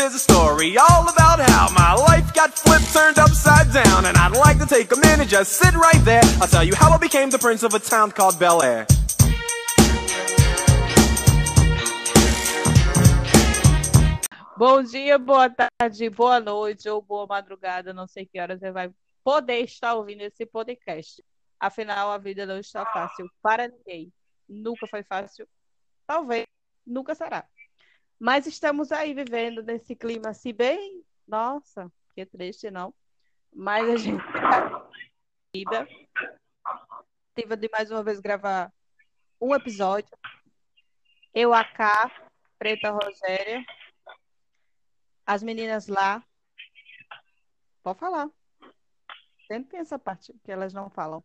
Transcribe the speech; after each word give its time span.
is 0.00 0.14
a 0.14 0.18
story 0.18 0.78
all 0.78 1.08
about 1.08 1.38
how 1.40 1.68
my 1.72 1.92
life 1.94 2.32
got 2.32 2.50
flipped, 2.54 2.90
turned 2.92 3.18
upside 3.18 3.70
down. 3.72 4.06
And 4.06 4.16
I'd 4.16 4.36
like 4.36 4.58
to 4.58 4.66
take 4.66 4.90
a 4.92 4.96
minute, 4.96 5.28
just 5.28 5.52
sit 5.52 5.74
right 5.74 6.02
there. 6.04 6.22
I'll 6.40 6.48
tell 6.48 6.64
you 6.64 6.74
how 6.74 6.90
I 6.90 6.98
became 6.98 7.28
the 7.30 7.38
prince 7.38 7.62
of 7.62 7.74
a 7.74 7.78
town 7.78 8.10
called 8.10 8.38
Bel 8.38 8.62
Air. 8.62 8.86
Bom 14.56 14.82
dia, 14.82 15.18
boa 15.18 15.48
tarde, 15.48 16.10
boa 16.10 16.38
noite 16.40 16.88
ou 16.88 17.00
boa 17.00 17.26
madrugada, 17.26 17.94
não 17.94 18.06
sei 18.06 18.26
que 18.26 18.38
horas 18.38 18.60
você 18.60 18.70
vai 18.70 18.90
poder 19.24 19.60
estar 19.60 19.94
ouvindo 19.94 20.22
esse 20.22 20.44
podcast. 20.44 21.22
Afinal, 21.58 22.10
a 22.10 22.18
vida 22.18 22.44
não 22.44 22.58
está 22.58 22.84
fácil 22.86 23.26
para 23.42 23.68
ninguém. 23.68 24.12
Nunca 24.48 24.86
foi 24.86 25.02
fácil, 25.02 25.46
talvez 26.06 26.44
nunca 26.86 27.14
será. 27.14 27.44
Mas 28.20 28.46
estamos 28.46 28.92
aí 28.92 29.14
vivendo 29.14 29.62
nesse 29.62 29.96
clima 29.96 30.28
assim 30.28 30.52
bem, 30.52 31.02
nossa, 31.26 31.90
que 32.14 32.26
triste, 32.26 32.70
não? 32.70 32.92
Mas 33.50 33.88
a 33.88 33.96
gente 33.96 34.22
vida 35.54 35.88
tive 37.34 37.56
de 37.56 37.70
mais 37.72 37.90
uma 37.90 38.02
vez 38.02 38.20
gravar 38.20 38.70
um 39.40 39.54
episódio. 39.54 40.10
Eu, 41.32 41.54
a 41.54 41.64
K, 41.64 42.10
Preta 42.58 42.90
Rogéria, 42.90 43.64
as 45.24 45.42
meninas 45.42 45.86
lá. 45.86 46.22
Pode 47.82 47.98
falar. 47.98 48.28
Sempre 49.46 49.70
tem 49.70 49.80
essa 49.80 49.98
parte 49.98 50.34
que 50.44 50.52
elas 50.52 50.74
não 50.74 50.90
falam. 50.90 51.24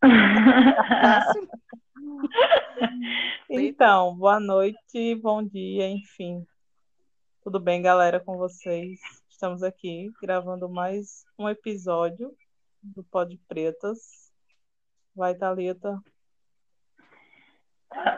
então, 3.50 4.14
boa 4.16 4.38
noite, 4.38 5.14
bom 5.16 5.42
dia, 5.42 5.88
enfim. 5.88 6.46
Tudo 7.42 7.58
bem, 7.58 7.82
galera, 7.82 8.20
com 8.20 8.36
vocês? 8.36 9.00
Estamos 9.28 9.62
aqui 9.62 10.10
gravando 10.22 10.68
mais 10.68 11.24
um 11.38 11.48
episódio 11.48 12.32
do 12.82 13.02
Pod 13.04 13.36
Pretas. 13.48 14.32
Vai, 15.14 15.34
Thalita. 15.34 16.00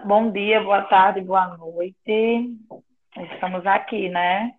Bom 0.04 0.30
dia, 0.30 0.62
boa 0.62 0.82
tarde, 0.82 1.20
boa 1.20 1.56
noite. 1.56 2.56
Estamos 3.16 3.66
aqui, 3.66 4.08
né? 4.08 4.52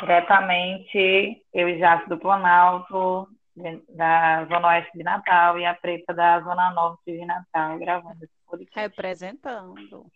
Diretamente, 0.00 1.42
eu 1.52 1.68
e 1.68 1.78
Jace 1.78 2.08
do 2.08 2.18
Planalto, 2.18 3.28
da 3.88 4.44
Zona 4.46 4.68
Oeste 4.68 4.98
de 4.98 5.04
Natal, 5.04 5.58
e 5.58 5.64
a 5.64 5.74
Preta 5.74 6.12
da 6.12 6.40
Zona 6.40 6.72
Norte 6.72 7.12
de 7.12 7.24
Natal, 7.24 7.78
gravando 7.78 8.24
esse 8.24 8.43
podcast. 8.58 8.80
Representando. 8.80 10.06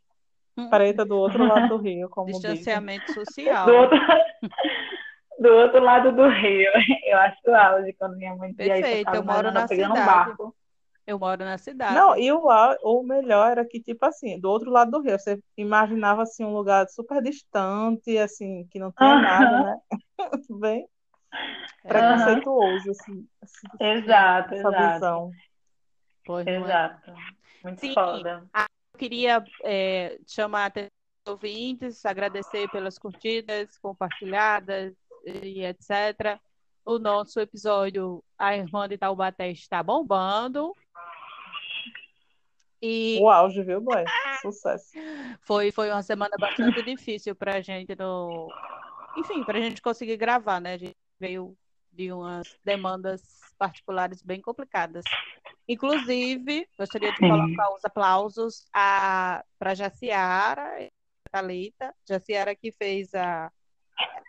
Preta 0.70 1.04
do 1.04 1.16
outro 1.16 1.46
lado 1.46 1.68
do 1.68 1.76
rio, 1.76 2.08
como 2.08 2.26
Distanciamento 2.32 3.06
dizem. 3.06 3.24
social. 3.24 3.66
Do 3.66 3.74
outro, 3.76 3.98
do 5.38 5.48
outro 5.50 5.80
lado 5.82 6.12
do 6.12 6.28
rio. 6.28 6.70
Eu 7.06 7.18
acho 7.18 7.50
auge 7.54 7.92
quando 7.92 8.16
minha 8.16 8.34
mãe 8.34 8.52
Perfeito, 8.54 9.14
eu 9.14 9.22
moro 9.22 9.50
na 9.52 9.66
pegando 9.68 9.94
cidade. 9.94 10.00
um 10.00 10.06
barco. 10.06 10.56
Eu 11.06 11.18
moro 11.18 11.42
na 11.42 11.56
cidade. 11.56 11.94
Não, 11.94 12.16
e 12.18 12.30
o, 12.30 12.42
o 12.82 13.02
melhor 13.02 13.52
era 13.52 13.64
que, 13.64 13.80
tipo 13.80 14.04
assim, 14.04 14.38
do 14.38 14.50
outro 14.50 14.70
lado 14.70 14.90
do 14.90 15.00
rio, 15.00 15.18
você 15.18 15.40
imaginava, 15.56 16.22
assim, 16.22 16.44
um 16.44 16.52
lugar 16.52 16.86
super 16.88 17.22
distante, 17.22 18.18
assim, 18.18 18.66
que 18.70 18.78
não 18.78 18.92
tinha 18.92 19.14
Aham. 19.14 19.22
nada, 19.22 19.58
né? 19.64 19.78
Bem 20.60 20.86
É, 21.84 21.88
preconceituoso, 21.88 22.90
assim, 22.90 23.26
assim, 23.40 23.68
Exato, 23.80 24.54
essa 24.54 24.68
exato. 24.68 24.94
visão. 24.94 25.30
pois 26.26 26.44
não 26.44 26.66
é. 26.68 27.00
Muito 27.62 27.80
Sim. 27.80 27.94
foda. 27.94 28.48
Eu 28.54 28.98
queria 28.98 29.44
é, 29.64 30.18
chamar 30.26 30.62
a 30.62 30.66
atenção 30.66 30.90
dos 31.24 31.32
ouvintes, 31.34 32.04
agradecer 32.04 32.68
pelas 32.70 32.98
curtidas, 32.98 33.76
compartilhadas 33.78 34.94
e 35.24 35.64
etc. 35.64 36.38
O 36.84 36.98
nosso 36.98 37.38
episódio 37.40 38.24
A 38.38 38.56
Irmã 38.56 38.88
de 38.88 38.96
Taubaté 38.96 39.50
está 39.50 39.82
bombando. 39.82 40.74
E 42.80 43.18
O 43.20 43.28
auge, 43.28 43.62
viu, 43.62 43.80
Boy? 43.80 44.04
Sucesso. 44.40 44.92
foi, 45.42 45.72
foi 45.72 45.90
uma 45.90 46.02
semana 46.02 46.36
bastante 46.38 46.82
difícil 46.82 47.34
para 47.34 47.56
a 47.56 47.60
gente 47.60 47.94
no... 47.96 48.48
Enfim, 49.16 49.42
para 49.42 49.58
a 49.58 49.60
gente 49.60 49.82
conseguir 49.82 50.16
gravar, 50.16 50.60
né? 50.60 50.74
A 50.74 50.78
gente 50.78 50.96
veio 51.18 51.56
de 51.98 52.12
umas 52.12 52.56
demandas 52.64 53.20
particulares 53.58 54.22
bem 54.22 54.40
complicadas. 54.40 55.04
Inclusive, 55.66 56.64
gostaria 56.78 57.10
de 57.10 57.18
Sim. 57.18 57.28
colocar 57.28 57.74
os 57.74 57.84
aplausos 57.84 58.64
para 58.72 59.74
Jaciara 59.74 60.80
e 60.80 60.88
Thalita. 61.28 61.92
Jaciara 62.08 62.54
que 62.54 62.70
fez 62.70 63.12
a 63.14 63.50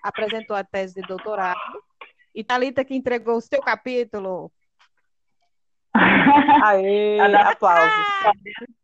apresentou 0.01 0.55
a 0.55 0.63
tese 0.63 0.95
de 0.95 1.07
doutorado 1.07 1.83
e 2.33 2.43
Thalita 2.43 2.83
que 2.83 2.95
entregou 2.95 3.37
o 3.37 3.41
seu 3.41 3.61
capítulo. 3.61 4.51
Aê, 5.93 7.19
Adoro. 7.21 7.49
aplausos. 7.49 8.07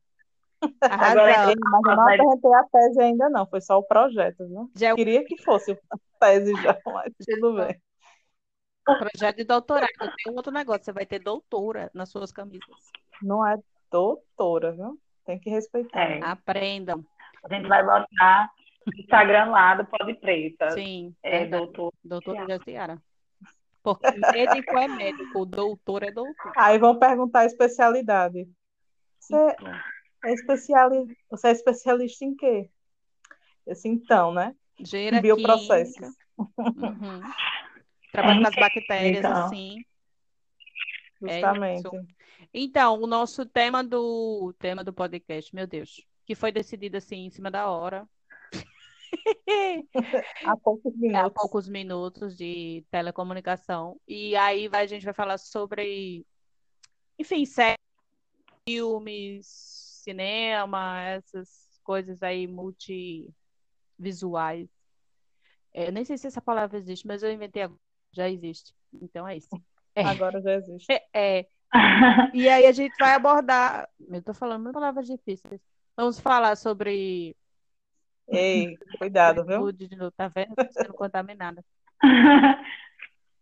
Agora, 0.82 1.26
Mas 1.26 1.50
eu 1.50 1.96
não 1.96 2.08
apresentei 2.08 2.54
a 2.54 2.64
tese 2.64 3.02
ainda, 3.02 3.30
não. 3.30 3.48
Foi 3.48 3.62
só 3.62 3.80
o 3.80 3.84
projeto, 3.84 4.48
viu? 4.48 4.72
Já 4.76 4.90
é 4.90 4.96
Queria 4.96 5.24
que 5.26 5.42
fosse 5.44 5.72
a 5.72 5.98
tese 6.20 6.54
já, 6.62 6.78
mas 6.86 7.12
tudo 7.26 7.56
bem. 7.56 7.82
Projeto 8.86 9.38
de 9.38 9.44
doutorado. 9.44 9.90
Tem 10.24 10.32
um 10.32 10.36
outro 10.36 10.52
negócio, 10.52 10.84
você 10.84 10.94
vai 10.94 11.06
ter 11.06 11.20
doutora 11.20 11.90
nas 11.94 12.10
suas 12.10 12.32
camisas. 12.32 12.92
Não 13.22 13.46
é 13.46 13.58
doutora, 13.92 14.72
viu? 14.72 15.00
Tem 15.26 15.40
que 15.40 15.50
respeitar. 15.50 16.00
É. 16.00 16.20
Aprendam. 16.24 17.04
A 17.44 17.54
gente 17.54 17.68
vai 17.68 17.84
botar 17.84 18.52
no 18.86 19.00
Instagram 19.00 19.46
lá 19.46 19.76
do 19.76 19.86
Pod 19.86 20.14
Preta. 20.16 20.72
Sim, 20.72 21.16
É, 21.24 21.40
verdade. 21.40 21.64
doutor. 21.64 21.94
Doutora 22.04 22.46
Jaciara. 22.48 23.02
Porque 23.82 24.12
médico 24.32 24.78
é 24.78 24.88
médico, 24.88 25.46
doutor 25.46 26.04
é 26.04 26.12
doutor. 26.12 26.54
Aí 26.58 26.78
vão 26.80 26.98
perguntar 26.98 27.42
a 27.42 27.46
especialidade. 27.46 28.48
Você 29.20 29.56
é, 30.26 30.34
especiali... 30.34 31.18
Você 31.30 31.50
é 31.50 31.52
especialista 31.52 32.26
em 32.26 32.36
quê? 32.36 32.70
Esse 33.68 33.88
então, 33.88 34.34
né? 34.34 34.56
Em 34.80 35.22
bioprocessos. 35.22 35.96
química. 35.96 36.26
Uhum. 36.58 37.22
Trabalho 38.16 38.42
com 38.42 38.48
as 38.48 38.56
bactérias, 38.56 39.18
Então. 39.20 39.46
assim. 39.46 39.86
É 41.28 41.40
Justamente. 41.40 41.80
isso. 41.80 41.92
Então, 42.54 43.02
o 43.02 43.08
nosso 43.08 43.46
tema 43.46 43.84
do 43.84 44.54
tema 44.60 44.84
do 44.84 44.94
podcast, 44.94 45.54
meu 45.56 45.66
Deus, 45.66 46.06
que 46.26 46.36
foi 46.36 46.52
decidido 46.52 46.98
assim 46.98 47.26
em 47.26 47.30
cima 47.30 47.50
da 47.50 47.70
hora. 47.70 48.08
Há 50.46 50.58
poucos 50.58 50.94
Há 50.94 50.98
minutos. 50.98 51.34
poucos 51.34 51.68
minutos 51.70 52.36
de 52.36 52.86
telecomunicação. 52.92 54.00
E 54.08 54.36
aí 54.36 54.68
vai- 54.68 54.84
a 54.84 54.88
gente 54.88 55.06
vai 55.06 55.14
falar 55.14 55.38
sobre, 55.38 56.26
enfim, 57.18 57.46
séries, 57.46 57.78
filmes, 58.68 59.48
cinema, 60.04 61.02
essas 61.04 61.80
coisas 61.84 62.22
aí 62.22 62.46
multivisuais. 62.48 64.68
É, 65.74 65.88
eu 65.88 65.92
nem 65.92 66.06
sei 66.06 66.18
se 66.18 66.28
essa 66.28 66.42
palavra 66.42 66.78
existe, 66.78 67.08
mas 67.08 67.24
eu 67.24 67.32
inventei 67.32 67.64
agora. 67.64 67.80
Já 68.16 68.30
existe. 68.30 68.74
Então 69.02 69.28
é 69.28 69.38
isso. 69.38 69.50
É. 69.94 70.04
Agora 70.04 70.42
já 70.42 70.54
existe. 70.54 70.88
É. 71.14 71.46
E 72.34 72.48
aí 72.48 72.66
a 72.66 72.72
gente 72.72 72.96
vai 72.98 73.14
abordar. 73.14 73.90
Eu 74.00 74.22
tô 74.22 74.34
falando 74.34 74.64
muitas 74.64 74.80
palavras 74.80 75.08
difíceis. 75.08 75.60
Vamos 75.98 76.20
falar 76.20 76.56
sobre 76.56 77.36
Ei, 78.28 78.78
cuidado, 78.98 79.46
viu? 79.46 79.72
de 79.72 79.94
novo, 79.96 80.12
tá 80.12 80.28
vendo? 80.30 80.56
Tô 80.56 80.72
sendo 80.72 80.94
contaminada. 80.94 81.64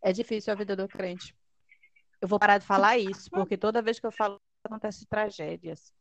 É 0.05 0.11
difícil 0.11 0.51
a 0.51 0.55
vida 0.57 0.75
do 0.75 0.85
crente. 0.85 1.33
Eu 2.19 2.27
vou 2.27 2.37
parar 2.37 2.57
de 2.57 2.65
falar 2.65 2.97
isso, 2.97 3.29
porque 3.31 3.55
toda 3.55 3.81
vez 3.81 4.01
que 4.01 4.05
eu 4.05 4.11
falo, 4.11 4.37
acontecem 4.61 5.07
tragédias. 5.09 5.93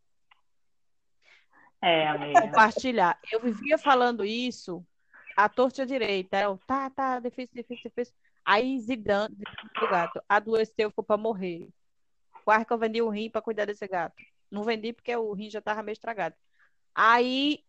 É, 1.80 2.08
amiga. 2.08 2.42
Compartilhar. 2.42 3.16
Eu 3.30 3.38
vivia 3.38 3.78
falando 3.78 4.24
isso 4.24 4.84
à 5.36 5.48
torta 5.48 5.86
direita. 5.86 6.40
Eu, 6.40 6.58
tá, 6.66 6.90
tá, 6.90 7.20
difícil, 7.20 7.54
difícil, 7.54 7.90
difícil. 7.90 8.14
Aí 8.44 8.78
Zidane, 8.80 9.36
o 9.80 9.88
gato, 9.88 10.22
adoeceu, 10.28 10.90
ficou 10.90 11.04
pra 11.04 11.16
morrer. 11.16 11.68
Quase 12.44 12.64
que 12.64 12.72
eu 12.72 12.78
vendi 12.78 13.00
o 13.00 13.08
rim 13.08 13.30
pra 13.30 13.40
cuidar 13.40 13.66
desse 13.66 13.86
gato. 13.86 14.16
Não 14.50 14.64
vendi 14.64 14.92
porque 14.92 15.14
o 15.14 15.32
rim 15.32 15.48
já 15.48 15.60
tava 15.60 15.82
meio 15.82 15.94
estragado. 15.94 16.34
Aí 16.94 17.64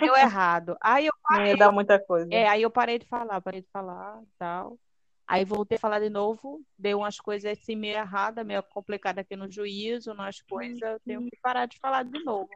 deu 0.00 0.14
errado. 0.18 0.76
Aí 0.80 1.06
eu 1.06 1.12
Não 1.30 1.46
ia 1.46 1.56
dar 1.56 1.72
muita 1.72 1.98
coisa. 1.98 2.32
É, 2.32 2.48
aí 2.48 2.62
eu 2.62 2.70
parei 2.70 2.98
de 2.98 3.06
falar, 3.06 3.40
parei 3.40 3.60
de 3.60 3.68
falar 3.70 4.20
tal. 4.38 4.78
Aí 5.26 5.44
voltei 5.44 5.76
a 5.76 5.80
falar 5.80 6.00
de 6.00 6.10
novo, 6.10 6.62
deu 6.78 6.98
umas 6.98 7.18
coisas 7.18 7.50
assim 7.50 7.74
meio 7.74 7.96
erradas, 7.96 8.44
meio 8.44 8.62
complicada 8.62 9.22
aqui 9.22 9.34
no 9.34 9.50
juízo, 9.50 10.12
nas 10.12 10.42
coisas, 10.42 10.82
eu 10.82 11.00
tenho 11.00 11.22
que 11.22 11.38
parar 11.40 11.66
de 11.66 11.78
falar 11.78 12.02
de 12.02 12.22
novo. 12.22 12.50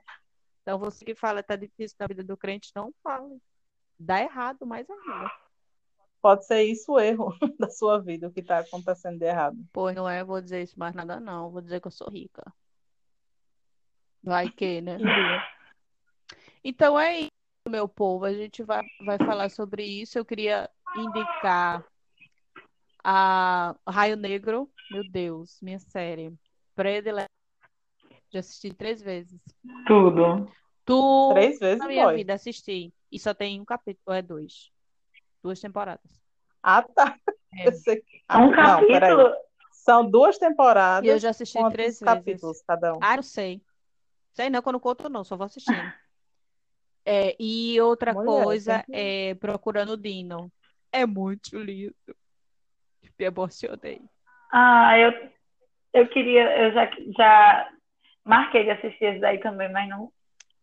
Então 0.60 0.78
você 0.78 1.02
que 1.02 1.14
fala 1.14 1.42
tá 1.42 1.56
difícil 1.56 1.96
na 1.98 2.06
vida 2.06 2.22
do 2.22 2.36
crente, 2.36 2.70
não 2.76 2.92
fale. 3.02 3.40
Dá 3.98 4.20
errado, 4.20 4.66
mais 4.66 4.86
ainda. 4.90 5.32
Pode 6.20 6.46
ser 6.46 6.62
isso 6.64 6.92
o 6.92 7.00
erro 7.00 7.32
da 7.58 7.70
sua 7.70 7.98
vida, 7.98 8.28
o 8.28 8.32
que 8.32 8.40
está 8.40 8.58
acontecendo 8.58 9.18
de 9.18 9.24
errado. 9.24 9.56
Pois 9.72 9.94
não 9.94 10.08
é, 10.08 10.24
vou 10.24 10.40
dizer 10.40 10.62
isso 10.62 10.78
mais 10.78 10.94
nada 10.94 11.20
não, 11.20 11.50
vou 11.50 11.60
dizer 11.60 11.80
que 11.80 11.86
eu 11.86 11.92
sou 11.92 12.10
rica. 12.10 12.42
Vai 14.22 14.50
que, 14.50 14.80
né? 14.80 14.98
Então 16.62 16.98
é 16.98 17.20
isso, 17.20 17.30
meu 17.68 17.88
povo. 17.88 18.24
A 18.24 18.32
gente 18.34 18.64
vai, 18.64 18.84
vai 19.06 19.16
falar 19.16 19.48
sobre 19.48 19.84
isso. 19.84 20.18
Eu 20.18 20.24
queria 20.24 20.68
indicar 20.96 21.84
a 23.02 23.76
Raio 23.86 24.16
Negro, 24.16 24.68
meu 24.90 25.08
Deus, 25.08 25.58
minha 25.62 25.78
série 25.78 26.34
predileta. 26.74 27.30
Já 28.30 28.40
assisti 28.40 28.74
três 28.74 29.00
vezes. 29.00 29.40
Tudo. 29.86 30.50
Tu 30.84 31.30
Três 31.32 31.58
vezes, 31.58 31.78
na 31.78 31.86
minha 31.86 32.04
boy. 32.04 32.16
vida 32.16 32.34
assisti. 32.34 32.92
E 33.10 33.18
só 33.18 33.32
tem 33.32 33.60
um 33.60 33.64
capítulo, 33.64 34.14
é 34.14 34.20
dois. 34.20 34.70
Duas 35.48 35.60
temporadas. 35.60 36.22
Ah, 36.62 36.82
tá. 36.82 37.16
É. 37.58 37.72
Sei. 37.72 38.02
Ah, 38.28 38.38
Um 38.44 38.50
não, 38.50 38.86
peraí. 38.86 39.00
capítulo. 39.16 39.34
São 39.72 40.10
duas 40.10 40.36
E 40.36 40.44
eu 40.44 40.48
temporadas. 40.50 41.22
já 41.22 41.30
assisti 41.30 41.58
três 41.70 41.98
capítulos 41.98 42.60
cada 42.66 42.94
um? 42.94 42.98
Ah, 43.00 43.16
não 43.16 43.22
sei. 43.22 43.62
Sei 44.34 44.50
não, 44.50 44.60
que 44.60 44.68
eu 44.68 44.72
não 44.74 44.80
conto 44.80 45.08
não, 45.08 45.24
só 45.24 45.38
vou 45.38 45.46
assistindo. 45.46 45.90
É, 47.02 47.34
e 47.40 47.80
outra 47.80 48.12
Mulher, 48.12 48.44
coisa 48.44 48.82
que- 48.82 48.92
é 48.92 49.34
Procurando 49.36 49.96
Dino. 49.96 50.52
É 50.92 51.06
muito 51.06 51.56
lindo. 51.58 51.94
Me 53.18 53.24
emocionei. 53.24 54.02
Ah, 54.52 54.98
eu, 54.98 55.30
eu 55.94 56.08
queria, 56.10 56.58
eu 56.58 56.72
já, 56.74 56.90
já 57.16 57.70
marquei 58.22 58.64
de 58.64 58.70
assistir 58.72 59.04
esse 59.06 59.20
daí 59.20 59.40
também, 59.40 59.72
mas 59.72 59.88
não. 59.88 60.12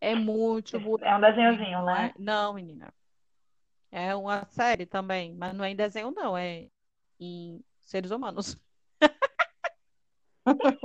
É 0.00 0.14
muito 0.14 0.78
bonito. 0.78 1.04
É 1.04 1.16
um 1.16 1.20
desenhozinho, 1.20 1.84
né? 1.84 2.12
é- 2.14 2.20
não, 2.22 2.54
menina. 2.54 2.94
É 3.90 4.14
uma 4.14 4.44
série 4.46 4.86
também, 4.86 5.34
mas 5.34 5.54
não 5.54 5.64
é 5.64 5.70
em 5.70 5.76
desenho, 5.76 6.10
não. 6.10 6.36
É 6.36 6.66
em 7.18 7.60
seres 7.80 8.10
humanos. 8.10 8.56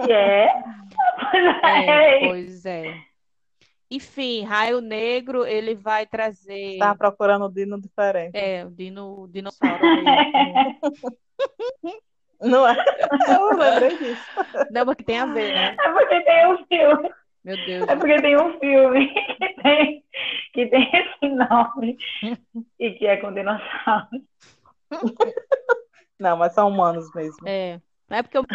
Que 0.05 0.11
é? 0.11 0.47
É, 1.63 2.27
pois 2.27 2.65
é. 2.65 2.93
Enfim, 3.89 4.43
Raio 4.43 4.81
Negro, 4.81 5.45
ele 5.45 5.75
vai 5.75 6.05
trazer. 6.05 6.77
Tava 6.77 6.97
procurando 6.97 7.45
o 7.45 7.51
Dino 7.51 7.79
diferente. 7.79 8.35
É, 8.37 8.65
o 8.65 8.71
dino, 8.71 9.23
o 9.23 9.27
dinossauro. 9.27 9.79
aí. 9.83 10.79
Não 12.41 12.67
é? 12.67 12.75
Eu 13.29 13.57
lembrei 13.57 13.97
disso. 13.97 14.25
Não, 14.71 14.85
mas 14.85 14.95
que 14.95 15.03
tem 15.03 15.19
a 15.19 15.25
ver, 15.25 15.53
né? 15.53 15.75
É 15.79 15.91
porque 15.91 16.21
tem 16.21 16.47
um 16.47 16.65
filme. 16.65 17.09
Meu 17.43 17.55
Deus. 17.65 17.87
É 17.89 17.95
porque 17.95 18.21
tem 18.21 18.37
um 18.39 18.59
filme 18.59 19.07
que 19.37 19.61
tem, 19.61 20.03
que 20.53 20.65
tem 20.67 20.91
esse 20.93 21.27
nome 21.33 21.97
e 22.79 22.91
que 22.91 23.07
é 23.07 23.17
com 23.17 23.33
dinossauro. 23.33 24.07
Não, 26.19 26.37
mas 26.37 26.53
são 26.53 26.69
humanos 26.69 27.11
mesmo. 27.15 27.47
É. 27.47 27.81
Não 28.09 28.17
é 28.17 28.23
porque 28.23 28.37
eu. 28.37 28.45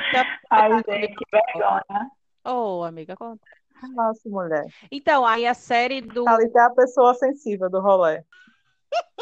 Ai, 0.50 0.70
gente, 0.88 1.14
que 1.14 1.24
vergonha. 1.32 2.10
Oh, 2.44 2.84
amiga, 2.84 3.16
conta. 3.16 3.44
Nossa, 3.94 4.28
mulher. 4.28 4.64
Então, 4.90 5.26
aí 5.26 5.46
a 5.46 5.54
série 5.54 6.00
do. 6.00 6.24
Thalita 6.24 6.60
é 6.60 6.62
a 6.62 6.70
pessoa 6.70 7.14
sensível 7.14 7.68
do 7.68 7.80
rolê. 7.80 8.22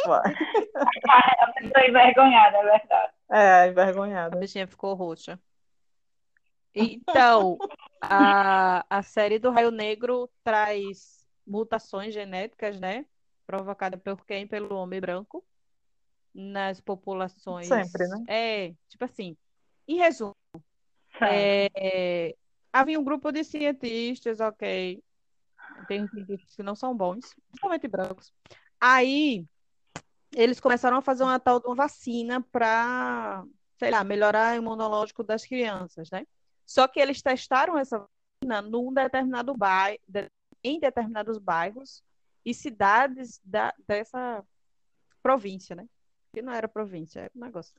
Vai. 0.06 0.22
A 1.40 1.52
pessoa 1.52 1.86
envergonhada, 1.88 2.58
é 2.58 2.62
verdade. 2.62 3.12
É, 3.30 3.52
A 3.62 3.66
envergonhada. 3.68 4.38
bichinha 4.38 4.66
ficou 4.66 4.94
roxa. 4.94 5.38
Então, 6.74 7.58
a, 8.00 8.84
a 8.88 9.02
série 9.02 9.38
do 9.38 9.50
Raio 9.50 9.70
Negro 9.70 10.28
traz 10.42 11.24
mutações 11.46 12.12
genéticas, 12.12 12.80
né? 12.80 13.06
Provocada 13.46 13.96
por 13.96 14.24
quem? 14.24 14.46
Pelo 14.46 14.74
homem 14.76 15.00
branco 15.00 15.44
nas 16.34 16.80
populações. 16.80 17.68
Sempre, 17.68 18.08
né? 18.08 18.24
É, 18.26 18.74
tipo 18.88 19.04
assim. 19.04 19.36
Em 19.86 19.98
resumo, 19.98 20.34
é, 21.20 22.34
havia 22.72 22.98
um 22.98 23.04
grupo 23.04 23.30
de 23.30 23.44
cientistas, 23.44 24.40
ok. 24.40 25.02
Tem 25.86 26.08
cientistas 26.08 26.56
que 26.56 26.62
não 26.62 26.74
são 26.74 26.96
bons, 26.96 27.34
principalmente 27.48 27.86
brancos. 27.86 28.32
Aí 28.80 29.44
eles 30.34 30.58
começaram 30.58 30.96
a 30.96 31.02
fazer 31.02 31.22
uma 31.22 31.38
tal 31.38 31.60
de 31.60 31.66
uma 31.66 31.74
vacina 31.74 32.40
para, 32.40 33.44
sei 33.78 33.90
lá, 33.90 34.02
melhorar 34.02 34.54
o 34.54 34.58
imunológico 34.58 35.22
das 35.22 35.44
crianças, 35.44 36.10
né? 36.10 36.26
Só 36.66 36.88
que 36.88 37.00
eles 37.00 37.22
testaram 37.22 37.78
essa 37.78 37.98
vacina 37.98 38.62
num 38.62 38.92
determinado 38.92 39.54
bairro, 39.54 39.98
em 40.62 40.78
determinados 40.80 41.38
bairros 41.38 42.02
e 42.44 42.54
cidades 42.54 43.40
da, 43.44 43.74
dessa 43.86 44.44
província, 45.22 45.76
né? 45.76 45.86
Que 46.32 46.42
não 46.42 46.52
era 46.52 46.68
província, 46.68 47.20
era 47.20 47.32
um 47.34 47.40
negócio. 47.40 47.74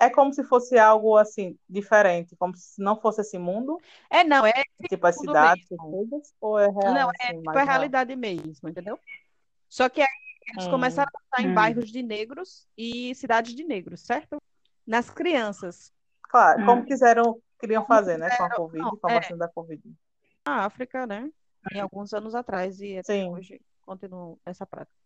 É 0.00 0.08
como 0.08 0.32
se 0.32 0.44
fosse 0.44 0.78
algo 0.78 1.16
assim, 1.16 1.58
diferente, 1.68 2.36
como 2.36 2.56
se 2.56 2.80
não 2.80 3.00
fosse 3.00 3.20
esse 3.20 3.36
mundo, 3.36 3.78
É, 4.10 4.22
não, 4.24 4.46
é 4.46 4.52
tipo 4.88 5.06
as 5.06 5.16
cidades, 5.16 5.66
mesmo. 5.70 6.22
ou 6.40 6.58
é 6.58 6.68
real, 6.68 6.94
Não, 6.94 7.10
assim, 7.10 7.32
é 7.32 7.32
mais 7.32 7.42
tipo 7.42 7.58
a 7.58 7.64
real? 7.64 7.72
realidade 7.72 8.14
mesmo, 8.16 8.68
entendeu? 8.68 8.98
Só 9.68 9.88
que 9.88 10.00
aí 10.00 10.06
eles 10.48 10.64
Hum. 10.64 10.70
começaram 10.70 11.10
a 11.32 11.42
em 11.42 11.46
Hum. 11.48 11.54
bairros 11.54 11.90
de 11.90 12.02
negros 12.02 12.66
e 12.76 13.14
cidades 13.14 13.54
de 13.54 13.64
negros, 13.64 14.00
certo? 14.00 14.38
Nas 14.86 15.10
crianças. 15.10 15.92
Claro, 16.30 16.64
como 16.64 16.82
Hum. 16.82 16.86
quiseram, 16.86 17.40
queriam 17.58 17.84
fazer, 17.86 18.18
né, 18.18 18.30
com 18.36 18.44
a 18.44 18.50
Covid, 18.50 18.84
não, 18.84 18.96
com 18.96 19.06
a 19.08 19.12
é. 19.12 19.14
vacina 19.16 19.38
da 19.38 19.48
Covid. 19.48 19.82
Na 20.46 20.64
África, 20.64 21.06
né? 21.06 21.30
Em 21.72 21.80
alguns 21.80 22.12
anos 22.14 22.34
atrás 22.34 22.80
e 22.80 22.98
até 22.98 23.20
Sim. 23.20 23.30
hoje 23.30 23.60
continua 23.82 24.36
essa 24.46 24.66
prática. 24.66 24.96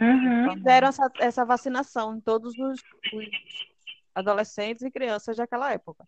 Uhum. 0.00 0.54
Fizeram 0.54 0.88
essa, 0.88 1.10
essa 1.18 1.44
vacinação 1.44 2.16
em 2.16 2.20
todos 2.20 2.54
os, 2.58 2.80
os 3.12 3.26
adolescentes 4.14 4.82
e 4.82 4.90
crianças 4.90 5.36
daquela 5.36 5.72
época. 5.72 6.04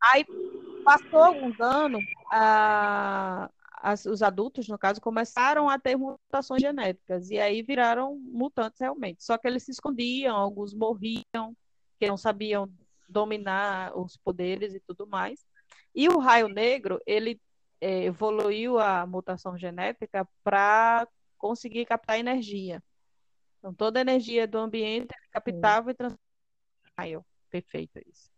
Aí, 0.00 0.24
passou 0.84 1.18
alguns 1.18 1.60
anos, 1.60 2.04
a- 2.30 3.50
as- 3.80 4.06
os 4.06 4.22
adultos, 4.22 4.68
no 4.68 4.78
caso, 4.78 5.00
começaram 5.00 5.68
a 5.68 5.78
ter 5.78 5.96
mutações 5.96 6.60
genéticas 6.60 7.30
e 7.30 7.38
aí 7.38 7.62
viraram 7.62 8.16
mutantes 8.16 8.80
realmente. 8.80 9.24
Só 9.24 9.38
que 9.38 9.46
eles 9.46 9.62
se 9.62 9.70
escondiam, 9.70 10.36
alguns 10.36 10.74
morriam, 10.74 11.56
que 11.98 12.06
não 12.06 12.16
sabiam 12.16 12.70
dominar 13.08 13.96
os 13.98 14.16
poderes 14.16 14.74
e 14.74 14.80
tudo 14.80 15.06
mais. 15.06 15.44
E 15.94 16.08
o 16.08 16.18
raio 16.18 16.48
negro, 16.48 17.00
ele 17.06 17.40
eh, 17.80 18.04
evoluiu 18.04 18.78
a 18.78 19.06
mutação 19.06 19.56
genética 19.56 20.28
para 20.44 21.08
conseguir 21.36 21.86
captar 21.86 22.18
energia. 22.18 22.82
Então, 23.58 23.74
toda 23.74 23.98
a 23.98 24.02
energia 24.02 24.46
do 24.46 24.58
ambiente 24.58 25.14
ele 25.16 25.28
captava 25.30 25.90
e 25.90 25.94
transformava 25.94 26.22
em 26.86 26.92
raio. 26.96 27.26
Perfeito 27.50 27.98
isso. 28.06 28.30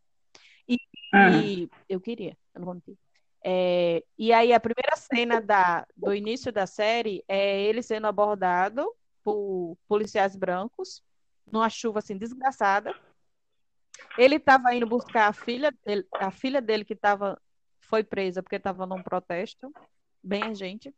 Uhum. 1.13 1.43
E 1.43 1.71
eu 1.89 2.01
queria, 2.01 2.37
eu 2.55 2.61
não 2.61 2.67
vou 2.67 2.75
mentir. 2.75 2.97
É, 3.43 4.05
e 4.19 4.33
aí 4.33 4.53
a 4.53 4.61
primeira 4.61 4.97
cena 4.97 5.41
da, 5.41 5.87
do 5.97 6.15
início 6.15 6.53
da 6.53 6.67
série 6.67 7.25
é 7.27 7.61
ele 7.63 7.83
sendo 7.83 8.07
abordado 8.07 8.87
por 9.25 9.77
policiais 9.89 10.37
brancos 10.37 11.03
numa 11.51 11.69
chuva 11.69 11.99
assim 11.99 12.17
desgraçada. 12.17 12.95
Ele 14.19 14.37
estava 14.37 14.75
indo 14.75 14.87
buscar 14.87 15.29
a 15.29 15.33
filha 15.33 15.73
dele, 15.85 16.07
a 16.15 16.31
filha 16.31 16.61
dele 16.61 16.85
que 16.85 16.97
tava, 16.97 17.41
foi 17.81 18.03
presa 18.05 18.43
porque 18.43 18.57
estava 18.57 18.87
num 18.87 19.03
protesto, 19.03 19.73
bem 20.23 20.45
a 20.45 20.55
gente. 20.55 20.95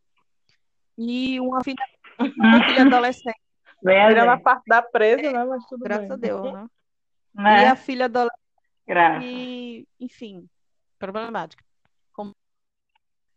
E 0.99 1.41
uma 1.41 1.63
filha, 1.63 1.85
uma 2.19 2.65
filha 2.65 2.83
adolescente, 2.83 3.41
Bem, 3.83 4.09
Tirando 4.09 4.29
a 4.31 4.35
gente, 4.37 4.45
parte 4.45 4.63
da 4.67 4.81
presa, 4.81 5.33
né, 5.33 5.45
mas 5.45 5.67
tudo 5.67 5.83
graças 5.83 6.07
bem. 6.07 6.13
a 6.13 6.17
Deus, 6.17 6.53
né? 6.53 6.67
E 7.35 7.41
né? 7.41 7.67
a 7.69 7.75
filha 7.75 8.05
adolescente 8.05 8.39
Graças. 8.87 9.25
e, 9.25 9.89
enfim, 9.99 10.49
problemática. 10.99 11.65
Como- 12.13 12.35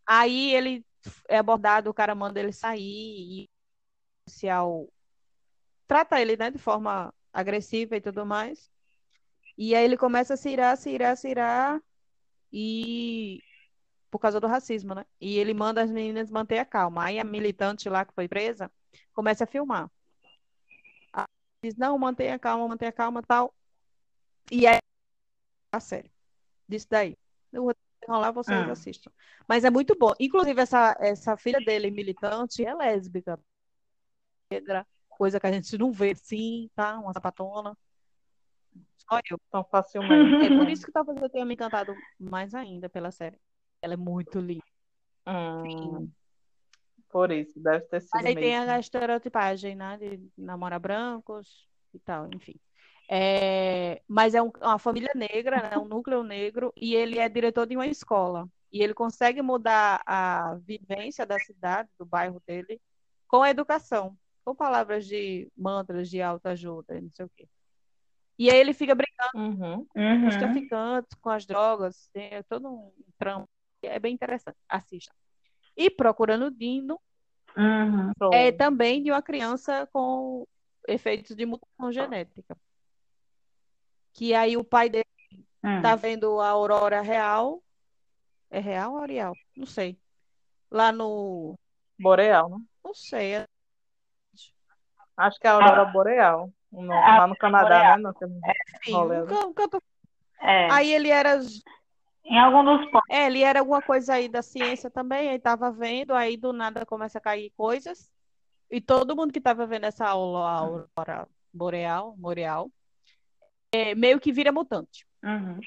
Aí 0.05 0.53
ele 0.53 0.85
é 1.27 1.39
abordado, 1.39 1.89
o 1.89 1.93
cara 1.93 2.13
manda 2.13 2.39
ele 2.39 2.51
sair 2.51 2.79
e 2.81 3.43
o 3.43 3.49
policial 4.25 4.87
trata 5.87 6.21
ele, 6.21 6.37
né, 6.37 6.51
de 6.51 6.59
forma 6.59 7.11
agressiva 7.33 7.95
e 7.95 8.01
tudo 8.01 8.23
mais. 8.23 8.69
E 9.57 9.73
aí 9.75 9.85
ele 9.85 9.97
começa 9.97 10.33
a 10.33 10.37
se 10.37 10.49
irar, 10.49 10.77
se 10.77 10.89
irar, 10.89 11.15
se 11.17 11.29
irar 11.29 11.81
e 12.51 13.41
por 14.11 14.19
causa 14.19 14.39
do 14.39 14.47
racismo, 14.47 14.93
né? 14.95 15.05
E 15.19 15.37
ele 15.37 15.53
manda 15.53 15.81
as 15.81 15.91
meninas 15.91 16.29
manter 16.29 16.59
a 16.59 16.65
calma. 16.65 17.05
Aí 17.05 17.19
a 17.19 17.23
militante 17.23 17.89
lá 17.89 18.05
que 18.05 18.13
foi 18.13 18.27
presa 18.27 18.71
começa 19.13 19.43
a 19.43 19.47
filmar. 19.47 19.89
Aí 21.13 21.25
diz, 21.63 21.75
não, 21.75 21.97
mantenha 21.97 22.39
calma, 22.39 22.67
mantenha 22.67 22.91
calma, 22.91 23.21
tal. 23.23 23.53
E 24.51 24.67
aí 24.67 24.79
a 25.71 25.79
série 25.79 26.11
disso 26.67 26.87
daí. 26.89 27.17
Eu 27.51 27.63
vou 27.63 27.75
enrolar, 28.03 28.33
vocês 28.33 28.57
Ah. 28.67 28.71
assistam. 28.71 29.11
Mas 29.47 29.63
é 29.63 29.69
muito 29.69 29.97
bom. 29.97 30.13
Inclusive, 30.19 30.61
essa, 30.61 30.95
essa 30.99 31.37
filha 31.37 31.59
dele, 31.59 31.91
militante, 31.91 32.65
é 32.65 32.73
lésbica. 32.73 33.39
Coisa 35.09 35.39
que 35.39 35.47
a 35.47 35.51
gente 35.51 35.77
não 35.77 35.91
vê 35.91 36.11
assim, 36.11 36.69
tá? 36.75 36.99
Uma 36.99 37.13
sapatona. 37.13 37.77
Só 38.97 39.19
eu. 39.29 39.39
Tão 39.51 39.63
facilmente. 39.63 40.45
É 40.45 40.49
por 40.49 40.69
isso 40.69 40.85
que 40.85 40.91
talvez 40.91 41.21
eu 41.21 41.29
tenha 41.29 41.45
me 41.45 41.53
encantado 41.53 41.95
mais 42.19 42.53
ainda 42.53 42.89
pela 42.89 43.11
série. 43.11 43.37
Ela 43.81 43.93
é 43.93 43.97
muito 43.97 44.39
linda. 44.39 44.63
Hum, 45.27 46.09
por 47.09 47.31
isso, 47.31 47.59
deve 47.59 47.85
ter 47.85 48.01
sido 48.01 48.11
Mas 48.13 48.25
aí 48.25 48.35
tem 48.35 48.55
a 48.57 48.79
estereotipagem, 48.79 49.75
né? 49.75 49.97
De 49.97 50.19
namorar 50.37 50.79
brancos 50.79 51.67
e 51.93 51.99
tal, 51.99 52.29
enfim. 52.33 52.55
É, 53.07 54.01
mas 54.07 54.33
é 54.33 54.41
um- 54.41 54.51
uma 54.61 54.79
família 54.79 55.11
negra, 55.15 55.69
né? 55.69 55.77
Um 55.77 55.85
núcleo 55.85 56.23
negro, 56.23 56.73
e 56.75 56.95
ele 56.95 57.19
é 57.19 57.29
diretor 57.29 57.67
de 57.67 57.75
uma 57.75 57.85
escola. 57.87 58.49
E 58.71 58.81
ele 58.81 58.93
consegue 58.93 59.41
mudar 59.41 60.01
a 60.05 60.55
vivência 60.55 61.25
da 61.25 61.39
cidade, 61.39 61.89
do 61.99 62.05
bairro 62.05 62.41
dele, 62.47 62.81
com 63.27 63.41
a 63.43 63.49
educação. 63.49 64.17
com 64.43 64.53
palavras 64.55 65.07
de 65.07 65.51
mantras 65.57 66.07
de 66.07 66.21
alta 66.21 66.49
ajuda, 66.51 67.01
não 67.01 67.09
sei 67.11 67.25
o 67.25 67.29
quê. 67.35 67.47
E 68.37 68.49
aí 68.49 68.57
ele 68.57 68.73
fica 68.73 68.93
brincando 68.93 69.29
Uhum. 69.35 69.85
com 69.85 70.27
os 70.27 70.33
Uhum. 70.33 70.39
traficantes, 70.39 71.17
com 71.21 71.29
as 71.29 71.45
drogas, 71.45 72.09
tem 72.13 72.43
todo 72.49 72.67
um 72.69 72.91
tramo. 73.17 73.47
É 73.81 73.97
bem 73.99 74.13
interessante. 74.13 74.57
Assista. 74.67 75.13
E 75.77 75.89
Procurando 75.89 76.49
Dino 76.51 76.99
Uhum. 77.57 78.11
É 78.33 78.51
também 78.51 79.01
de 79.01 79.11
uma 79.11 79.21
criança 79.21 79.87
com 79.93 80.45
efeitos 80.87 81.33
de 81.35 81.45
mutação 81.45 81.89
genética. 81.91 82.57
Que 84.13 84.33
aí 84.33 84.57
o 84.57 84.63
pai 84.63 84.89
dele 84.89 85.05
Uhum. 85.63 85.81
tá 85.81 85.95
vendo 85.95 86.39
a 86.41 86.49
aurora 86.49 87.01
real. 87.01 87.63
É 88.49 88.59
real 88.59 88.93
ou 88.95 89.05
real? 89.05 89.33
Não 89.55 89.65
sei. 89.65 89.97
Lá 90.69 90.91
no. 90.91 91.57
Boreal, 91.97 92.49
né? 92.49 92.57
Não 92.83 92.93
sei. 92.93 93.35
é- 93.35 93.47
Acho 95.15 95.39
que 95.39 95.47
é 95.47 95.49
a 95.49 95.53
Aurora 95.53 95.85
Boreal. 95.85 96.51
O 96.75 96.81
nome, 96.81 97.01
Ah, 97.03 97.19
lá 97.19 97.27
no 97.27 97.35
Canadá, 97.35 97.97
né? 97.97 98.11
Tem- 98.19 98.41
Enfim, 98.77 98.91
Rolê, 98.93 99.21
um 99.23 99.47
um 99.47 99.53
canto- 99.53 99.81
É. 100.41 100.71
Aí 100.71 100.93
ele 100.93 101.09
era. 101.09 101.39
Em 102.23 102.39
algum 102.39 102.63
dos 102.63 102.83
pontos. 102.91 103.09
É, 103.09 103.27
ele 103.27 103.41
era 103.41 103.59
alguma 103.59 103.81
coisa 103.81 104.15
aí 104.15 104.27
da 104.27 104.41
ciência 104.41 104.89
também, 104.89 105.29
aí 105.29 105.39
tava 105.39 105.71
vendo, 105.71 106.13
aí 106.13 106.35
do 106.35 106.51
nada 106.51 106.85
começa 106.85 107.17
a 107.17 107.21
cair 107.21 107.51
coisas. 107.55 108.11
E 108.69 108.81
todo 108.81 109.15
mundo 109.15 109.31
que 109.31 109.39
tava 109.39 109.65
vendo 109.67 109.85
essa 109.85 110.07
aula, 110.07 110.49
aurora 110.49 111.27
boreal, 111.53 112.15
boreal, 112.17 112.69
é, 113.71 113.93
meio 113.93 114.19
que 114.19 114.31
vira 114.31 114.51
mutante. 114.51 115.05
Uhum. 115.23 115.59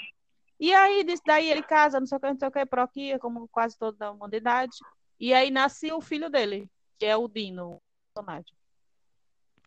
E 0.60 0.74
aí, 0.74 1.04
disso 1.04 1.22
daí 1.24 1.48
ele 1.48 1.62
casa, 1.62 2.00
não 2.00 2.06
sei 2.06 2.18
o 2.18 2.20
que, 2.20 2.26
não 2.26 2.38
sei 2.38 2.48
o 2.48 2.50
que, 2.50 2.66
proquia, 2.66 3.18
como 3.18 3.46
quase 3.48 3.78
toda 3.78 4.06
a 4.06 4.10
humanidade. 4.10 4.76
E 5.20 5.32
aí 5.32 5.50
nasce 5.52 5.92
o 5.92 6.00
filho 6.00 6.28
dele, 6.28 6.68
que 6.98 7.06
é 7.06 7.16
o 7.16 7.28
Dino, 7.28 7.74
o 7.74 7.80
personagem. 8.12 8.57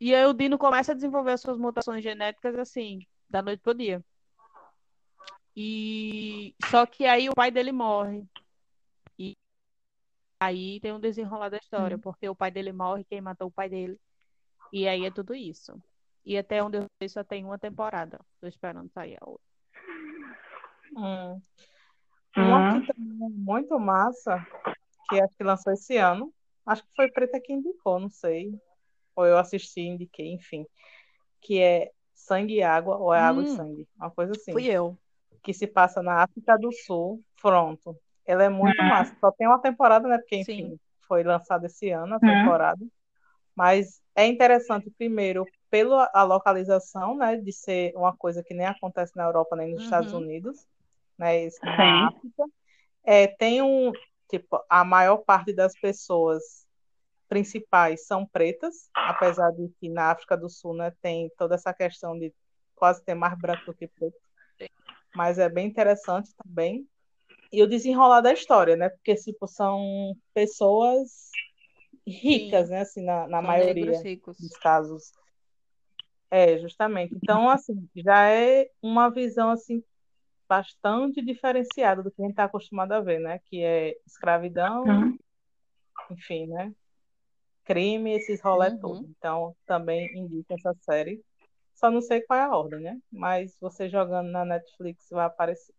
E 0.03 0.15
aí 0.15 0.25
o 0.25 0.34
Dino 0.34 0.58
começa 0.58 0.93
a 0.93 0.96
desenvolver 0.96 1.34
as 1.34 1.41
suas 1.41 1.60
mutações 1.60 2.03
genéticas 2.03 2.58
assim, 2.58 3.05
da 3.29 3.39
noite 3.39 3.62
pro 3.62 3.75
dia. 3.75 4.03
E 5.55 6.55
só 6.72 6.88
que 6.88 7.05
aí 7.05 7.29
o 7.29 7.36
pai 7.36 7.51
dele 7.51 7.72
morre. 7.72 8.25
E 9.20 9.38
aí 10.39 10.79
tem 10.79 10.91
um 10.91 11.00
desenrolar 11.00 11.50
da 11.50 11.58
história, 11.58 12.00
porque 12.00 12.27
o 12.27 12.36
pai 12.36 12.50
dele 12.50 12.74
morre, 12.74 13.03
quem 13.03 13.22
matou 13.22 13.50
o 13.50 13.51
pai 13.51 13.70
dele. 13.70 14.00
E 14.74 14.88
aí 14.88 15.05
é 15.05 15.12
tudo 15.12 15.36
isso. 15.36 15.79
E 16.25 16.36
até 16.36 16.63
onde 16.63 16.79
eu 16.79 16.86
sei 16.98 17.08
só 17.08 17.24
tem 17.24 17.46
uma 17.46 17.60
temporada. 17.60 18.20
Tô 18.39 18.48
esperando 18.48 18.89
sair 18.89 19.20
a 19.22 19.29
outra. 19.29 19.46
Hum. 20.98 21.41
Uma 22.38 22.58
Uhum. 22.58 22.81
que 22.81 22.91
também 22.91 23.27
é 23.27 23.29
muito 23.29 23.79
massa, 23.79 24.43
que 25.08 25.22
acho 25.22 25.38
que 25.38 25.43
lançou 25.43 25.72
esse 25.74 25.96
ano. 25.98 26.34
Acho 26.65 26.81
que 26.81 26.96
foi 26.96 27.12
Preta 27.12 27.39
que 27.39 27.53
indicou, 27.53 28.00
não 28.00 28.10
sei. 28.10 28.60
Ou 29.15 29.25
eu 29.25 29.38
assisti, 29.38 29.82
indiquei, 29.82 30.27
enfim. 30.34 30.65
Que 31.41 31.60
é 31.60 31.91
Sangue 32.13 32.56
e 32.56 32.63
Água, 32.63 32.98
ou 32.98 33.13
é 33.13 33.20
Água 33.20 33.44
e 33.44 33.48
Hum. 33.48 33.56
Sangue. 33.56 33.88
Uma 33.98 34.12
coisa 34.12 34.34
assim. 34.34 34.51
Fui 34.53 34.65
eu. 34.68 34.98
Que 35.44 35.53
se 35.53 35.68
passa 35.68 36.01
na 36.03 36.24
África 36.24 36.58
do 36.58 36.72
Sul. 36.72 37.24
Pronto. 37.41 37.98
Ela 38.25 38.44
é 38.44 38.50
muito 38.50 38.82
Uhum. 38.82 38.89
massa. 38.89 39.15
Só 39.20 39.32
tem 39.32 39.48
uma 39.48 39.60
temporada, 39.60 40.08
né? 40.08 40.18
Porque, 40.18 40.36
Sim. 40.36 40.63
enfim, 40.63 40.80
foi 41.08 41.24
lançada 41.24 41.65
esse 41.65 41.89
ano 41.89 42.15
a 42.15 42.20
Uhum. 42.22 42.34
temporada. 42.34 42.86
Mas 43.56 44.01
é 44.15 44.25
interessante, 44.27 44.89
primeiro, 44.98 45.46
pela 45.70 46.10
a 46.13 46.24
localização, 46.24 47.15
né? 47.18 47.38
De 47.38 47.51
ser 47.51 47.94
uma 47.96 48.15
coisa 48.15 48.44
que 48.44 48.53
nem 48.53 48.65
acontece 48.68 49.15
na 49.15 49.24
Europa 49.24 49.56
nem 49.56 49.70
nos 49.70 49.80
Uhum. 49.80 49.84
Estados 49.84 50.13
Unidos, 50.13 50.68
né? 51.18 51.46
Isso 51.46 51.60
na 51.65 51.75
Sim. 51.77 52.08
África. 52.08 52.44
É, 53.03 53.27
tem 53.27 53.62
um, 53.62 53.91
tipo, 54.30 54.63
a 54.70 54.84
maior 54.86 55.18
parte 55.20 55.53
das 55.53 55.74
pessoas 55.80 56.65
principais 57.31 58.05
são 58.05 58.25
pretas, 58.25 58.89
apesar 58.93 59.51
de 59.51 59.69
que 59.79 59.88
na 59.88 60.11
África 60.11 60.35
do 60.35 60.50
Sul, 60.50 60.73
né, 60.73 60.91
tem 61.01 61.31
toda 61.38 61.55
essa 61.55 61.73
questão 61.73 62.19
de 62.19 62.33
quase 62.75 63.01
ter 63.05 63.15
mais 63.15 63.39
branco 63.39 63.67
do 63.67 63.73
que 63.73 63.88
preto. 63.88 64.17
Mas 65.15 65.39
é 65.39 65.47
bem 65.47 65.65
interessante 65.65 66.29
também. 66.35 66.85
E 67.50 67.63
o 67.63 67.67
desenrolar 67.67 68.19
da 68.19 68.33
história, 68.33 68.75
né? 68.75 68.89
Porque, 68.89 69.15
tipo, 69.15 69.47
são 69.47 70.13
pessoas 70.33 71.31
ricas, 72.05 72.69
né? 72.69 72.81
Assim, 72.81 73.01
na, 73.01 73.29
na 73.29 73.41
maioria 73.41 74.01
dos 74.25 74.57
casos. 74.61 75.13
É, 76.29 76.57
justamente. 76.59 77.15
Então, 77.15 77.50
assim, 77.50 77.88
já 77.95 78.29
é 78.29 78.69
uma 78.81 79.09
visão, 79.09 79.51
assim, 79.51 79.81
bastante 80.50 81.21
diferenciada 81.21 82.03
do 82.03 82.11
que 82.11 82.21
a 82.21 82.25
gente 82.25 82.31
está 82.33 82.43
acostumado 82.43 82.91
a 82.91 83.00
ver, 83.00 83.19
né? 83.19 83.39
Que 83.45 83.63
é 83.63 83.95
escravidão, 84.05 84.85
Uhum. 84.85 85.17
enfim, 86.09 86.47
né? 86.47 86.73
Crime, 87.65 88.13
esses 88.13 88.41
rolê 88.41 88.70
Uhum. 88.70 88.80
todo. 88.80 89.06
Então, 89.18 89.56
também 89.65 90.12
indica 90.18 90.53
essa 90.56 90.74
série. 90.82 91.22
Só 91.75 91.89
não 91.89 92.01
sei 92.01 92.22
qual 92.22 92.39
é 92.39 92.44
a 92.44 92.56
ordem, 92.56 92.80
né? 92.80 92.98
Mas 93.12 93.58
você 93.60 93.89
jogando 93.89 94.30
na 94.30 94.46
Netflix 94.46 95.08
vai 95.10 95.25
aparecer. 95.25 95.74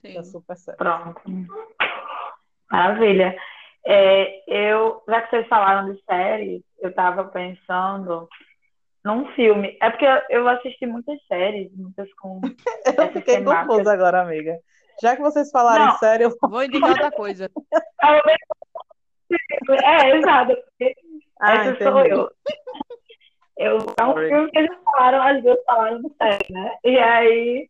Sim. 0.00 0.18
É 0.18 0.22
super 0.24 0.56
série. 0.56 0.78
Pronto. 0.78 1.20
Maravilha. 2.70 3.36
É, 3.84 4.42
eu, 4.46 5.02
já 5.08 5.22
que 5.22 5.30
vocês 5.30 5.48
falaram 5.48 5.92
de 5.92 6.00
séries, 6.04 6.62
eu 6.80 6.90
estava 6.90 7.24
pensando 7.24 8.28
num 9.04 9.26
filme. 9.32 9.76
É 9.80 9.90
porque 9.90 10.06
eu, 10.30 10.48
assisti 10.48 10.86
muitas 10.86 11.18
séries, 11.26 11.70
muitas 11.76 12.12
com 12.14 12.40
Eu 12.96 13.12
fiquei 13.12 13.42
confusa 13.42 13.92
agora, 13.92 14.22
amiga. 14.22 14.58
Já 15.00 15.16
que 15.16 15.22
vocês 15.22 15.50
falaram 15.50 15.86
Não. 15.86 15.98
sério, 15.98 16.28
eu... 16.42 16.48
Vou 16.48 16.62
indicar 16.62 16.90
outra 16.90 17.10
coisa. 17.10 17.50
É, 19.82 20.16
exato. 20.16 20.54
porque 20.54 20.94
Ah, 21.40 21.54
Essa 21.54 21.84
sou 21.84 22.00
entendi. 22.00 22.10
eu. 22.10 22.30
Eu, 23.56 23.78
é 23.98 24.04
um 24.04 24.14
filme 24.16 24.50
que 24.50 24.58
eles 24.58 24.76
falaram, 24.84 25.22
as 25.22 25.42
duas 25.42 25.62
falaram 25.64 26.00
de 26.02 26.08
série, 26.16 26.52
né? 26.52 26.76
E 26.84 26.98
aí. 26.98 27.68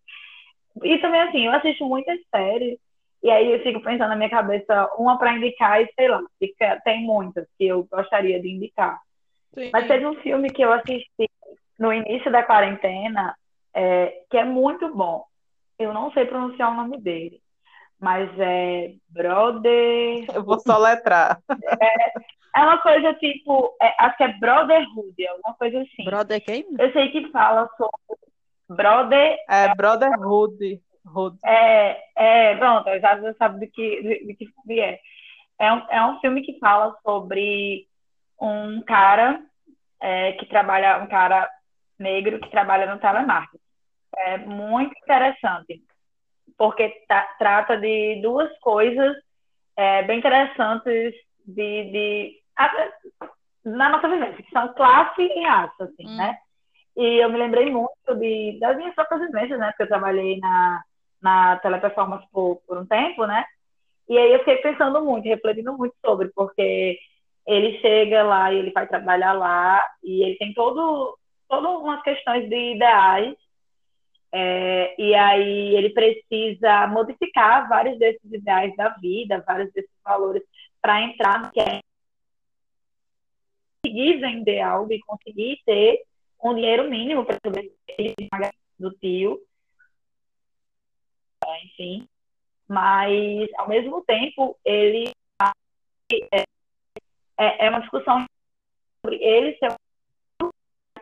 E 0.82 0.98
também, 0.98 1.20
assim, 1.22 1.46
eu 1.46 1.52
assisto 1.52 1.84
muitas 1.84 2.18
séries, 2.34 2.78
e 3.22 3.30
aí 3.30 3.52
eu 3.52 3.62
fico 3.62 3.80
pensando 3.82 4.08
na 4.08 4.16
minha 4.16 4.30
cabeça, 4.30 4.90
uma 4.96 5.18
para 5.18 5.34
indicar, 5.34 5.82
e 5.82 5.92
sei 5.94 6.08
lá, 6.08 6.22
fica- 6.38 6.80
tem 6.82 7.02
muitas 7.02 7.46
que 7.58 7.66
eu 7.66 7.84
gostaria 7.84 8.40
de 8.40 8.48
indicar. 8.48 8.98
Sim. 9.54 9.70
Mas 9.72 9.86
teve 9.86 10.06
um 10.06 10.14
filme 10.22 10.48
que 10.50 10.62
eu 10.62 10.72
assisti 10.72 11.28
no 11.78 11.92
início 11.92 12.32
da 12.32 12.42
quarentena, 12.42 13.36
é, 13.74 14.22
que 14.30 14.38
é 14.38 14.44
muito 14.44 14.94
bom. 14.94 15.24
Eu 15.78 15.92
não 15.92 16.10
sei 16.12 16.24
pronunciar 16.24 16.70
o 16.70 16.74
nome 16.74 16.98
dele, 16.98 17.40
mas 18.02 18.28
é 18.38 18.94
Brother. 19.08 20.26
Eu 20.34 20.42
vou 20.42 20.58
soletrar. 20.58 21.40
É 22.54 22.60
uma 22.60 22.78
coisa 22.82 23.14
tipo, 23.14 23.74
é, 23.80 23.94
acho 24.00 24.16
que 24.16 24.24
é 24.24 24.38
Brotherhood, 24.38 25.26
alguma 25.26 25.54
coisa 25.54 25.80
assim. 25.80 26.04
Brother 26.04 26.44
quem? 26.44 26.66
Eu 26.78 26.92
sei 26.92 27.10
que 27.12 27.30
fala 27.30 27.70
sobre 27.78 28.18
Brother. 28.68 29.38
É 29.48 29.72
Brotherhood. 29.74 30.82
Hood. 31.06 31.38
É, 31.44 32.00
é, 32.16 32.56
pronto, 32.56 32.84
já 33.00 33.20
já 33.20 33.34
sabe 33.34 33.66
do 33.66 33.72
que, 33.72 34.02
do, 34.02 34.26
do 34.28 34.36
que 34.36 34.46
filme 34.46 34.80
é. 34.80 35.00
É 35.58 35.72
um, 35.72 35.86
é 35.90 36.06
um 36.06 36.20
filme 36.20 36.42
que 36.42 36.58
fala 36.58 36.96
sobre 37.02 37.86
um 38.40 38.82
cara 38.82 39.40
é, 40.00 40.32
que 40.32 40.46
trabalha, 40.46 40.98
um 40.98 41.06
cara 41.06 41.48
negro 41.98 42.40
que 42.40 42.50
trabalha 42.50 42.92
no 42.92 43.00
telemarketing. 43.00 43.62
É 44.16 44.38
muito 44.38 44.96
interessante, 44.98 45.82
porque 46.56 46.88
ta- 47.08 47.28
trata 47.38 47.76
de 47.76 48.20
duas 48.22 48.50
coisas 48.60 49.16
é, 49.76 50.02
bem 50.02 50.18
interessantes 50.18 51.14
de, 51.46 51.90
de 51.90 52.42
na 53.64 53.88
nossa 53.90 54.08
vivência, 54.08 54.42
que 54.42 54.50
são 54.50 54.72
classe 54.74 55.22
e 55.22 55.44
raça, 55.44 55.84
assim, 55.84 56.06
Hum. 56.06 56.16
né? 56.16 56.36
E 56.96 57.22
eu 57.22 57.30
me 57.30 57.38
lembrei 57.38 57.70
muito 57.70 58.14
de, 58.18 58.58
das 58.60 58.76
minhas 58.76 58.94
próprias 58.94 59.22
vivências, 59.22 59.58
né? 59.58 59.68
Porque 59.68 59.84
eu 59.84 59.88
trabalhei 59.88 60.38
na, 60.38 60.82
na 61.22 61.56
teleperformance 61.58 62.26
por, 62.30 62.60
por 62.66 62.76
um 62.76 62.86
tempo, 62.86 63.24
né? 63.24 63.44
E 64.08 64.18
aí 64.18 64.32
eu 64.32 64.40
fiquei 64.40 64.56
pensando 64.58 65.02
muito, 65.02 65.24
refletindo 65.26 65.76
muito 65.76 65.94
sobre, 66.04 66.28
porque 66.34 66.98
ele 67.46 67.78
chega 67.80 68.22
lá 68.22 68.52
e 68.52 68.58
ele 68.58 68.72
vai 68.72 68.86
trabalhar 68.86 69.32
lá 69.32 69.82
e 70.02 70.22
ele 70.22 70.36
tem 70.36 70.52
todo, 70.52 71.16
todas 71.48 71.70
umas 71.80 72.02
questões 72.02 72.48
de 72.48 72.74
ideais 72.74 73.34
é, 74.34 74.94
e 74.98 75.14
aí 75.14 75.74
ele 75.76 75.90
precisa 75.90 76.86
modificar 76.86 77.68
vários 77.68 77.98
desses 77.98 78.32
ideais 78.32 78.74
da 78.76 78.88
vida, 78.90 79.44
vários 79.46 79.70
desses 79.72 79.90
valores 80.02 80.42
para 80.80 81.02
entrar 81.02 81.42
no 81.42 81.50
que 81.50 81.60
é 81.60 81.80
conseguir 83.84 84.20
vender 84.20 84.60
algo 84.60 84.92
e 84.92 85.00
conseguir 85.00 85.60
ter 85.66 86.02
um 86.42 86.54
dinheiro 86.54 86.88
mínimo 86.88 87.26
para 87.26 87.38
pagar 88.30 88.52
do 88.78 88.90
tio, 88.92 89.38
enfim. 91.64 92.08
Mas 92.66 93.48
ao 93.58 93.68
mesmo 93.68 94.02
tempo 94.04 94.58
ele 94.64 95.10
é, 96.32 97.66
é 97.66 97.68
uma 97.68 97.80
discussão 97.80 98.24
sobre 99.04 99.22
ele 99.22 99.56
ser 99.58 99.74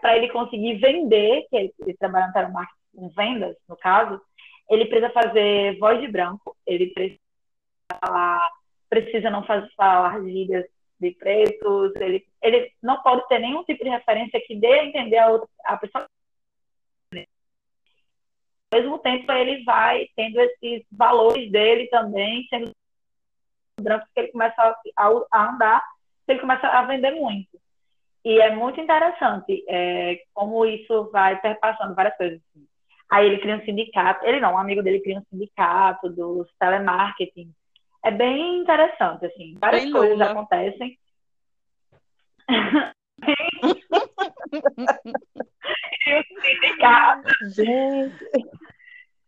para 0.01 0.17
ele 0.17 0.33
conseguir 0.33 0.79
vender, 0.79 1.47
que 1.51 1.57
ele, 1.57 1.75
ele 1.81 1.97
trabalha 1.99 2.29
no 2.29 2.33
telemarketing 2.33 2.80
com 3.01 3.09
vendas, 3.09 3.57
no 3.67 3.77
caso, 3.77 4.21
ele 4.69 4.85
precisa 4.85 5.11
fazer 5.11 5.79
voz 5.79 5.99
de 6.01 6.07
branco, 6.07 6.55
ele 6.67 6.93
precisa 6.93 7.19
falar, 7.99 8.49
precisa 8.89 9.31
não 9.31 9.43
fazer, 9.45 9.69
falar 9.75 10.23
gírias 10.23 10.67
de 11.01 11.13
pretos, 11.13 11.97
ele, 11.97 12.27
ele 12.43 12.71
não 12.83 13.03
pode 13.03 13.27
ter 13.27 13.39
nenhum 13.39 13.65
tipo 13.65 13.83
de 13.83 13.89
referência 13.89 14.41
que 14.47 14.55
dê 14.55 14.81
a 14.81 14.85
entender 14.85 15.17
a, 15.17 15.31
outra, 15.31 15.49
a 15.65 15.77
pessoa. 15.79 16.05
Ao 18.73 18.79
mesmo 18.79 18.99
tempo, 18.99 19.33
ele 19.33 19.65
vai 19.65 20.09
tendo 20.15 20.39
esses 20.41 20.87
valores 20.93 21.51
dele 21.51 21.89
também, 21.89 22.47
sendo 22.49 22.71
branco, 23.81 24.07
que 24.15 24.21
ele 24.21 24.33
começa 24.33 24.77
a, 24.97 25.09
a 25.33 25.55
andar, 25.55 25.83
ele 26.29 26.39
começa 26.39 26.69
a 26.69 26.83
vender 26.85 27.13
muito. 27.13 27.59
E 28.25 28.39
é 28.39 28.55
muito 28.55 28.79
interessante 28.79 29.65
é, 29.67 30.23
como 30.35 30.67
isso 30.67 31.11
vai 31.11 31.41
perpassando 31.41 31.95
várias 31.95 32.17
coisas. 32.17 32.41
Assim. 32.51 32.70
Aí 33.11 33.27
ele 33.27 33.39
cria 33.39 33.57
um 33.57 33.65
sindicato, 33.65 34.25
ele 34.25 34.39
não, 34.39 34.55
um 34.55 34.59
amigo 34.59 34.83
dele 34.83 35.01
cria 35.01 35.19
um 35.19 35.25
sindicato 35.31 36.09
dos 36.09 36.49
telemarketing. 36.59 37.53
É 38.05 38.11
bem 38.11 38.59
interessante, 38.59 39.27
assim. 39.27 39.57
Várias 39.59 39.83
bem 39.83 39.93
coisas 39.93 40.19
Lula. 40.19 40.31
acontecem. 40.31 40.99
Gente. 47.55 48.31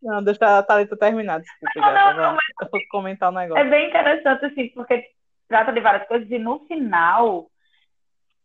Não, 0.03 0.23
deixa 0.23 0.59
a 0.59 0.63
Thalita 0.63 0.97
terminar, 0.97 1.41
desculpa. 1.41 1.81
Não, 1.81 1.93
não, 1.93 2.15
não, 2.23 2.33
mas... 2.33 2.43
Eu 2.61 2.69
vou 2.71 2.81
comentar 2.91 3.31
um 3.31 3.35
negócio. 3.35 3.65
É 3.65 3.69
bem 3.69 3.89
interessante, 3.89 4.47
assim, 4.47 4.69
porque 4.71 5.11
trata 5.49 5.73
de 5.73 5.81
várias 5.81 6.09
coisas 6.09 6.31
e 6.31 6.39
no 6.39 6.61
final 6.67 7.51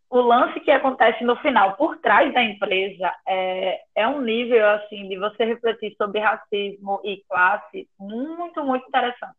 o 0.09 0.21
lance 0.21 0.59
que 0.61 0.71
acontece 0.71 1.23
no 1.23 1.35
final, 1.37 1.75
por 1.75 1.97
trás 1.97 2.33
da 2.33 2.41
empresa, 2.41 3.13
é, 3.27 3.81
é 3.95 4.07
um 4.07 4.21
nível, 4.21 4.67
assim, 4.69 5.07
de 5.09 5.17
você 5.17 5.43
refletir 5.43 5.95
sobre 5.97 6.19
racismo 6.19 7.01
e 7.03 7.23
classe 7.27 7.89
muito, 7.99 8.63
muito 8.63 8.87
interessante. 8.87 9.35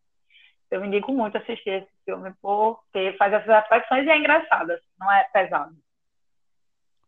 Eu 0.71 0.83
me 0.83 0.89
indico 0.89 1.11
muito 1.13 1.39
assistir 1.39 1.71
esse 1.71 1.91
filme, 2.05 2.33
porque 2.43 3.15
faz 3.19 3.33
essas 3.33 3.47
reflexões 3.47 4.07
e 4.07 4.11
é 4.11 4.19
engraçado, 4.19 4.71
assim, 4.73 4.87
não 4.99 5.11
é 5.11 5.25
pesado. 5.33 5.75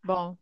Bom. 0.03 0.37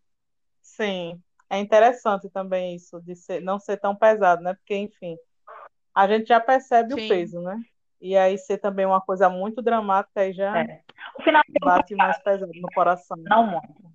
Sim, 0.62 1.20
é 1.50 1.58
interessante 1.58 2.30
também 2.30 2.76
isso, 2.76 3.00
de 3.00 3.16
ser, 3.16 3.40
não 3.40 3.58
ser 3.58 3.78
tão 3.78 3.96
pesado, 3.96 4.42
né? 4.42 4.54
Porque, 4.54 4.76
enfim, 4.76 5.16
a 5.92 6.06
gente 6.06 6.28
já 6.28 6.38
percebe 6.38 6.94
Sim. 6.94 7.06
o 7.06 7.08
peso, 7.08 7.40
né? 7.40 7.60
E 8.00 8.16
aí 8.16 8.38
ser 8.38 8.58
também 8.58 8.86
uma 8.86 9.00
coisa 9.00 9.28
muito 9.28 9.60
dramática 9.60 10.20
aí 10.20 10.32
já 10.32 10.60
é. 10.60 10.82
o 11.18 11.22
final 11.22 11.42
bate 11.60 11.94
mais 11.94 12.18
pesado 12.22 12.52
no 12.54 12.68
coração. 12.72 13.16
Não 13.18 13.46
muito. 13.46 13.88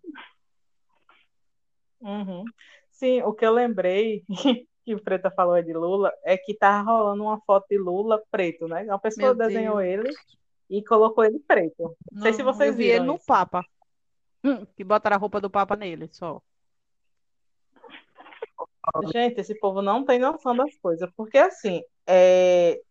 Uhum. 2.01 2.43
Sim, 2.91 3.22
o 3.22 3.33
que 3.33 3.45
eu 3.45 3.51
lembrei 3.51 4.24
que 4.83 4.93
o 4.93 5.01
Preta 5.01 5.31
falou 5.31 5.62
de 5.62 5.74
Lula 5.74 6.12
é 6.24 6.38
que 6.38 6.53
tava 6.53 6.91
rolando 6.91 7.24
uma 7.24 7.39
foto 7.41 7.65
de 7.69 7.77
Lula 7.77 8.22
preto, 8.29 8.67
né? 8.67 8.83
Uma 8.83 9.00
pessoa 9.00 9.33
Meu 9.33 9.48
desenhou 9.48 9.77
Deus. 9.77 10.05
ele 10.05 10.13
e 10.69 10.83
colocou 10.83 11.24
ele 11.24 11.39
preto. 11.39 11.75
Não, 11.79 11.95
Não 12.12 12.22
sei 12.22 12.33
se 12.33 12.43
vocês 12.43 12.72
eu 12.72 12.77
vi 12.77 12.88
ele 12.88 13.05
no 13.05 13.15
isso. 13.15 13.25
Papa. 13.25 13.65
Hum, 14.43 14.65
que 14.75 14.83
botaram 14.83 15.15
a 15.15 15.19
roupa 15.19 15.39
do 15.39 15.50
Papa 15.50 15.75
nele, 15.75 16.10
só. 16.12 16.41
Gente, 19.13 19.39
esse 19.39 19.57
povo 19.57 19.81
não 19.81 20.03
tem 20.03 20.19
noção 20.19 20.55
das 20.55 20.75
coisas, 20.75 21.10
porque 21.15 21.38
assim, 21.38 21.81
é, 22.05 22.81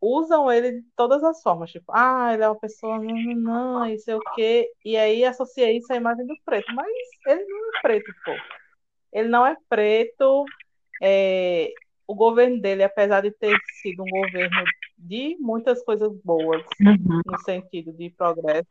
usam 0.00 0.50
ele 0.50 0.80
de 0.80 0.86
todas 0.96 1.22
as 1.24 1.42
formas, 1.42 1.70
tipo, 1.70 1.92
ah, 1.92 2.32
ele 2.32 2.42
é 2.42 2.48
uma 2.48 2.58
pessoa, 2.58 2.98
não, 2.98 3.14
não, 3.14 3.34
não, 3.34 3.86
e 3.86 3.98
sei 3.98 4.14
o 4.14 4.20
quê, 4.34 4.70
e 4.84 4.96
aí 4.96 5.24
associa 5.24 5.72
isso 5.72 5.92
à 5.92 5.96
imagem 5.96 6.26
do 6.26 6.36
preto, 6.44 6.72
mas 6.74 6.88
ele 7.26 7.44
não 7.44 7.68
é 7.68 7.80
preto, 7.82 8.12
pô. 8.24 8.32
Ele 9.12 9.28
não 9.28 9.46
é 9.46 9.56
preto, 9.68 10.44
é, 11.02 11.72
o 12.06 12.14
governo 12.14 12.60
dele, 12.60 12.82
apesar 12.82 13.22
de 13.22 13.30
ter 13.30 13.56
sido 13.80 14.02
um 14.02 14.10
governo 14.10 14.64
de 14.96 15.36
muitas 15.40 15.82
coisas 15.84 16.12
boas, 16.22 16.64
uhum. 16.80 17.20
no 17.26 17.38
sentido 17.40 17.92
de 17.92 18.10
progresso, 18.10 18.68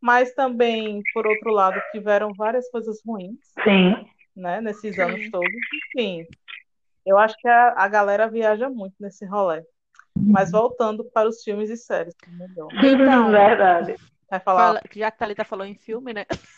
mas 0.00 0.32
também, 0.34 1.02
por 1.14 1.26
outro 1.26 1.52
lado, 1.52 1.80
tiveram 1.92 2.32
várias 2.34 2.68
coisas 2.70 3.00
ruins, 3.04 3.38
Sim. 3.64 4.06
né, 4.34 4.60
nesses 4.60 4.98
anos 4.98 5.30
todos, 5.30 5.50
enfim. 5.94 6.26
Eu 7.04 7.18
acho 7.18 7.36
que 7.38 7.46
a, 7.46 7.74
a 7.76 7.88
galera 7.88 8.28
viaja 8.28 8.68
muito 8.68 8.94
nesse 8.98 9.24
rolê. 9.24 9.64
Mas 10.16 10.50
voltando 10.50 11.04
para 11.04 11.28
os 11.28 11.42
filmes 11.42 11.70
e 11.70 11.76
séries. 11.76 12.14
Então, 12.40 12.68
Verdade. 13.30 13.96
Vai 14.30 14.40
falar... 14.40 14.66
Fala, 14.66 14.80
já 14.84 14.88
que 14.88 15.02
a 15.02 15.10
Thalita 15.10 15.44
falou 15.44 15.66
em 15.66 15.74
filme, 15.74 16.12
né? 16.12 16.26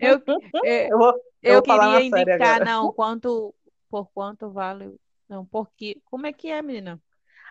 eu, 0.00 0.22
é, 0.64 0.92
eu, 0.92 0.98
vou, 0.98 1.14
eu, 1.42 1.54
eu 1.54 1.62
queria 1.62 2.02
indicar, 2.02 2.64
não, 2.64 2.92
quanto, 2.92 3.54
por 3.88 4.10
quanto 4.12 4.50
vale. 4.50 4.94
Não, 5.28 5.46
por 5.46 5.70
que, 5.76 6.00
como 6.04 6.26
é 6.26 6.32
que 6.32 6.50
é, 6.50 6.60
menina? 6.60 7.00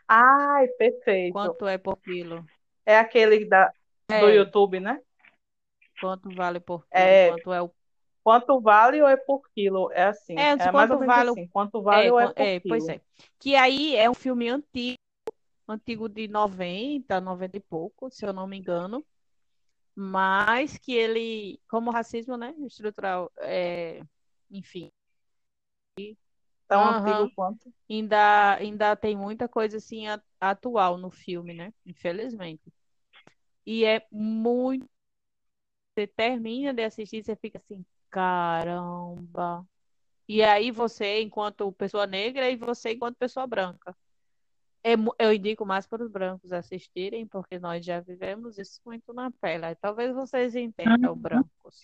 Ai, 0.08 0.68
perfeito. 0.68 1.34
Quanto 1.34 1.68
é 1.68 1.78
por 1.78 1.98
quilo? 1.98 2.46
É 2.86 2.98
aquele 2.98 3.46
da, 3.46 3.72
é. 4.10 4.20
do 4.20 4.30
YouTube, 4.30 4.80
né? 4.80 5.00
Quanto 6.00 6.30
vale 6.36 6.60
por 6.60 6.86
quilo? 6.88 7.04
É, 7.04 7.30
quanto 7.30 7.54
é 7.54 7.62
o 7.62 7.72
Quanto 8.24 8.60
vale 8.62 9.02
ou 9.02 9.08
é 9.08 9.18
por 9.18 9.42
quilo? 9.50 9.92
É 9.92 10.06
assim. 10.06 10.38
É, 10.38 10.52
é 10.52 10.72
mais 10.72 10.92
ou 10.92 11.00
menos 11.00 11.16
vale... 11.16 11.30
assim. 11.32 11.48
Quanto 11.48 11.82
vale 11.82 12.08
é, 12.08 12.12
ou 12.12 12.20
é 12.20 12.28
por 12.28 12.42
é, 12.42 12.60
quilo? 12.60 12.76
Pois 12.76 12.88
é. 12.88 13.02
Que 13.40 13.56
aí 13.56 13.96
é 13.96 14.10
um 14.10 14.14
filme 14.14 14.50
antigo, 14.50 14.98
antigo 15.68 16.08
de 16.08 16.28
90, 16.28 17.20
90 17.20 17.58
e 17.58 17.60
pouco, 17.60 18.10
se 18.12 18.26
eu 18.26 18.34
não 18.34 18.46
me 18.46 18.58
engano. 18.58 19.04
Mas 19.96 20.78
que 20.78 20.94
ele, 20.94 21.60
como 21.68 21.92
racismo, 21.92 22.38
né? 22.38 22.56
Estrutural, 22.60 23.32
é, 23.40 24.02
enfim. 24.50 24.90
Tão 26.68 26.82
uhum. 26.82 26.96
antigo 26.96 27.36
quanto? 27.36 27.74
Ainda, 27.90 28.56
ainda 28.56 28.96
tem 28.96 29.18
muita 29.18 29.48
coisa 29.48 29.78
assim 29.78 30.06
atual 30.40 30.98
no 30.98 31.12
filme, 31.12 31.54
né? 31.54 31.74
Infelizmente. 31.86 32.72
E 33.66 33.84
é 33.84 34.06
muito. 34.12 34.90
Você 35.94 36.08
termina 36.08 36.74
de 36.74 36.84
assistir, 36.84 37.24
você 37.24 37.36
fica 37.36 37.58
assim, 37.58 37.86
Caramba. 38.12 39.66
E 40.28 40.44
aí 40.44 40.70
você, 40.70 41.22
enquanto 41.22 41.72
pessoa 41.72 42.06
negra, 42.06 42.50
e 42.50 42.56
você, 42.56 42.92
enquanto 42.92 43.16
pessoa 43.18 43.48
branca. 43.48 43.96
É 44.84 44.94
eu 45.20 45.34
indico 45.34 45.66
mais 45.66 45.86
para 45.88 46.04
os 46.04 46.12
brancos 46.12 46.52
assistirem, 46.52 47.26
porque 47.28 47.60
nós 47.60 47.86
já 47.86 48.00
vivemos 48.00 48.58
isso 48.58 48.80
muito 48.86 49.14
na 49.14 49.32
pele. 49.32 49.76
Talvez 49.76 50.14
vocês 50.14 50.56
entendam, 50.56 51.16
brancos. 51.16 51.84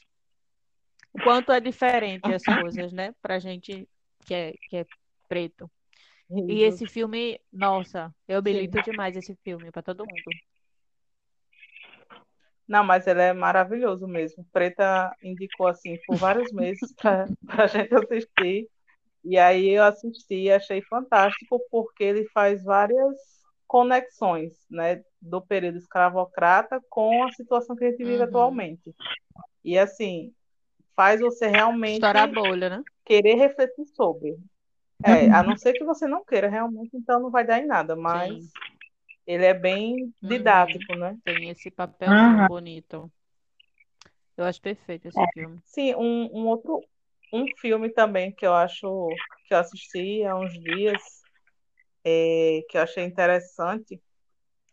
O 1.14 1.22
quanto 1.24 1.52
é 1.52 1.60
diferente 1.60 2.32
as 2.32 2.44
coisas, 2.44 2.92
né? 2.92 3.14
Pra 3.22 3.40
gente 3.40 3.88
que 4.26 4.34
é, 4.34 4.54
que 4.70 4.78
é 4.78 4.86
preto. 5.28 5.70
E 6.30 6.64
esse 6.64 6.86
filme, 6.86 7.40
nossa, 7.52 8.14
eu 8.28 8.42
milito 8.44 8.82
demais 8.82 9.16
esse 9.16 9.36
filme 9.44 9.72
para 9.72 9.82
todo 9.82 10.06
mundo. 10.06 10.24
Não, 12.68 12.84
mas 12.84 13.08
ele 13.08 13.22
é 13.22 13.34
maravilhoso 13.34 14.08
mesmo. 14.08 14.46
Preta 14.52 15.16
indicou 15.24 15.68
assim 15.68 15.98
por 16.06 16.18
vários 16.18 16.52
meses 16.52 16.94
para 16.94 17.28
a 17.64 17.68
gente 17.68 17.96
assistir. 17.96 18.68
E 19.24 19.38
aí 19.38 19.70
eu 19.70 19.84
assisti 19.84 20.36
e 20.36 20.52
achei 20.52 20.82
fantástico 20.82 21.60
porque 21.72 22.04
ele 22.04 22.26
faz 22.34 22.64
várias 22.64 23.16
conexões, 23.66 24.54
né, 24.70 25.04
do 25.22 25.42
período 25.42 25.78
escravocrata 25.78 26.82
com 26.90 27.26
a 27.26 27.32
situação 27.34 27.76
que 27.76 27.84
a 27.84 27.90
gente 27.90 27.98
vive 27.98 28.18
uhum. 28.18 28.24
atualmente. 28.24 28.96
E 29.64 29.78
assim, 29.78 30.34
faz 30.96 31.20
você 31.20 31.48
realmente 31.48 32.00
bolha, 32.34 32.70
né? 32.70 32.84
querer 33.06 33.36
refletir 33.36 33.86
sobre. 33.88 34.38
É, 35.04 35.30
a 35.30 35.44
não 35.44 35.58
ser 35.58 35.74
que 35.74 35.84
você 35.84 36.08
não 36.08 36.24
queira 36.24 36.50
realmente, 36.50 36.96
então 36.96 37.20
não 37.20 37.30
vai 37.30 37.46
dar 37.46 37.60
em 37.60 37.68
nada, 37.68 37.96
mas 37.96 38.46
Sim 38.46 38.50
ele 39.28 39.46
é 39.46 39.54
bem 39.54 40.14
didático, 40.24 40.94
uhum. 40.94 41.00
né? 41.00 41.18
Tem 41.24 41.50
esse 41.50 41.70
papel 41.70 42.10
uhum. 42.10 42.48
bonito. 42.48 43.12
Eu 44.38 44.46
acho 44.46 44.62
perfeito 44.62 45.10
esse 45.10 45.20
é. 45.20 45.26
filme. 45.34 45.60
Sim, 45.66 45.94
um, 45.96 46.30
um, 46.32 46.48
outro 46.48 46.82
um 47.34 47.46
filme 47.58 47.90
também 47.90 48.32
que 48.32 48.46
eu 48.46 48.54
acho 48.54 49.10
que 49.46 49.54
eu 49.54 49.58
assisti 49.58 50.24
há 50.24 50.36
uns 50.36 50.54
dias 50.54 51.02
é, 52.06 52.62
que 52.70 52.78
eu 52.78 52.82
achei 52.82 53.04
interessante 53.04 54.02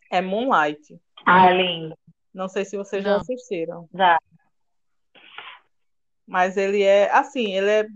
é 0.09 0.21
Moonlight. 0.21 0.97
Ah, 1.25 1.51
lindo. 1.51 1.97
Não 2.33 2.47
sei 2.47 2.63
se 2.63 2.77
vocês 2.77 3.03
Não. 3.03 3.11
já 3.11 3.17
assistiram. 3.17 3.89
Já. 3.93 4.17
Mas 6.25 6.55
ele 6.55 6.81
é 6.81 7.11
assim, 7.11 7.53
ele 7.53 7.69
é 7.69 7.87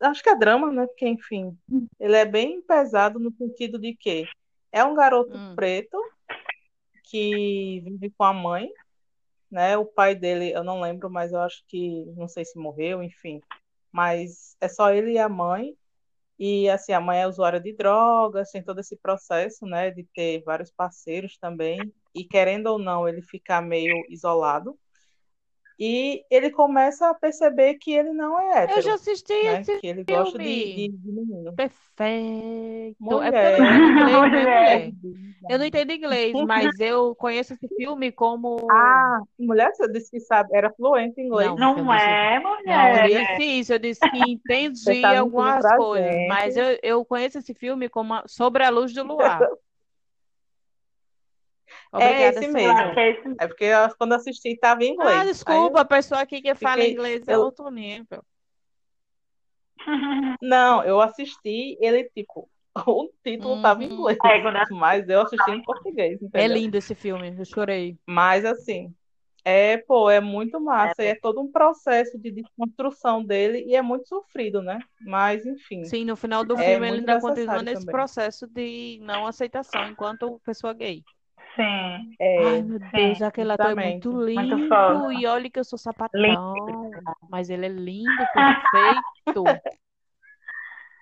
acho 0.00 0.22
que 0.22 0.28
é 0.28 0.36
drama, 0.36 0.70
né? 0.70 0.86
Porque 0.86 1.08
enfim, 1.08 1.56
ele 1.98 2.16
é 2.16 2.24
bem 2.26 2.60
pesado 2.60 3.18
no 3.18 3.32
sentido 3.32 3.78
de 3.78 3.94
que 3.94 4.28
é 4.76 4.84
um 4.84 4.94
garoto 4.94 5.34
hum. 5.34 5.54
preto 5.56 5.98
que 7.04 7.80
vive 7.82 8.10
com 8.10 8.24
a 8.24 8.32
mãe, 8.34 8.68
né? 9.50 9.74
O 9.78 9.86
pai 9.86 10.14
dele, 10.14 10.52
eu 10.52 10.62
não 10.62 10.82
lembro, 10.82 11.08
mas 11.08 11.32
eu 11.32 11.40
acho 11.40 11.64
que 11.66 12.04
não 12.14 12.28
sei 12.28 12.44
se 12.44 12.58
morreu, 12.58 13.02
enfim. 13.02 13.40
Mas 13.90 14.54
é 14.60 14.68
só 14.68 14.92
ele 14.92 15.12
e 15.12 15.18
a 15.18 15.30
mãe. 15.30 15.74
E 16.38 16.68
assim, 16.68 16.92
a 16.92 17.00
mãe 17.00 17.22
é 17.22 17.26
usuária 17.26 17.58
de 17.58 17.72
drogas, 17.72 18.50
tem 18.50 18.62
todo 18.62 18.78
esse 18.78 18.94
processo, 18.98 19.64
né, 19.64 19.90
de 19.90 20.04
ter 20.14 20.42
vários 20.44 20.70
parceiros 20.70 21.38
também, 21.38 21.78
e 22.14 22.24
querendo 22.24 22.66
ou 22.66 22.78
não, 22.78 23.08
ele 23.08 23.22
fica 23.22 23.62
meio 23.62 23.94
isolado. 24.10 24.78
E 25.78 26.24
ele 26.30 26.50
começa 26.50 27.08
a 27.10 27.14
perceber 27.14 27.74
que 27.74 27.92
ele 27.92 28.12
não 28.12 28.38
é 28.40 28.62
hétero. 28.64 28.78
Eu 28.78 28.82
já 28.82 28.94
assisti 28.94 29.32
né? 29.32 29.60
esse 29.60 29.78
Que 29.80 29.86
ele 29.88 30.04
filme. 30.04 30.22
gosta 30.22 30.38
de, 30.38 30.44
de, 30.44 30.88
de 30.88 31.12
menino. 31.12 31.52
Perfeito. 31.52 32.96
Mulher. 32.98 33.28
É 33.28 33.50
porque 33.50 33.62
eu 33.62 33.66
não 33.66 33.86
inglês, 33.86 34.32
né, 34.32 34.40
mulher. 34.40 34.92
Eu 35.48 35.58
não 35.58 35.64
entendo 35.66 35.92
inglês, 35.92 36.32
mas 36.46 36.80
eu 36.80 37.14
conheço 37.14 37.52
esse 37.52 37.68
filme 37.68 38.10
como. 38.10 38.56
Ah, 38.70 39.20
mulher, 39.38 39.70
você 39.74 39.86
disse 39.90 40.10
que 40.10 40.20
sabe, 40.20 40.50
era 40.56 40.72
fluente 40.72 41.20
em 41.20 41.26
inglês. 41.26 41.54
Não, 41.56 41.74
Não 41.76 41.84
disse- 41.94 42.04
é, 42.04 42.40
Não, 42.40 42.86
eu 42.88 43.02
mulher. 43.02 43.36
disse 43.38 43.42
isso, 43.44 43.72
eu 43.74 43.78
disse 43.78 44.00
que 44.10 44.18
entendi 44.32 45.02
tá 45.02 45.18
algumas 45.18 45.64
coisas, 45.76 46.26
mas 46.26 46.56
eu, 46.56 46.78
eu 46.82 47.04
conheço 47.04 47.38
esse 47.38 47.54
filme 47.54 47.88
como 47.88 48.14
Sobre 48.26 48.64
a 48.64 48.70
Luz 48.70 48.92
do 48.92 49.04
Luar. 49.04 49.38
Obrigada, 51.92 52.26
esse 52.28 52.40
Cíntia. 52.40 52.52
mesmo. 52.52 52.80
Eu 52.80 52.98
é 52.98 53.10
esse 53.10 53.36
É 53.38 53.46
porque 53.46 53.64
eu, 53.64 53.96
quando 53.96 54.12
assisti 54.14 54.48
estava 54.50 54.84
em 54.84 54.92
inglês. 54.92 55.20
Ah, 55.20 55.24
desculpa, 55.24 55.80
a 55.80 55.84
pessoa 55.84 56.20
aqui 56.20 56.42
que 56.42 56.54
fala 56.54 56.76
fiquei- 56.76 56.92
inglês 56.92 57.28
é 57.28 57.34
eu- 57.34 57.40
outro 57.42 57.70
nível. 57.70 58.06
eu- 58.10 58.24
não, 60.42 60.82
eu 60.84 61.00
assisti 61.00 61.76
ele 61.80 62.04
tipo, 62.14 62.48
o 62.86 63.10
título 63.24 63.56
estava 63.56 63.82
em 63.82 63.86
Uhum. 63.88 63.98
inglês, 63.98 64.18
É, 64.24 64.40
quando 64.40 64.56
eu- 64.58 64.76
mas 64.76 65.08
eu 65.08 65.20
assisti 65.22 65.50
em 65.50 65.62
português, 65.62 66.20
É 66.22 66.26
entendeu? 66.26 66.56
lindo 66.56 66.76
esse 66.76 66.94
filme, 66.94 67.34
eu 67.38 67.44
chorei. 67.44 67.96
Mas 68.06 68.44
assim, 68.44 68.94
é, 69.44 69.78
pô, 69.78 70.10
é 70.10 70.20
muito 70.20 70.60
massa, 70.60 71.02
e 71.04 71.06
é 71.06 71.14
todo 71.14 71.40
um 71.40 71.50
processo 71.50 72.18
de 72.18 72.30
desconstrução 72.32 73.24
dele 73.24 73.64
e 73.66 73.76
é 73.76 73.82
muito 73.82 74.08
sofrido, 74.08 74.60
né? 74.62 74.78
Mas 75.00 75.46
enfim, 75.46 75.84
Sim, 75.84 76.04
no 76.04 76.16
final 76.16 76.44
do 76.44 76.56
É 76.58 76.72
filme 76.72 76.88
ele 76.88 76.98
ainda 77.00 77.20
continua 77.20 77.62
nesse 77.62 77.82
também. 77.82 77.92
processo 77.94 78.46
de 78.48 78.98
não 79.02 79.26
aceitação 79.26 79.88
enquanto 79.88 80.40
pessoa 80.40 80.72
gay. 80.72 81.02
Sim. 81.56 82.14
é, 82.20 82.44
Ai, 82.46 82.62
meu 82.62 82.78
Deus, 82.78 83.18
sim, 83.18 83.24
aquele 83.24 83.52
ator 83.52 83.70
é 83.70 83.74
muito 83.74 84.12
Muito 84.12 84.26
lindo. 84.26 84.68
foda. 84.68 85.14
E 85.14 85.26
olha 85.26 85.50
que 85.50 85.58
eu 85.58 85.64
sou 85.64 85.78
sapatão, 85.78 86.20
Lindo. 86.20 87.00
mas 87.30 87.48
ele 87.50 87.66
é 87.66 87.68
lindo, 87.70 88.10
perfeito. 88.34 89.44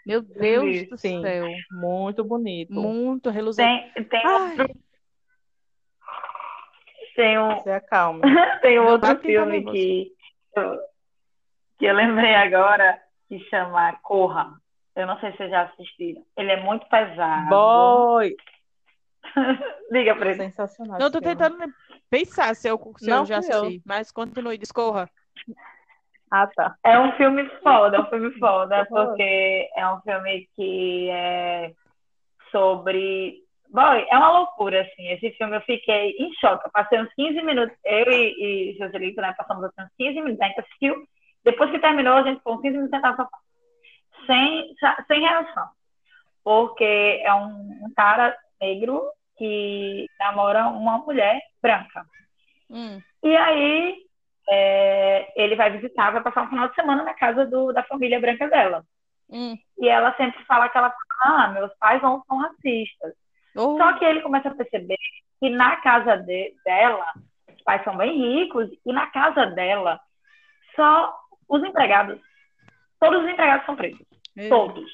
Meu 0.06 0.20
Deus 0.20 0.86
do 0.90 0.98
sim, 0.98 1.22
céu. 1.22 1.46
muito 1.72 2.22
bonito. 2.22 2.72
Muito 2.74 3.30
reluzente. 3.30 3.90
Tem, 3.94 4.04
tem 4.04 4.26
outro, 4.28 4.66
tem 7.16 7.38
um, 7.38 7.60
Se 7.62 7.70
acalme. 7.70 8.20
tem 8.60 8.78
um 8.78 8.86
outro 8.86 9.18
filme 9.20 9.52
nervoso. 9.60 9.72
que 9.72 10.12
eu, 10.56 10.78
que 11.78 11.84
eu 11.86 11.94
lembrei 11.94 12.34
agora 12.34 13.00
que 13.28 13.38
chama 13.48 13.94
Corra. 14.02 14.52
Eu 14.94 15.06
não 15.06 15.18
sei 15.20 15.30
se 15.32 15.38
vocês 15.38 15.50
já 15.50 15.62
assistiram. 15.62 16.22
Ele 16.36 16.52
é 16.52 16.60
muito 16.62 16.86
pesado. 16.88 17.48
Boy! 17.48 18.36
Liga 19.90 20.14
pra 20.16 20.30
ele. 20.30 20.36
Sensacional 20.36 20.98
não 20.98 21.10
tô 21.10 21.18
filme. 21.20 21.36
tentando 21.36 21.72
pensar 22.10 22.54
se 22.54 22.68
eu, 22.68 22.78
se 22.98 23.10
eu 23.10 23.16
Não 23.16 23.26
já 23.26 23.36
eu. 23.36 23.38
assisti, 23.38 23.82
mas 23.84 24.12
continue, 24.12 24.58
discorra. 24.58 25.08
Ah, 26.30 26.46
tá. 26.48 26.74
É 26.82 26.98
um 26.98 27.12
filme 27.12 27.48
foda, 27.62 27.96
é 27.96 28.00
um 28.00 28.06
filme 28.06 28.30
foda, 28.38 28.84
porque 28.90 29.68
é 29.76 29.88
um 29.88 30.00
filme 30.00 30.48
que 30.56 31.08
é 31.10 31.72
sobre. 32.50 33.42
Boy, 33.68 34.06
é 34.10 34.16
uma 34.16 34.38
loucura, 34.38 34.82
assim. 34.82 35.08
Esse 35.10 35.30
filme 35.32 35.56
eu 35.56 35.60
fiquei 35.62 36.10
em 36.18 36.32
choque. 36.34 36.66
Eu 36.66 36.70
passei 36.72 37.00
uns 37.00 37.12
15 37.14 37.42
minutos, 37.42 37.76
eu 37.84 38.12
e, 38.12 38.72
e 38.72 38.78
Joselito, 38.78 39.20
né? 39.20 39.34
Passamos 39.36 39.64
assim, 39.64 39.82
uns 39.82 39.94
15 39.96 40.14
minutos. 40.20 40.40
A 40.40 40.46
gente 40.46 40.60
assistiu. 40.60 40.94
Depois 41.44 41.70
que 41.70 41.78
terminou, 41.78 42.14
a 42.14 42.22
gente 42.22 42.38
ficou 42.38 42.54
uns 42.54 42.62
15 42.62 42.76
minutos 42.76 42.94
sentado 42.96 43.16
no 43.18 43.24
sofá. 43.24 43.38
Sem, 44.26 44.74
sem 45.08 45.20
reação. 45.20 45.68
Porque 46.42 47.20
é 47.24 47.34
um, 47.34 47.86
um 47.86 47.92
cara 47.96 48.36
negro 48.60 49.02
que 49.36 50.06
namora 50.18 50.68
uma 50.68 50.98
mulher 50.98 51.40
branca. 51.60 52.04
Hum, 52.70 53.00
E 53.22 53.36
aí 53.36 53.96
é, 54.48 55.32
ele 55.42 55.56
vai 55.56 55.70
visitar, 55.70 56.10
vai 56.12 56.22
passar 56.22 56.42
um 56.44 56.48
final 56.48 56.68
de 56.68 56.74
semana 56.74 57.02
na 57.02 57.14
casa 57.14 57.46
do, 57.46 57.72
da 57.72 57.82
família 57.84 58.20
branca 58.20 58.48
dela. 58.48 58.84
hum. 59.30 59.56
E 59.78 59.88
ela 59.88 60.14
sempre 60.16 60.42
fala 60.44 60.66
aquela 60.66 60.90
coisa, 60.90 61.04
ah, 61.24 61.48
meus 61.48 61.72
pais 61.78 62.00
não 62.02 62.22
são 62.28 62.38
racistas. 62.38 63.14
Oh, 63.56 63.76
Só 63.78 63.92
que 63.98 64.04
ele 64.04 64.20
começa 64.22 64.48
a 64.48 64.54
perceber 64.54 64.98
que 65.40 65.48
na 65.50 65.76
casa 65.76 66.16
de- 66.16 66.54
dela, 66.64 67.06
os 67.54 67.62
pais 67.62 67.82
são 67.84 67.96
bem 67.96 68.16
ricos, 68.16 68.68
e 68.84 68.92
na 68.92 69.06
casa 69.08 69.46
dela, 69.46 70.00
só 70.76 71.14
os 71.48 71.62
empregados, 71.62 72.20
todos 73.00 73.22
os 73.22 73.28
empregados 73.28 73.64
são 73.66 73.76
pretos. 73.76 74.06
meu. 74.36 74.48
Todos. 74.48 74.90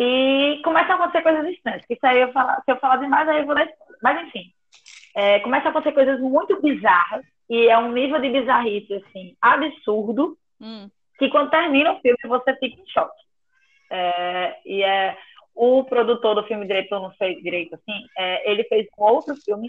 E 0.00 0.60
começam 0.62 0.92
a 0.92 0.94
acontecer 0.94 1.22
coisas 1.22 1.46
estranhas. 1.48 1.84
Que 1.84 1.94
isso 1.94 2.06
aí 2.06 2.20
eu 2.20 2.32
falar, 2.32 2.62
se 2.64 2.70
eu 2.70 2.76
falar 2.76 2.98
demais, 2.98 3.28
aí 3.28 3.40
eu 3.40 3.46
vou 3.46 3.54
dar. 3.54 3.68
Mas 4.00 4.26
enfim. 4.26 4.52
É, 5.14 5.40
começam 5.40 5.66
a 5.66 5.70
acontecer 5.70 5.92
coisas 5.92 6.20
muito 6.20 6.62
bizarras. 6.62 7.26
E 7.50 7.66
é 7.66 7.76
um 7.78 7.92
nível 7.92 8.20
de 8.20 8.30
bizarrice, 8.30 8.94
assim, 8.94 9.36
absurdo. 9.40 10.38
Hum, 10.60 10.88
Que 11.18 11.28
quando 11.28 11.50
termina 11.50 11.92
o 11.92 12.00
filme, 12.00 12.18
você 12.24 12.54
fica 12.56 12.80
em 12.80 12.86
choque. 12.86 13.22
É, 13.90 14.56
e 14.64 14.82
é 14.82 15.16
o 15.54 15.82
produtor 15.82 16.36
do 16.36 16.44
filme, 16.44 16.66
diretor, 16.66 17.00
não 17.00 17.12
sei 17.14 17.42
direito 17.42 17.74
assim, 17.74 18.06
é, 18.16 18.48
ele 18.48 18.62
fez 18.64 18.86
um 18.96 19.02
outro 19.02 19.34
filme 19.44 19.68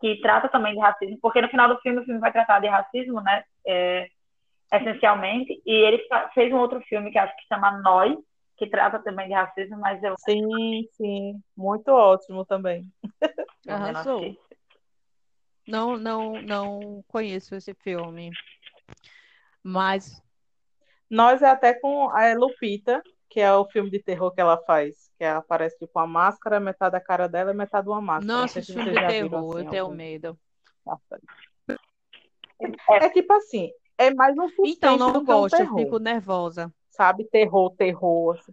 que 0.00 0.20
trata 0.20 0.48
também 0.48 0.74
de 0.74 0.78
racismo, 0.78 1.18
porque 1.20 1.40
no 1.40 1.48
final 1.48 1.68
do 1.68 1.80
filme 1.80 1.98
o 1.98 2.04
filme 2.04 2.20
vai 2.20 2.30
tratar 2.30 2.60
de 2.60 2.68
racismo, 2.68 3.20
né? 3.20 3.42
É, 3.66 4.08
essencialmente. 4.72 5.60
E 5.66 5.72
ele 5.72 6.00
fez 6.34 6.52
um 6.52 6.58
outro 6.58 6.80
filme 6.82 7.10
que 7.10 7.18
acho 7.18 7.34
que 7.36 7.46
chama 7.48 7.80
Nós, 7.80 8.14
que 8.56 8.66
trata 8.66 8.98
também 8.98 9.28
de 9.28 9.34
racismo, 9.34 9.78
mas 9.78 10.02
eu 10.02 10.14
Sim, 10.18 10.88
sim. 10.92 11.42
Muito 11.56 11.88
ótimo 11.88 12.44
também. 12.44 12.90
não 13.64 13.74
arrasou. 13.74 14.36
Não, 15.66 15.96
não, 15.96 16.40
não 16.42 17.04
conheço 17.08 17.54
esse 17.54 17.74
filme. 17.74 18.30
Mas, 19.62 20.22
Nós 21.10 21.42
é 21.42 21.50
até 21.50 21.74
com 21.74 22.08
a 22.10 22.32
Lupita, 22.34 23.02
que 23.28 23.40
é 23.40 23.52
o 23.52 23.64
filme 23.66 23.90
de 23.90 24.02
terror 24.02 24.32
que 24.32 24.40
ela 24.40 24.56
faz, 24.64 25.10
que 25.18 25.24
ela 25.24 25.40
aparece 25.40 25.76
tipo 25.78 25.98
uma 25.98 26.06
máscara, 26.06 26.60
metade 26.60 26.92
da 26.92 27.00
cara 27.00 27.28
dela 27.28 27.50
e 27.52 27.54
metade 27.54 27.88
uma 27.88 28.00
máscara. 28.00 28.40
Nossa, 28.40 28.60
esse 28.60 28.72
se 28.72 28.72
filme 28.72 28.90
de 28.90 28.96
viram 28.96 29.08
terror, 29.08 29.56
assim 29.56 29.64
eu 29.64 29.70
tenho 29.70 29.82
algum. 29.82 29.96
medo. 29.96 30.38
É 32.88 33.10
tipo 33.10 33.32
assim, 33.32 33.70
é 33.98 34.14
mais 34.14 34.36
um 34.38 34.48
Então, 34.64 34.96
não 34.96 35.20
um 35.20 35.24
gosto, 35.24 35.60
eu 35.60 35.74
fico 35.74 35.98
nervosa. 35.98 36.72
Sabe? 36.96 37.24
Terror, 37.24 37.70
terror. 37.76 38.36
assim. 38.38 38.52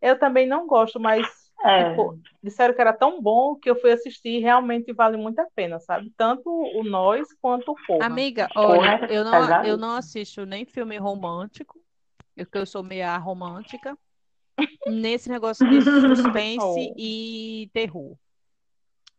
Eu 0.00 0.18
também 0.18 0.46
não 0.46 0.66
gosto, 0.66 1.00
mas 1.00 1.26
É, 1.64 1.90
tipo, 1.90 2.18
disseram 2.42 2.74
que 2.74 2.80
era 2.80 2.92
tão 2.92 3.20
bom 3.22 3.56
que 3.56 3.68
eu 3.70 3.80
fui 3.80 3.90
assistir 3.90 4.28
e 4.28 4.40
realmente 4.40 4.92
vale 4.92 5.16
muito 5.16 5.38
a 5.38 5.46
pena, 5.54 5.80
sabe? 5.80 6.12
Tanto 6.16 6.48
o 6.50 6.84
Nós 6.84 7.26
quanto 7.40 7.72
o 7.72 7.76
Corra. 7.86 8.06
Amiga, 8.06 8.48
Porra, 8.52 8.66
olha, 8.68 9.06
eu 9.12 9.24
não, 9.24 9.30
pesado. 9.32 9.66
eu 9.66 9.76
não 9.76 9.96
assisto 9.96 10.44
nem 10.44 10.64
filme 10.66 10.98
romântico, 10.98 11.80
porque 12.36 12.58
eu 12.58 12.66
sou 12.66 12.82
meio 12.82 13.06
romântica, 13.20 13.96
nesse 14.86 15.28
negócio 15.30 15.68
de 15.68 15.82
suspense 15.82 16.60
Oh. 16.62 16.94
e 16.96 17.70
terror. 17.72 18.16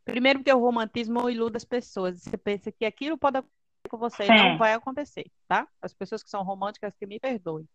Primeiro 0.06 0.40
porque 0.40 0.54
o 0.54 0.60
romantismo 0.60 1.30
ilude 1.30 1.58
as 1.58 1.66
pessoas. 1.66 2.22
Você 2.22 2.38
pensa 2.38 2.72
que 2.72 2.86
aquilo 2.86 3.18
pode 3.18 3.38
acontecer 3.38 3.58
com 3.90 3.98
você 3.98 4.24
e 4.26 4.28
não 4.30 4.52
Sim. 4.52 4.58
vai 4.58 4.74
acontecer, 4.74 5.26
tá? 5.48 5.68
As 5.82 5.94
pessoas 5.94 6.24
que 6.24 6.30
são 6.30 6.44
românticas 6.44 6.94
que 6.96 7.06
me 7.06 7.20
perdoem. 7.20 7.68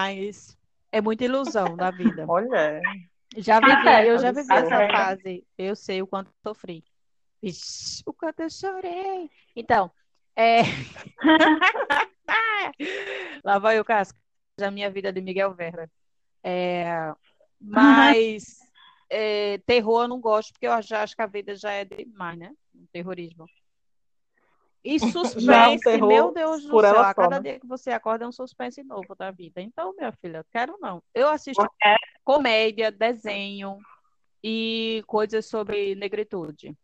Mas 0.00 0.56
é 0.90 1.00
muita 1.00 1.24
ilusão 1.24 1.76
da 1.76 1.90
vida. 1.90 2.24
Olha, 2.26 2.80
Já 3.36 3.60
vivi, 3.60 3.82
certo, 3.82 4.06
eu 4.06 4.18
já 4.18 4.32
vivi 4.32 4.48
tá 4.48 4.56
essa 4.56 4.68
certo. 4.68 4.92
fase. 4.92 5.46
Eu 5.58 5.76
sei 5.76 6.02
o 6.02 6.06
quanto 6.06 6.32
sofri. 6.42 6.82
Ixi, 7.42 8.02
o 8.06 8.12
quanto 8.12 8.40
eu 8.40 8.50
chorei. 8.50 9.30
Então, 9.54 9.90
é... 10.34 10.62
Lá 13.44 13.58
vai 13.58 13.78
o 13.78 13.84
casco 13.84 14.18
da 14.58 14.70
minha 14.70 14.90
vida 14.90 15.12
de 15.12 15.20
Miguel 15.20 15.54
Verra. 15.54 15.90
É, 16.42 17.12
Mas 17.60 18.58
é, 19.10 19.58
terror 19.58 20.04
eu 20.04 20.08
não 20.08 20.20
gosto, 20.20 20.52
porque 20.52 20.66
eu 20.66 20.82
já 20.82 21.02
acho 21.02 21.14
que 21.14 21.22
a 21.22 21.26
vida 21.26 21.54
já 21.54 21.72
é 21.72 21.84
demais, 21.84 22.38
né? 22.38 22.52
Terrorismo. 22.92 23.46
E 24.84 24.98
suspense, 25.00 25.84
terror 25.84 26.08
meu 26.08 26.32
Deus 26.32 26.62
do 26.64 26.80
céu, 26.80 27.00
a 27.00 27.08
só, 27.08 27.14
cada 27.14 27.36
né? 27.36 27.50
dia 27.50 27.60
que 27.60 27.66
você 27.66 27.90
acorda 27.90 28.24
é 28.24 28.28
um 28.28 28.32
suspense 28.32 28.82
novo 28.82 29.14
da 29.14 29.30
vida. 29.30 29.60
Então, 29.60 29.94
minha 29.96 30.10
filha, 30.12 30.44
quero 30.50 30.76
não. 30.80 31.02
Eu 31.14 31.28
assisto 31.28 31.62
Porque- 31.62 31.96
comédia, 32.24 32.90
desenho 32.90 33.78
e 34.42 35.02
coisas 35.06 35.46
sobre 35.46 35.94
negritude. 35.94 36.74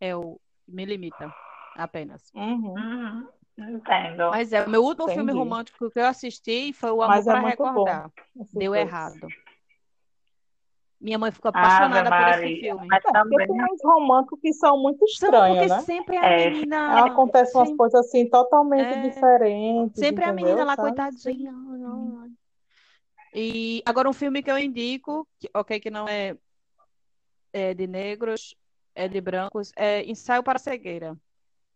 É 0.00 0.14
o 0.14 0.38
que 0.66 0.72
me 0.72 0.84
limita 0.84 1.34
apenas. 1.74 2.30
uhum. 2.34 2.74
Uhum, 2.74 3.28
entendo. 3.58 4.30
Mas 4.30 4.52
é, 4.52 4.64
o 4.64 4.70
meu 4.70 4.84
último 4.84 5.08
filme 5.08 5.24
Entendi. 5.24 5.38
romântico 5.38 5.90
que 5.90 5.98
eu 5.98 6.06
assisti 6.06 6.72
foi 6.72 6.90
O 6.90 7.02
Amor 7.02 7.08
Mas 7.16 7.26
é 7.26 7.32
para. 7.32 7.48
Recordar. 7.48 8.12
Deu 8.52 8.74
errado. 8.74 9.26
Minha 11.00 11.18
mãe 11.18 11.30
ficou 11.30 11.50
Ave 11.54 11.58
apaixonada 11.58 12.10
por 12.10 12.44
esse 12.44 12.60
filme. 12.60 12.88
Mas 12.88 13.02
porque 13.02 13.12
também 13.18 13.46
tem 13.46 13.64
uns 13.72 13.82
românticos 13.84 14.40
que 14.40 14.52
são 14.52 14.76
muito 14.82 15.04
estranhos, 15.04 15.58
porque 15.58 15.68
né? 15.68 15.80
sempre 15.82 16.16
a 16.16 16.24
É. 16.24 16.50
menina. 16.50 17.04
Acontecem 17.04 17.54
umas 17.60 17.68
sempre- 17.68 17.76
coisas 17.78 18.06
assim 18.06 18.28
totalmente 18.28 18.94
É. 18.94 19.00
diferentes, 19.00 19.98
Sempre 19.98 20.24
a 20.24 20.28
entendeu? 20.32 20.46
menina 20.46 20.64
lá, 20.64 20.74
Sabe? 20.74 20.88
coitadinha. 20.88 21.54
E 23.32 23.82
agora 23.86 24.08
um 24.08 24.12
filme 24.12 24.42
que 24.42 24.50
eu 24.50 24.58
indico, 24.58 25.28
que, 25.38 25.48
ok, 25.54 25.78
que 25.78 25.90
não 25.90 26.08
é, 26.08 26.36
é 27.52 27.74
de 27.74 27.86
negros, 27.86 28.56
é 28.94 29.06
de 29.06 29.20
brancos, 29.20 29.70
é 29.76 30.02
Ensaio 30.04 30.42
para 30.42 30.56
a 30.56 30.58
Cegueira, 30.60 31.16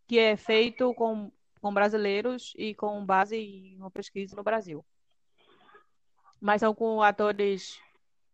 que 0.08 0.18
é 0.18 0.36
feito 0.36 0.92
com, 0.94 1.30
com 1.60 1.72
brasileiros 1.72 2.52
e 2.56 2.74
com 2.74 3.04
base 3.04 3.36
em 3.36 3.76
uma 3.78 3.90
pesquisa 3.90 4.34
no 4.34 4.42
Brasil. 4.42 4.84
Mas 6.40 6.60
são 6.60 6.74
com 6.74 7.00
atores 7.00 7.78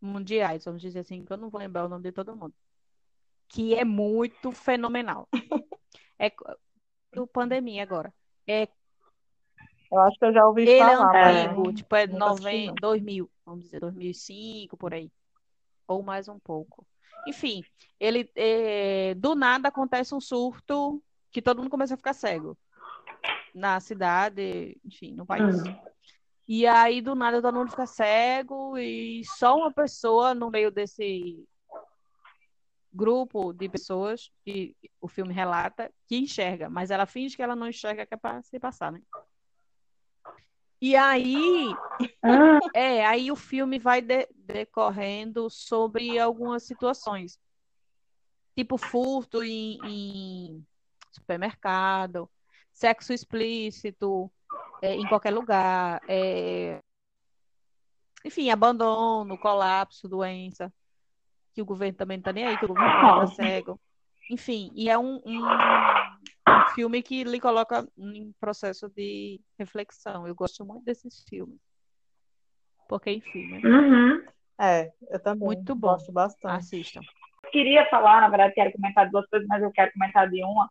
mundiais, 0.01 0.65
vamos 0.65 0.81
dizer 0.83 1.01
assim, 1.01 1.25
que 1.25 1.33
eu 1.33 1.37
não 1.37 1.51
vou 1.51 1.61
lembrar 1.61 1.85
o 1.85 1.89
nome 1.89 2.03
de 2.05 2.13
todo 2.13 2.37
mundo, 2.37 2.55
que 3.49 3.75
é 3.75 3.85
muito 3.85 4.53
fenomenal. 4.53 5.29
É 6.21 6.33
do 7.13 7.29
pandemia 7.29 7.81
agora. 7.85 8.13
É, 8.45 8.67
Eu 9.91 10.01
acho 10.01 10.19
que 10.19 10.25
eu 10.25 10.33
já 10.33 10.45
ouvi 10.45 10.63
ele 10.63 10.73
é 10.73 10.79
falar, 10.79 11.13
mas 11.13 11.37
antigo, 11.37 11.65
não- 11.65 11.73
tipo, 11.73 11.95
é 11.95 12.07
nunca 12.09 12.25
assisti, 12.31 12.45
noven... 12.45 12.67
não. 12.67 12.75
2000, 12.75 13.31
vamos 13.47 13.65
dizer, 13.65 13.81
2005, 13.81 14.77
por 14.77 14.93
aí. 14.93 15.13
Ou 15.87 16.03
mais 16.03 16.29
um 16.29 16.39
pouco. 16.39 16.85
Enfim, 17.27 17.65
ele 18.01 18.29
é, 18.35 19.15
do 19.15 19.35
nada 19.35 19.69
acontece 19.69 20.15
um 20.15 20.21
surto 20.21 21.01
que 21.31 21.41
todo 21.41 21.59
mundo 21.59 21.71
começa 21.71 21.95
a 21.95 21.97
ficar 21.97 22.13
cego 22.15 22.59
na 23.55 23.81
cidade, 23.81 24.77
enfim, 24.85 25.13
no 25.15 25.25
país. 25.25 25.63
E 26.49 26.67
aí, 26.67 27.03
do 27.03 27.15
nada, 27.15 27.43
todo 27.43 27.55
mundo 27.55 27.71
fica 27.71 27.87
cego 27.87 28.79
e 28.79 29.23
só 29.37 29.55
uma 29.55 29.71
pessoa 29.71 30.35
no 30.35 30.51
meio 30.51 30.71
desse 30.71 31.47
grupo 32.91 33.53
de 33.53 33.69
pessoas 33.69 34.33
que 34.43 34.75
o 34.99 35.07
filme 35.07 35.35
relata 35.35 35.93
que 36.07 36.17
enxerga, 36.17 36.71
mas 36.71 36.91
ela 36.91 37.05
finge 37.05 37.37
que 37.37 37.43
ela 37.43 37.55
não 37.55 37.69
enxerga, 37.69 38.07
que 38.07 38.15
é 38.15 38.17
para 38.17 38.43
se 38.43 38.59
passar, 38.59 38.91
né? 38.91 39.03
E 40.81 40.97
aí, 40.97 41.75
Ah, 42.23 42.59
é, 42.73 43.05
aí 43.05 43.31
o 43.31 43.37
filme 43.37 43.79
vai 43.79 44.01
de- 44.01 44.29
decorrendo 44.35 45.51
sobre 45.51 46.19
algumas 46.19 46.63
situações, 46.63 47.39
tipo 48.57 48.79
furto 48.79 49.43
em, 49.43 49.79
em 49.85 50.67
supermercado, 51.13 52.31
sexo 52.73 53.13
explícito, 53.13 54.31
é, 54.83 54.95
em 54.95 55.07
qualquer 55.07 55.33
lugar, 55.33 56.01
é, 56.09 56.81
enfim, 58.25 58.51
abandono, 58.51 59.39
colapso, 59.39 60.09
doença, 60.09 60.73
que 61.55 61.63
o 61.63 61.65
governo 61.65 61.97
também 61.97 62.19
não 62.19 62.23
tá 62.23 62.33
nem 62.33 62.45
aí, 62.45 62.59
que 62.59 62.65
o 62.65 62.69
governo 62.69 62.91
tá 62.91 63.03
Nossa. 63.03 63.35
cego. 63.35 63.81
Enfim, 64.31 64.71
e 64.75 64.91
é 64.91 64.99
um, 64.99 65.21
um, 65.25 65.47
um 65.47 66.69
filme 66.75 67.03
que 67.03 67.25
lhe 67.25 67.41
coloca 67.41 67.89
em 67.97 68.33
processo 68.39 68.89
de 68.91 69.41
reflexão. 69.59 70.27
Eu 70.27 70.35
gosto 70.35 70.65
muito 70.65 70.85
desses 70.85 71.25
filmes. 71.29 71.59
Porque, 72.89 73.11
enfim, 73.11 73.47
né? 73.49 73.61
uhum. 73.65 74.25
É, 74.61 74.93
eu 75.11 75.21
também 75.21 75.47
Muito 75.47 75.75
bom. 75.75 75.89
gosto 75.89 76.11
bastante. 76.13 76.57
Assistam. 76.57 77.01
Queria 77.53 77.89
falar, 77.89 78.21
na 78.21 78.29
verdade, 78.29 78.55
quero 78.55 78.73
comentar 78.73 79.07
de 79.07 79.13
duas 79.13 79.27
coisas, 79.29 79.47
mas 79.49 79.63
eu 79.63 79.71
quero 79.71 79.93
comentar 79.93 80.29
de 80.29 80.43
uma 80.45 80.69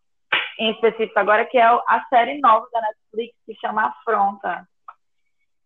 em 0.60 0.72
específico 0.72 1.20
agora, 1.20 1.46
que 1.46 1.58
é 1.58 1.63
a 1.63 2.06
série 2.10 2.39
nova 2.39 2.67
da 2.72 2.82
Netflix 2.82 3.36
que 3.46 3.56
chama 3.56 3.88
Afronta. 3.88 4.67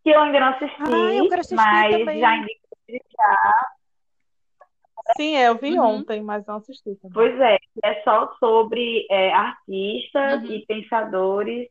Que 0.04 0.10
eu 0.10 0.22
ainda 0.22 0.40
não 0.40 0.48
assisti, 0.50 0.82
Ah, 0.82 1.14
eu 1.16 1.30
quero 1.30 1.42
assistir 1.42 1.56
mas 1.56 1.92
também. 1.92 2.20
já 2.20 2.36
indico 2.38 2.62
Sim, 5.16 5.36
é, 5.36 5.48
eu 5.50 5.58
vi 5.58 5.78
Uhum. 5.78 5.98
ontem, 6.00 6.22
mas 6.22 6.46
não 6.46 6.56
assisti 6.56 6.96
também. 6.96 7.14
Pois 7.14 7.40
é, 7.40 7.58
é 7.84 8.02
só 8.04 8.34
sobre 8.40 9.06
é, 9.10 9.34
artistas 9.34 10.44
Uhum. 10.44 10.52
e 10.52 10.66
pensadores 10.66 11.68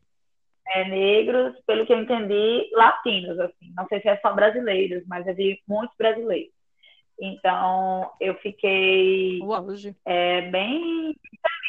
é, 0.68 0.84
negros, 0.84 1.56
pelo 1.66 1.86
que 1.86 1.92
eu 1.92 2.00
entendi, 2.00 2.68
latinos, 2.72 3.38
assim. 3.40 3.72
Não 3.74 3.86
sei 3.88 4.00
se 4.00 4.08
é 4.08 4.16
só 4.18 4.32
brasileiros, 4.32 5.02
mas 5.06 5.26
eu 5.26 5.34
vi 5.34 5.60
muitos 5.66 5.96
brasileiros. 5.96 6.52
Então, 7.20 8.10
eu 8.20 8.34
fiquei 8.36 9.40
é, 10.06 10.42
bem 10.42 11.14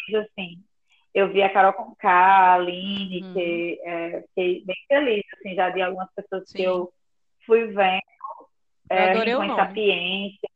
feliz, 0.07 0.27
assim. 0.27 0.63
Eu 1.13 1.31
vi 1.31 1.41
a 1.43 1.51
Carol 1.51 1.73
Conká, 1.73 2.09
a 2.09 2.53
Aline, 2.53 3.21
Uhum. 3.23 3.33
que 3.33 3.81
é, 3.83 4.21
fiquei 4.21 4.63
bem 4.65 4.77
feliz, 4.87 5.23
assim, 5.33 5.55
já 5.55 5.69
de 5.69 5.81
algumas 5.81 6.09
pessoas 6.15 6.43
que 6.51 6.59
Sim. 6.59 6.63
eu 6.63 6.93
fui 7.45 7.67
vendo, 7.67 8.01
Eu 8.89 8.97
é, 8.97 9.11
adorei 9.11 9.35
o 9.35 9.43
nome. 9.43 9.55
Sapiência. 9.55 10.49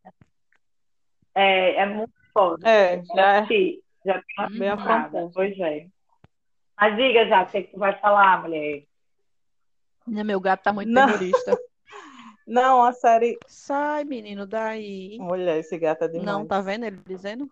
É, 1.33 1.75
é 1.75 1.85
muito 1.85 2.13
foda. 2.33 2.67
É, 2.69 3.03
já 3.03 3.21
é 3.21 3.39
assisti, 3.39 3.83
já 4.05 4.13
tenho 4.13 4.49
Uhum. 4.49 4.59
bem 4.59 4.69
nada, 4.69 4.81
afrontado. 4.99 5.31
pois 5.33 5.59
é. 5.59 5.87
Mas 6.79 6.95
diga 6.97 7.27
já, 7.27 7.43
o 7.43 7.47
que, 7.47 7.57
é 7.57 7.63
que 7.63 7.71
tu 7.71 7.79
vai 7.79 7.97
falar, 7.99 8.41
mulher? 8.41 8.83
Meu 10.07 10.39
gato 10.39 10.63
tá 10.63 10.71
muito 10.73 10.89
Não. 10.91 11.05
terrorista. 11.07 11.57
Não, 12.47 12.83
a 12.83 12.93
série. 12.93 13.37
Sai, 13.47 14.03
menino, 14.03 14.45
daí. 14.45 15.17
Mulher, 15.19 15.57
esse 15.59 15.77
gato 15.79 16.03
é 16.03 16.07
demais. 16.07 16.25
Não, 16.25 16.45
tá 16.45 16.61
vendo 16.61 16.85
ele 16.85 17.01
dizendo? 17.07 17.49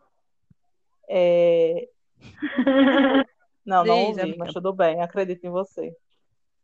É, 1.09 1.87
Não, 3.65 3.85
não 3.85 3.99
Diz, 3.99 4.17
ouvi, 4.17 4.21
amiga. 4.21 4.37
mas 4.37 4.53
tudo 4.53 4.73
bem, 4.73 5.01
acredito 5.01 5.45
em 5.45 5.49
você. 5.49 5.95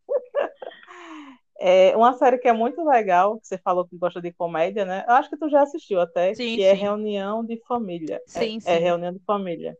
É 1.58 1.94
uma 1.94 2.14
série 2.14 2.38
que 2.38 2.48
é 2.48 2.52
muito 2.52 2.82
legal, 2.82 3.38
que 3.38 3.46
você 3.46 3.58
falou 3.58 3.86
que 3.86 3.96
gosta 3.98 4.20
de 4.20 4.32
comédia, 4.32 4.84
né? 4.86 5.04
Eu 5.06 5.14
acho 5.14 5.28
que 5.28 5.36
tu 5.36 5.48
já 5.50 5.62
assistiu 5.62 6.00
até, 6.00 6.34
Sim, 6.34 6.56
que 6.56 6.62
é 6.62 6.72
sim. 6.72 6.80
Reunião 6.82 7.44
de 7.44 7.60
Família. 7.66 8.20
Sim, 8.26 8.60
É, 8.64 8.76
é 8.76 8.78
sim. 8.78 8.84
Reunião 8.84 9.12
de 9.12 9.18
Família. 9.26 9.76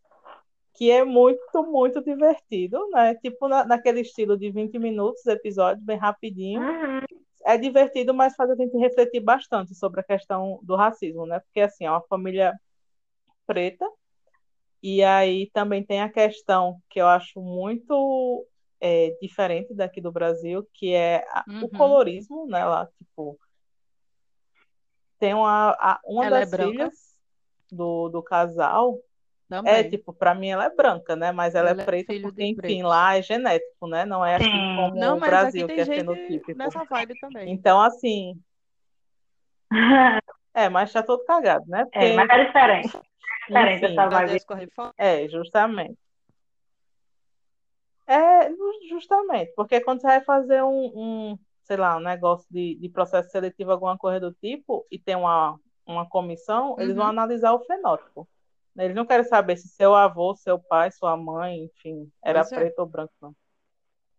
Que 0.75 0.91
é 0.91 1.05
muito, 1.05 1.41
muito 1.65 2.03
divertido, 2.03 2.79
né? 2.91 3.15
Tipo 3.17 3.49
na- 3.49 3.65
naquele 3.65 4.01
estilo 4.03 4.37
de 4.37 4.51
20 4.51 4.79
minutos, 4.79 5.25
episódio, 5.27 5.85
bem 5.85 5.97
rapidinho. 5.99 6.61
Uhum. 6.61 7.01
É 7.47 7.57
divertido, 7.59 8.13
mas 8.15 8.35
faz 8.37 8.51
a 8.51 8.55
gente 8.55 8.77
refletir 8.77 9.21
bastante 9.21 9.75
sobre 9.75 10.01
a 10.01 10.05
questão 10.05 10.61
do 10.63 10.77
racismo, 10.77 11.27
né? 11.27 11.41
Porque, 11.41 11.61
assim, 11.61 11.87
é 11.87 11.91
uma 11.91 12.03
família 12.03 12.55
preta, 13.47 13.87
e 14.83 15.03
aí 15.03 15.51
também 15.53 15.85
tem 15.85 16.01
a 16.03 16.11
questão 16.13 16.81
que 16.91 17.01
eu 17.01 17.07
acho 17.09 17.41
muito 17.41 18.47
é, 18.81 19.11
diferente 19.21 19.75
daqui 19.75 20.01
do 20.01 20.13
Brasil, 20.13 20.67
que 20.75 20.93
é 20.95 21.19
a- 21.31 21.45
o 21.61 21.69
Uhum. 21.69 21.77
colorismo, 21.79 22.47
né? 22.47 22.65
Lá, 22.65 22.87
tipo, 22.99 23.39
tem 25.19 25.35
uma, 25.35 25.71
a- 25.73 26.01
uma 26.05 26.25
Ela 26.25 26.39
é 26.39 26.41
das 26.41 26.51
branca? 26.51 26.85
filhas 26.85 27.17
do, 27.71 28.09
do 28.09 28.23
casal, 28.23 28.99
é, 29.65 29.83
Também. 29.83 29.91
tipo, 29.91 30.13
pra 30.13 30.35
mim 30.35 30.49
ela 30.51 30.67
é 30.67 30.71
branca, 30.75 31.17
né? 31.17 31.33
Mas 31.33 31.55
ela, 31.55 31.71
Ela 31.71 31.83
é 31.83 31.83
é 31.83 31.85
preta 31.85 32.13
porque, 32.15 32.43
enfim, 32.45 32.57
pretos. 32.57 32.85
lá 32.85 33.17
é 33.17 33.23
genético, 33.23 33.89
né? 33.89 34.05
Não 34.05 34.25
é 34.25 34.37
assim 34.37 34.49
Sim. 34.53 34.65
como 34.75 34.97
Não, 34.99 35.17
o 35.17 35.21
mas 35.21 35.31
Brasil, 35.31 35.63
aqui 35.63 35.65
que 35.71 35.73
tem 35.75 35.81
é 35.81 35.85
gente 35.85 35.95
fenotípico. 35.95 36.53
nessa 36.55 36.85
vibe 36.85 37.15
também. 37.17 37.53
Então, 37.53 37.81
assim, 37.81 38.41
é, 40.55 40.69
mas 40.69 40.93
tá 40.93 41.03
todo 41.03 41.25
cagado, 41.25 41.65
né? 41.69 41.85
É, 41.93 42.13
mas 42.13 42.29
Porque, 42.29 42.31
é 42.31 42.45
diferente. 42.45 42.99
Enfim, 43.51 43.99
essa 43.99 44.09
vibe. 44.09 44.41
fora. 44.75 44.95
é, 44.99 45.29
justamente. 45.29 45.99
É, 48.07 48.51
justamente, 48.89 49.53
porque 49.55 49.81
quando 49.81 50.01
você 50.01 50.07
vai 50.09 50.25
fazer 50.25 50.63
um, 50.65 51.31
um, 51.33 51.39
sei 51.63 51.77
lá, 51.77 51.97
um 51.97 52.01
negócio 52.01 52.47
de, 52.51 52.75
de 52.77 52.89
processo 52.89 53.31
seletivo, 53.31 53.71
alguma 53.71 53.97
coisa 53.97 54.19
do 54.19 54.33
tipo, 54.33 54.85
e 54.91 54.99
tem 54.99 55.15
uma, 55.15 55.57
uma 55.87 56.09
comissão, 56.09 56.75
eles 56.81 56.97
vão 56.97 57.05
Uhum. 57.05 57.11
analisar 57.11 57.53
o 57.53 57.65
fenótipo. 57.65 58.29
Eles 58.77 58.97
não 58.97 59.07
querem 59.07 59.25
saber 59.25 59.57
se 59.57 59.69
seu 59.69 59.95
avô, 59.95 60.35
seu 60.35 60.59
pai, 60.59 60.91
sua 60.91 61.17
mãe, 61.17 61.65
enfim, 61.65 62.11
era 62.25 62.43
Pois 62.43 62.53
é. 62.53 62.57
preto 62.57 62.79
ou 62.81 62.87
branco, 62.87 63.13
não. 63.21 63.35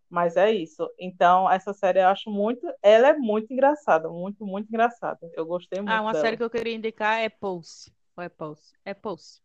Mas 0.10 0.36
é 0.38 0.52
isso. 0.52 0.90
Então, 1.00 1.50
essa 1.50 1.74
série 1.74 2.00
eu 2.00 2.08
acho 2.08 2.30
muito. 2.30 2.68
Ela 2.84 3.10
é 3.10 3.14
muito 3.18 3.52
engraçada, 3.52 4.10
muito, 4.10 4.46
muito 4.46 4.68
engraçada. 4.70 5.20
Eu 5.34 5.46
gostei 5.46 5.80
Ah, 5.80 5.84
muito 5.84 6.02
uma 6.04 6.12
dela. 6.14 6.24
série 6.26 6.38
que 6.38 6.44
eu 6.44 6.50
queria 6.50 6.76
indicar 6.76 7.20
é 7.20 7.30
Pulse. 7.30 7.92
Ou 8.18 8.24
é 8.24 8.30
Pulse? 8.30 8.74
É 8.86 8.94
Pulse. 8.94 9.42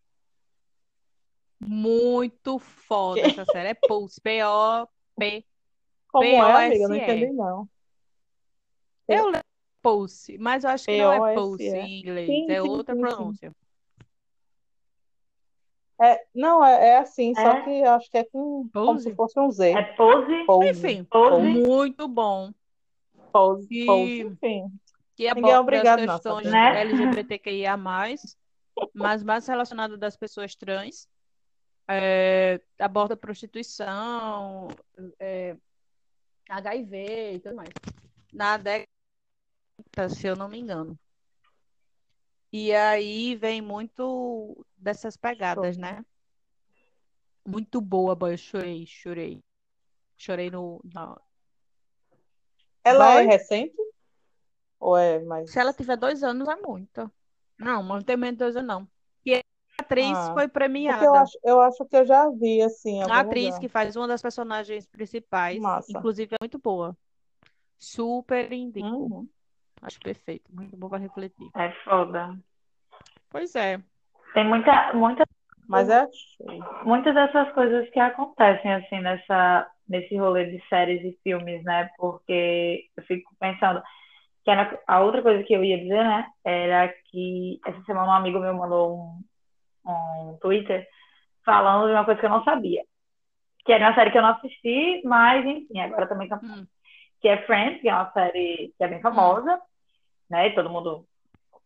Muito 1.61 2.59
foda 2.59 3.21
Que- 3.21 3.27
essa 3.41 3.45
série. 3.47 3.69
É 3.71 3.75
Pulse. 3.75 4.21
P-O-P. 4.21 5.45
Como 6.09 6.25
é, 6.25 6.67
amiga? 6.67 6.83
Eu 6.85 6.89
não 6.89 6.97
P-O-S-E. 6.97 7.13
entendi, 7.15 7.33
não. 7.33 7.69
Eu 9.09 9.27
lembro 9.27 9.41
Pulse, 9.83 10.37
mas 10.39 10.65
eu 10.65 10.71
acho 10.71 10.85
que 10.87 10.99
não 10.99 11.27
é. 11.27 11.35
Pulse 11.35 11.65
em 11.65 12.01
inglês. 12.01 12.27
Sim, 12.27 12.51
É 12.51 12.61
sim, 12.61 12.69
outra 12.69 12.95
sim, 12.95 13.01
sim. 13.01 13.07
pronúncia. 13.07 13.53
É, 15.99 16.27
não, 16.35 16.63
é, 16.63 16.89
é 16.89 16.99
assim, 16.99 17.35
só 17.35 17.53
É? 17.57 17.63
que 17.65 17.71
eu 17.71 17.91
acho 17.93 18.11
que 18.11 18.19
é 18.19 18.25
com, 18.25 18.69
como 18.71 18.99
se 18.99 19.05
Pose? 19.05 19.17
fosse 19.17 19.41
um 19.41 19.51
Z. 19.51 19.71
É 19.73 19.83
pose? 19.95 20.45
Pose, 20.45 20.69
Enfim, 20.71 21.05
Pose? 21.05 21.43
muito 21.47 22.07
bom. 22.07 22.53
pose, 23.33 23.87
pose, 23.87 24.21
enfim. 24.23 24.71
que 25.15 25.27
é 25.27 25.31
as 25.31 25.59
obrigado, 25.61 26.01
não, 26.05 26.15
questões? 26.15 26.47
Né? 26.51 26.81
LGBTQIA+, 26.83 27.79
mas 28.93 29.23
mais 29.23 29.47
relacionado 29.47 29.97
das 29.97 30.17
pessoas 30.17 30.55
trans. 30.55 31.09
É, 31.89 32.61
aborda 32.81 33.17
prostituição, 33.17 34.69
é, 35.21 35.57
HIV 36.49 37.35
e 37.35 37.41
tudo 37.41 37.55
mais. 37.55 37.71
Na 38.33 38.57
década, 38.57 38.89
se 40.11 40.27
eu 40.27 40.35
não 40.35 40.49
me 40.49 40.59
engano. 40.59 40.99
E 42.53 42.75
aí 42.75 43.37
vem 43.37 43.61
muito 43.61 44.67
dessas 44.77 45.17
pegadas, 45.17 45.77
Show. 45.77 45.83
né? 45.83 46.05
Muito 47.47 47.81
boa, 47.81 48.17
boy. 48.17 48.33
Eu 48.33 48.39
chorei, 48.39 48.87
chorei. 48.87 49.45
Chorei 50.17 50.51
no, 50.51 50.81
na- 50.93 51.21
Ela 52.83 53.21
é 53.21 53.27
recente? 53.27 53.77
Ou 54.81 54.97
é 54.97 55.21
mais. 55.21 55.51
Se 55.51 55.59
ela 55.61 55.73
tiver 55.73 55.97
dois 55.97 56.23
anos, 56.23 56.49
é 56.49 56.57
muito. 56.57 57.11
Não, 57.59 57.83
mas 57.83 57.97
não 57.99 58.03
tem 58.03 58.17
anos, 58.17 58.55
não. 58.65 58.89
E 59.25 59.35
a 59.35 59.41
atriz 59.79 60.19
Ah, 60.19 60.35
foi 60.35 60.49
Porque 60.49 60.49
eu 60.49 60.51
premiada. 60.51 61.21
acho, 61.21 61.39
eu 61.45 61.61
acho 61.61 61.85
que 61.85 61.97
eu 61.97 62.07
já 62.07 62.31
vi, 62.31 62.63
assim, 62.63 63.03
A 63.03 63.21
atriz 63.21 63.47
lugar. 63.47 63.61
que 63.61 63.69
faz 63.69 63.97
uma 63.97 64.07
das 64.07 64.23
personagens 64.23 64.87
principais, 64.87 65.61
Massa. 65.61 65.91
inclusive, 65.91 66.35
é 66.35 66.39
muito 66.41 66.59
boa. 66.59 66.97
Super 67.79 68.53
indico. 68.53 68.87
Uhum. 68.87 69.29
Acho 69.83 70.01
perfeito, 70.01 70.51
muito 70.53 70.77
bom 70.77 70.89
para 70.89 70.99
refletir. 70.99 71.51
É 71.55 71.71
foda. 71.85 72.35
Pois 73.31 73.55
é. 73.55 73.81
Tem 74.33 74.47
muita, 74.47 74.93
muita, 74.95 75.25
Mas 75.69 75.89
é 75.89 76.07
muitas 76.85 77.15
dessas 77.15 77.53
coisas 77.53 77.89
que 77.91 77.99
acontecem 78.01 78.73
assim 78.75 79.01
nessa, 79.01 79.71
nesse 79.89 80.17
rolê 80.17 80.47
de 80.47 80.63
séries 80.69 81.03
e 81.05 81.19
filmes, 81.23 81.63
né? 81.65 81.91
Porque 81.99 82.89
eu 82.97 83.03
fico 83.05 83.35
pensando 83.39 83.83
que 84.47 84.51
era 84.53 84.81
a 84.87 85.01
outra 85.01 85.23
coisa 85.23 85.43
que 85.43 85.53
eu 85.53 85.65
ia 85.65 85.77
dizer, 85.77 86.05
né? 86.05 86.25
Era 86.45 86.89
que 87.11 87.59
essa 87.67 87.83
semana 87.83 88.13
um 88.13 88.13
amigo 88.13 88.39
meu 88.39 88.55
mandou 88.55 88.97
um, 89.85 90.31
um 90.31 90.39
Twitter 90.41 90.87
falando 91.45 91.89
de 91.89 91.95
uma 91.95 92.05
coisa 92.05 92.21
que 92.21 92.27
eu 92.27 92.31
não 92.31 92.45
sabia. 92.45 92.85
Que 93.65 93.73
era 93.73 93.89
uma 93.89 93.95
série 93.97 94.13
que 94.13 94.19
eu 94.19 94.23
não 94.23 94.31
assisti, 94.31 95.03
mas 95.05 95.45
enfim, 95.45 95.81
agora 95.81 96.07
também 96.07 96.29
tá 96.29 96.39
Hum. 96.41 96.65
que 97.21 97.27
é 97.27 97.43
Friends, 97.43 97.81
que 97.81 97.89
é 97.89 97.95
uma 97.95 98.13
série 98.13 98.73
que 98.79 98.85
é 98.85 98.87
bem 98.87 99.01
famosa, 99.01 99.61
né? 100.31 100.47
E 100.47 100.55
todo 100.55 100.71
mundo, 100.71 101.05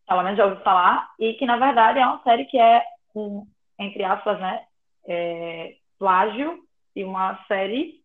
pelo 0.08 0.22
menos, 0.22 0.38
já 0.38 0.46
ouviu 0.46 0.62
falar, 0.62 1.10
e 1.18 1.34
que, 1.34 1.44
na 1.44 1.58
verdade, 1.58 1.98
é 1.98 2.06
uma 2.06 2.22
série 2.22 2.46
que 2.46 2.58
é 2.58 2.82
um, 3.14 3.46
entre 3.78 4.02
aspas, 4.04 4.40
né? 4.40 4.64
é, 5.06 5.74
plágio 5.98 6.58
de 6.96 7.04
uma 7.04 7.44
série 7.46 7.99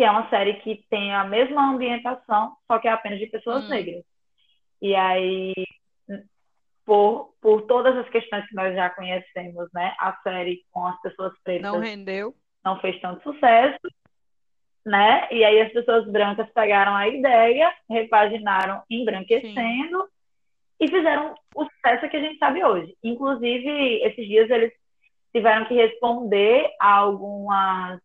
que 0.00 0.04
é 0.04 0.10
uma 0.10 0.30
série 0.30 0.54
que 0.54 0.82
tem 0.88 1.12
a 1.14 1.24
mesma 1.24 1.72
ambientação, 1.74 2.56
só 2.66 2.78
que 2.78 2.88
é 2.88 2.90
apenas 2.90 3.18
de 3.18 3.26
pessoas 3.26 3.66
Hum. 3.66 3.68
negras. 3.68 4.02
E 4.80 4.94
aí, 4.94 5.52
por, 6.86 7.34
por 7.38 7.66
todas 7.66 7.94
as 7.98 8.08
questões 8.08 8.48
que 8.48 8.54
nós 8.54 8.74
já 8.74 8.88
conhecemos, 8.88 9.68
né? 9.74 9.94
A 10.00 10.16
série 10.22 10.64
com 10.72 10.86
as 10.86 10.98
pessoas 11.02 11.34
pretas 11.44 11.70
Não 11.70 11.78
rendeu. 11.80 12.34
não 12.64 12.80
fez 12.80 12.98
tanto 13.02 13.22
sucesso, 13.22 13.78
né? 14.86 15.28
E 15.30 15.44
aí 15.44 15.60
as 15.60 15.70
pessoas 15.70 16.10
brancas 16.10 16.50
pegaram 16.54 16.96
a 16.96 17.06
ideia, 17.06 17.70
repaginaram 17.86 18.82
embranquecendo 18.88 20.08
e 20.80 20.88
fizeram 20.88 21.34
o 21.54 21.64
sucesso 21.66 22.08
que 22.08 22.16
a 22.16 22.20
gente 22.20 22.38
sabe 22.38 22.64
hoje. 22.64 22.96
Inclusive, 23.04 24.02
esses 24.02 24.26
dias 24.26 24.48
eles 24.48 24.72
tiveram 25.30 25.66
que 25.66 25.74
responder 25.74 26.70
a 26.80 26.90
algumas 26.94 28.00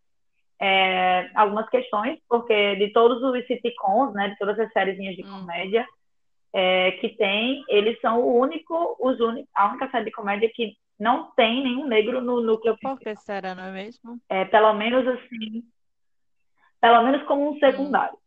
é, 0.60 1.30
algumas 1.36 1.68
questões, 1.70 2.20
porque 2.30 2.76
de 2.78 2.92
todos 2.94 3.22
os 3.22 3.46
sitcoms, 3.48 4.14
né, 4.14 4.30
de 4.30 4.38
todas 4.38 4.58
as 4.60 4.72
sériezinhas 4.72 5.16
de 5.16 5.24
Hum. 5.24 5.40
comédia 5.42 5.86
é, 6.54 6.92
que 6.94 7.10
tem, 7.10 7.64
eles 7.68 8.00
são 8.00 8.22
o 8.22 8.40
único, 8.40 8.96
os 9.00 9.20
únicos, 9.20 9.50
a 9.54 9.68
única 9.70 9.90
série 9.92 10.06
de 10.06 10.12
comédia 10.12 10.50
que 10.54 10.74
não 10.98 11.32
tem 11.32 11.62
nenhum 11.62 11.86
negro 11.86 12.22
no 12.22 12.40
núcleo 12.40 12.78
Por 12.82 12.98
que 12.98 13.14
será, 13.18 13.54
não 13.54 13.66
é 13.66 13.72
mesmo? 13.72 14.18
é, 14.30 14.46
pelo 14.46 14.74
menos 14.74 15.06
assim, 15.06 15.64
pelo 16.80 17.04
menos 17.04 17.24
como 17.24 17.52
um 17.52 17.60
secundário. 17.60 18.18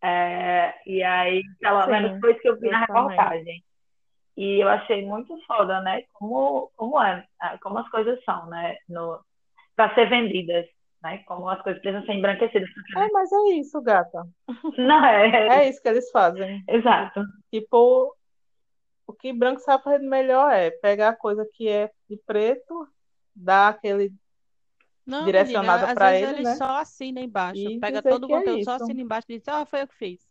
É, 0.00 0.74
e 0.86 1.02
aí, 1.02 1.42
pelo 1.60 1.82
Sim, 1.82 1.90
menos 1.90 2.20
foi 2.20 2.32
isso 2.32 2.40
que 2.40 2.48
eu 2.48 2.58
vi 2.58 2.70
na 2.70 2.82
eu 2.82 2.86
também. 2.86 3.02
reportagem. 3.16 3.64
E 4.36 4.62
eu 4.62 4.68
achei 4.68 5.04
muito 5.04 5.36
foda, 5.46 5.80
né? 5.80 6.04
Como, 6.12 6.70
como 6.76 7.02
é, 7.02 7.26
como 7.60 7.78
as 7.78 7.88
coisas 7.90 8.22
são, 8.24 8.46
né? 8.46 8.76
No, 8.88 9.20
para 9.74 9.92
ser 9.94 10.08
vendidas, 10.08 10.64
né? 11.02 11.18
Como 11.26 11.48
as 11.48 11.60
coisas 11.62 11.80
precisam 11.80 12.04
ser 12.06 12.12
embranquecidas. 12.14 12.68
É, 12.96 13.08
mas 13.12 13.30
é 13.32 13.36
isso, 13.58 13.80
gata. 13.80 14.26
Não 14.78 15.04
é, 15.04 15.60
É 15.64 15.68
isso 15.68 15.80
que 15.80 15.88
eles 15.88 16.10
fazem. 16.10 16.62
exato. 16.68 17.22
Tipo, 17.52 18.14
o 19.06 19.12
que 19.12 19.32
branco 19.32 19.60
sabe 19.60 19.84
fazer 19.84 19.98
melhor 20.00 20.52
é 20.52 20.70
pegar 20.70 21.10
a 21.10 21.16
coisa 21.16 21.46
que 21.54 21.68
é 21.68 21.90
de 22.08 22.16
preto, 22.26 22.88
dar 23.34 23.68
aquele. 23.68 24.12
Não, 25.06 25.24
Direcionada 25.24 25.86
menina, 25.86 25.92
às 25.92 25.94
pra 25.94 26.10
vezes 26.10 26.28
ele, 26.28 26.38
eles 26.40 26.48
né? 26.50 26.54
só 26.56 26.76
assinam 26.78 27.22
embaixo. 27.22 27.58
E 27.60 27.80
Pega 27.80 28.02
todo 28.02 28.24
o 28.24 28.32
é 28.32 28.38
conteúdo, 28.38 28.64
só 28.64 28.74
isso. 28.74 28.84
assina 28.84 29.00
embaixo 29.00 29.26
e 29.30 29.38
diz, 29.38 29.48
ah, 29.48 29.64
foi 29.64 29.82
eu 29.82 29.88
que 29.88 29.94
fiz. 29.94 30.28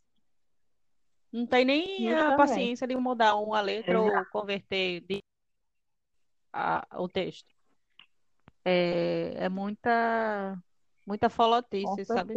Não 1.34 1.46
tem 1.48 1.66
nem 1.66 1.84
a 2.14 2.16
Justamente. 2.18 2.38
paciência 2.38 2.88
de 2.88 2.96
mudar 2.96 3.36
uma 3.38 3.60
letra 3.60 4.00
ou 4.00 4.08
Exato. 4.08 4.30
converter 4.32 5.02
de- 5.02 5.24
a- 6.54 6.86
o 6.94 7.08
texto. 7.10 7.57
É, 8.70 9.46
é 9.46 9.50
muita, 9.50 10.62
muita 11.06 11.30
folotice, 11.30 12.04
sabe? 12.04 12.34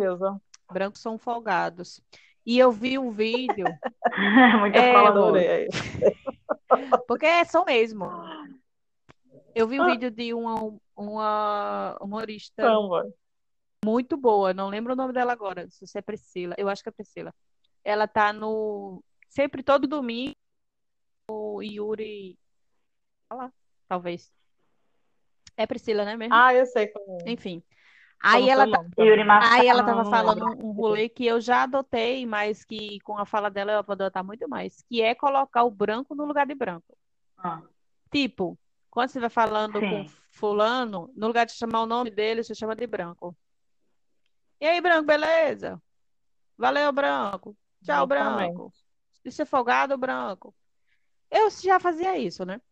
Brancos 0.73 1.01
são 1.01 1.19
folgados. 1.19 2.01
E 2.47 2.57
eu 2.57 2.71
vi 2.71 2.97
um 2.99 3.11
vídeo, 3.11 3.67
Muita 4.61 4.79
É, 4.79 4.93
fala 4.93 5.09
amor. 5.11 5.33
dura. 5.33 5.41
Adorei. 5.41 5.69
porque 7.09 7.45
são 7.47 7.65
mesmo. 7.65 8.05
Eu 9.55 9.67
vi 9.67 9.81
um 9.81 9.83
Ah. 9.83 9.91
vídeo 9.91 10.09
de 10.09 10.33
uma, 10.33 10.73
uma 10.97 11.99
humorista 12.01 12.63
Samba. 12.63 13.13
muito 13.85 14.17
boa, 14.17 14.55
não 14.55 14.69
lembro 14.69 14.93
o 14.93 14.97
nome 14.97 15.13
dela 15.13 15.33
agora, 15.33 15.69
se 15.69 15.85
você 15.85 15.99
é 15.99 16.03
Priscila, 16.03 16.55
eu 16.57 16.69
acho 16.69 16.81
que 16.83 16.89
é 16.89 16.93
Priscila. 16.93 17.35
Ela 17.85 18.07
tá 18.07 18.33
no 18.33 19.03
sempre 19.29 19.65
todo 19.65 19.89
domingo 19.89 20.37
o 21.29 21.61
Yuri, 21.61 22.39
olha 23.29 23.43
lá, 23.43 23.53
talvez. 23.89 24.33
É 25.61 25.67
Priscila, 25.67 26.07
né 26.07 26.17
mesmo? 26.17 26.35
Ah, 26.35 26.55
eu 26.55 26.65
sei 26.65 26.87
como. 26.87 27.19
Enfim. 27.27 27.63
como 28.23 28.35
Aí 28.35 28.49
ela 28.49 28.67
tá- 28.67 28.83
Aí 29.53 29.69
ela 29.69 29.83
tava 29.85 30.07
falando 30.07 30.47
um, 30.65 30.73
rolê 30.73 31.07
que 31.07 31.27
eu 31.27 31.39
já 31.39 31.65
adotei, 31.65 32.25
mas 32.25 32.65
que 32.65 32.99
com 33.01 33.19
a 33.19 33.27
fala 33.27 33.51
dela 33.51 33.73
eu 33.73 33.83
vou 33.85 33.93
adotar 33.93 34.25
muito 34.25 34.49
mais, 34.49 34.83
que 34.89 35.03
é 35.03 35.15
colocar 35.15 35.65
o 35.65 35.71
branco 35.71 36.15
no 36.15 36.25
lugar 36.25 36.47
de 36.47 36.55
branco. 36.55 36.97
Ah, 37.37 37.61
Tipo, 38.11 38.59
quando 38.91 39.11
você 39.11 39.21
vai 39.21 39.29
falando 39.29 39.81
com 39.81 39.87
Sim. 40.09 40.11
fulano, 40.33 41.13
no 41.15 41.27
lugar 41.27 41.45
de 41.45 41.53
chamar 41.53 41.83
o 41.83 41.87
nome 41.87 42.11
dele, 42.11 42.43
você 42.43 42.55
chama 42.55 42.75
de 42.75 42.87
branco. 42.87 43.37
E 44.59 44.67
aí, 44.67 44.81
branco, 44.81 45.05
beleza? 45.05 45.79
Valeu, 46.57 46.91
branco. 46.91 47.55
Tchau, 47.85 48.07
Exatamente. 48.07 48.55
branco. 48.55 48.73
De 49.23 49.31
ser 49.31 49.45
folgado, 49.45 49.99
branco. 49.99 50.55
Eu 51.31 51.51
já 51.51 51.79
fazia 51.79 52.17
isso, 52.17 52.47
né? 52.47 52.63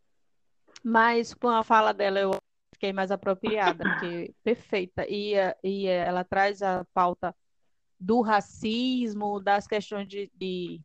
Mas 0.82 1.34
com 1.34 1.48
a 1.48 1.62
fala 1.62 1.92
dela 1.92 2.18
eu 2.18 2.30
fiquei 2.78 2.92
mais 2.92 3.10
apropriada, 3.10 3.84
porque 3.84 4.32
perfeita. 4.44 5.04
E, 5.08 5.34
eh, 5.34 5.56
e 5.62 5.86
eh, 5.88 6.06
ela 6.06 6.24
traz 6.24 6.62
a 6.62 6.86
pauta 6.94 7.34
do 7.98 8.20
racismo, 8.20 9.40
das 9.40 9.66
questões 9.66 10.06
de, 10.06 10.30
de, 10.34 10.80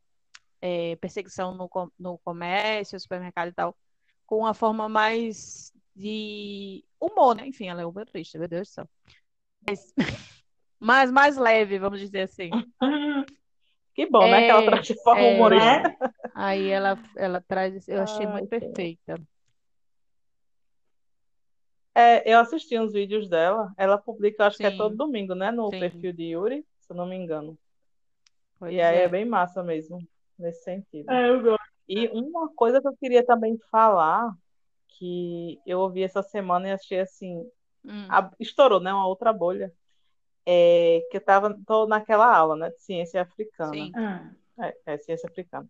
eh, 0.59 0.95
perseguição 0.95 1.55
no, 1.55 1.69
no 1.97 2.17
comércio, 2.19 2.99
supermercado 2.99 3.49
e 3.49 3.53
tal, 3.53 3.77
com 4.25 4.39
uma 4.39 4.55
forma 4.55 4.89
mais 4.89 5.71
de 5.95 6.83
humor, 6.99 7.35
né? 7.35 7.47
Enfim, 7.47 7.67
ela 7.67 7.81
é 7.83 7.85
humorista, 7.85 8.39
meu 8.39 8.47
Deus 8.47 8.67
do 8.69 8.71
céu. 8.71 8.89
Mas, 9.67 9.93
mas 10.79 11.11
mais 11.11 11.37
leve, 11.37 11.77
vamos 11.77 11.99
dizer 11.99 12.21
assim. 12.21 12.49
Que 13.95 14.07
bom, 14.07 14.27
né? 14.27 14.43
Que 14.45 14.49
ela 14.49 14.61
É, 14.61 14.65
traz 14.65 14.87
de 14.87 15.03
forma 15.03 15.21
é. 15.21 15.35
humorista. 15.35 16.13
Aí 16.33 16.67
ela, 16.67 16.97
ela 17.15 17.39
traz, 17.41 17.87
eu 17.87 18.01
achei 18.01 18.25
Ai, 18.25 18.31
muito 18.31 18.49
perfeita. 18.49 19.21
É, 21.95 22.31
eu 22.31 22.39
assisti 22.39 22.77
uns 22.79 22.93
vídeos 22.93 23.27
dela. 23.29 23.71
Ela 23.77 23.97
publica, 23.97 24.47
acho 24.47 24.59
que 24.59 24.67
é 24.67 24.71
Sim. 24.71 24.71
todo 24.71 24.95
domingo, 24.97 25.35
né? 25.35 25.51
No 25.51 25.73
Sim. 25.73 25.73
perfil 25.73 26.13
de 26.13 26.23
Yuri, 26.25 26.65
se 26.79 26.91
eu 26.91 26.95
não 26.95 27.05
me 27.05 27.15
engano. 27.15 27.57
Pois 28.59 28.73
E 28.73 28.81
aí 28.81 28.97
é 28.99 29.07
é. 29.07 29.09
bem 29.09 29.25
massa 29.25 29.63
mesmo, 29.63 30.05
nesse 30.37 30.63
sentido. 30.63 31.09
É, 31.09 31.29
eu 31.29 31.41
gosto. 31.41 31.73
E 31.87 32.07
uma 32.09 32.49
coisa 32.55 32.81
que 32.81 32.87
eu 32.87 32.95
queria 32.97 33.25
também 33.25 33.57
falar, 33.71 34.31
que 34.89 35.61
eu 35.65 35.79
ouvi 35.81 36.03
essa 36.03 36.23
semana 36.23 36.69
e 36.69 36.73
achei 36.73 37.01
assim, 37.01 37.49
Hum, 37.85 38.07
a- 38.09 38.31
estourou, 38.39 38.79
né? 38.81 38.93
Uma 38.93 39.07
outra 39.07 39.33
bolha. 39.33 39.73
É, 40.47 41.01
que 41.11 41.17
eu 41.17 41.21
tava, 41.25 41.57
tô 41.67 41.87
naquela 41.87 42.25
aula, 42.35 42.55
né? 42.57 42.69
De 42.71 42.81
ciência 42.81 43.21
africana. 43.21 43.89
sim. 43.89 43.93
Hum. 43.95 44.35
É, 44.59 44.93
é 44.95 44.97
ciência 44.99 45.29
africana. 45.29 45.69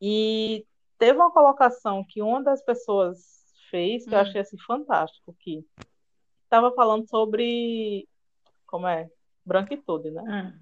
E 0.00 0.66
teve 0.98 1.18
uma 1.18 1.32
colocação 1.32 2.04
que 2.08 2.22
uma 2.22 2.42
das 2.42 2.62
pessoas 2.64 3.18
fez 3.74 4.04
que 4.04 4.14
eu 4.14 4.18
Hum. 4.18 4.22
achei 4.22 4.40
assim 4.40 4.56
fantástico, 4.58 5.34
que 5.40 5.64
estava 6.44 6.72
falando 6.74 7.08
sobre 7.08 8.06
como 8.66 8.86
é 8.86 9.08
branquitude, 9.44 10.12
né? 10.12 10.22
Hum. 10.22 10.60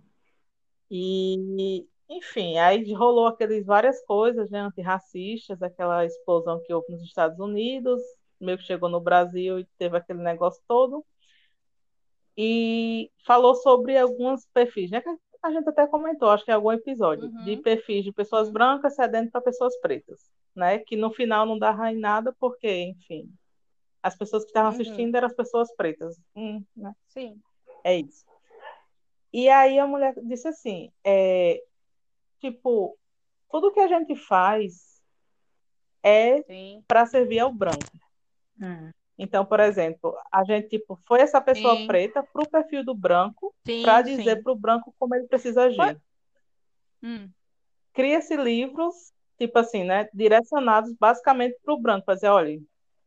E 0.90 1.87
enfim, 2.08 2.58
aí 2.58 2.90
rolou 2.94 3.27
aqueles 3.27 3.65
várias 3.67 4.02
coisas, 4.04 4.50
né, 4.50 4.60
antirracistas, 4.60 5.60
aquela 5.63 6.04
explosão 6.06 6.63
que 6.63 6.73
houve 6.73 6.90
nos 6.92 7.02
Estados 7.02 7.38
Unidos, 7.38 8.00
meio 8.40 8.56
que 8.58 8.65
chegou 8.65 8.88
no 8.88 9.00
Brasil 9.00 9.58
e 9.58 9.67
teve 9.79 9.96
aquele 9.96 10.23
negócio 10.23 10.63
todo. 10.67 11.04
E 12.37 13.10
falou 13.27 13.54
sobre 13.56 13.96
alguns 13.98 14.46
perfis, 14.54 14.90
né? 14.90 15.02
A 15.42 15.50
gente 15.50 15.69
até 15.69 15.87
comentou, 15.87 16.31
acho 16.31 16.44
que 16.44 16.50
em 16.50 16.54
algum 16.54 16.73
episódio, 16.73 17.25
Uhum. 17.25 17.44
de 17.44 17.56
perfis 17.58 18.04
de 18.04 18.13
pessoas 18.13 18.48
Uhum. 18.48 18.54
brancas 18.54 18.94
cedendo 18.94 19.31
para 19.31 19.40
pessoas 19.42 19.79
pretas, 19.81 20.31
né? 20.55 20.79
Que 20.79 20.96
no 20.96 21.11
final 21.13 21.46
não 21.46 21.59
dava 21.59 21.90
em 21.90 21.98
nada, 21.98 22.35
porque, 22.38 22.69
enfim, 22.85 23.33
as 24.03 24.17
pessoas 24.17 24.44
que 24.44 24.50
estavam 24.50 24.71
Uhum. 24.71 24.81
assistindo 24.81 25.15
eram 25.15 25.27
as 25.29 25.35
pessoas 25.35 25.75
pretas. 25.75 26.21
Hum, 26.35 26.65
né? 26.77 26.94
Sim. 27.09 27.40
É 27.85 27.98
isso. 27.98 28.25
E 29.33 29.48
aí 29.48 29.79
a 29.79 29.87
mulher 29.87 30.15
disse 30.25 30.46
assim, 30.48 30.92
é, 31.03 31.63
tipo, 32.38 32.98
tudo 33.50 33.73
que 33.73 33.81
a 33.81 33.88
gente 33.88 34.15
faz 34.15 35.00
é 36.03 36.83
para 36.87 37.07
servir 37.07 37.38
ao 37.38 37.53
branco. 37.53 37.81
Hum. 38.61 38.90
Então, 39.17 39.44
por 39.44 39.61
exemplo, 39.61 40.17
a 40.33 40.42
gente 40.44 40.69
tipo 40.69 40.98
foi 41.07 41.21
essa 41.21 41.40
pessoa 41.40 41.77
Sim. 41.77 41.87
preta 41.87 42.23
pro 42.23 42.46
perfil 42.46 42.85
do 42.85 42.94
branco 42.94 43.55
para 43.83 44.03
dizer 44.03 44.37
sim. 44.37 44.42
pro 44.42 44.57
branco 44.57 44.94
como 44.98 45.15
ele 45.15 45.27
precisa 45.29 45.65
agir. 45.65 46.00
Hum, 47.03 47.31
Cria-se 47.92 48.37
livros 48.37 49.13
tipo 49.38 49.58
assim, 49.58 49.85
né? 49.85 50.08
Direcionados 50.12 50.92
basicamente 50.98 51.58
para 51.64 51.74
o 51.74 51.80
branco, 51.80 52.06
para 52.06 52.14
dizer, 52.14 52.28
olha, 52.28 52.60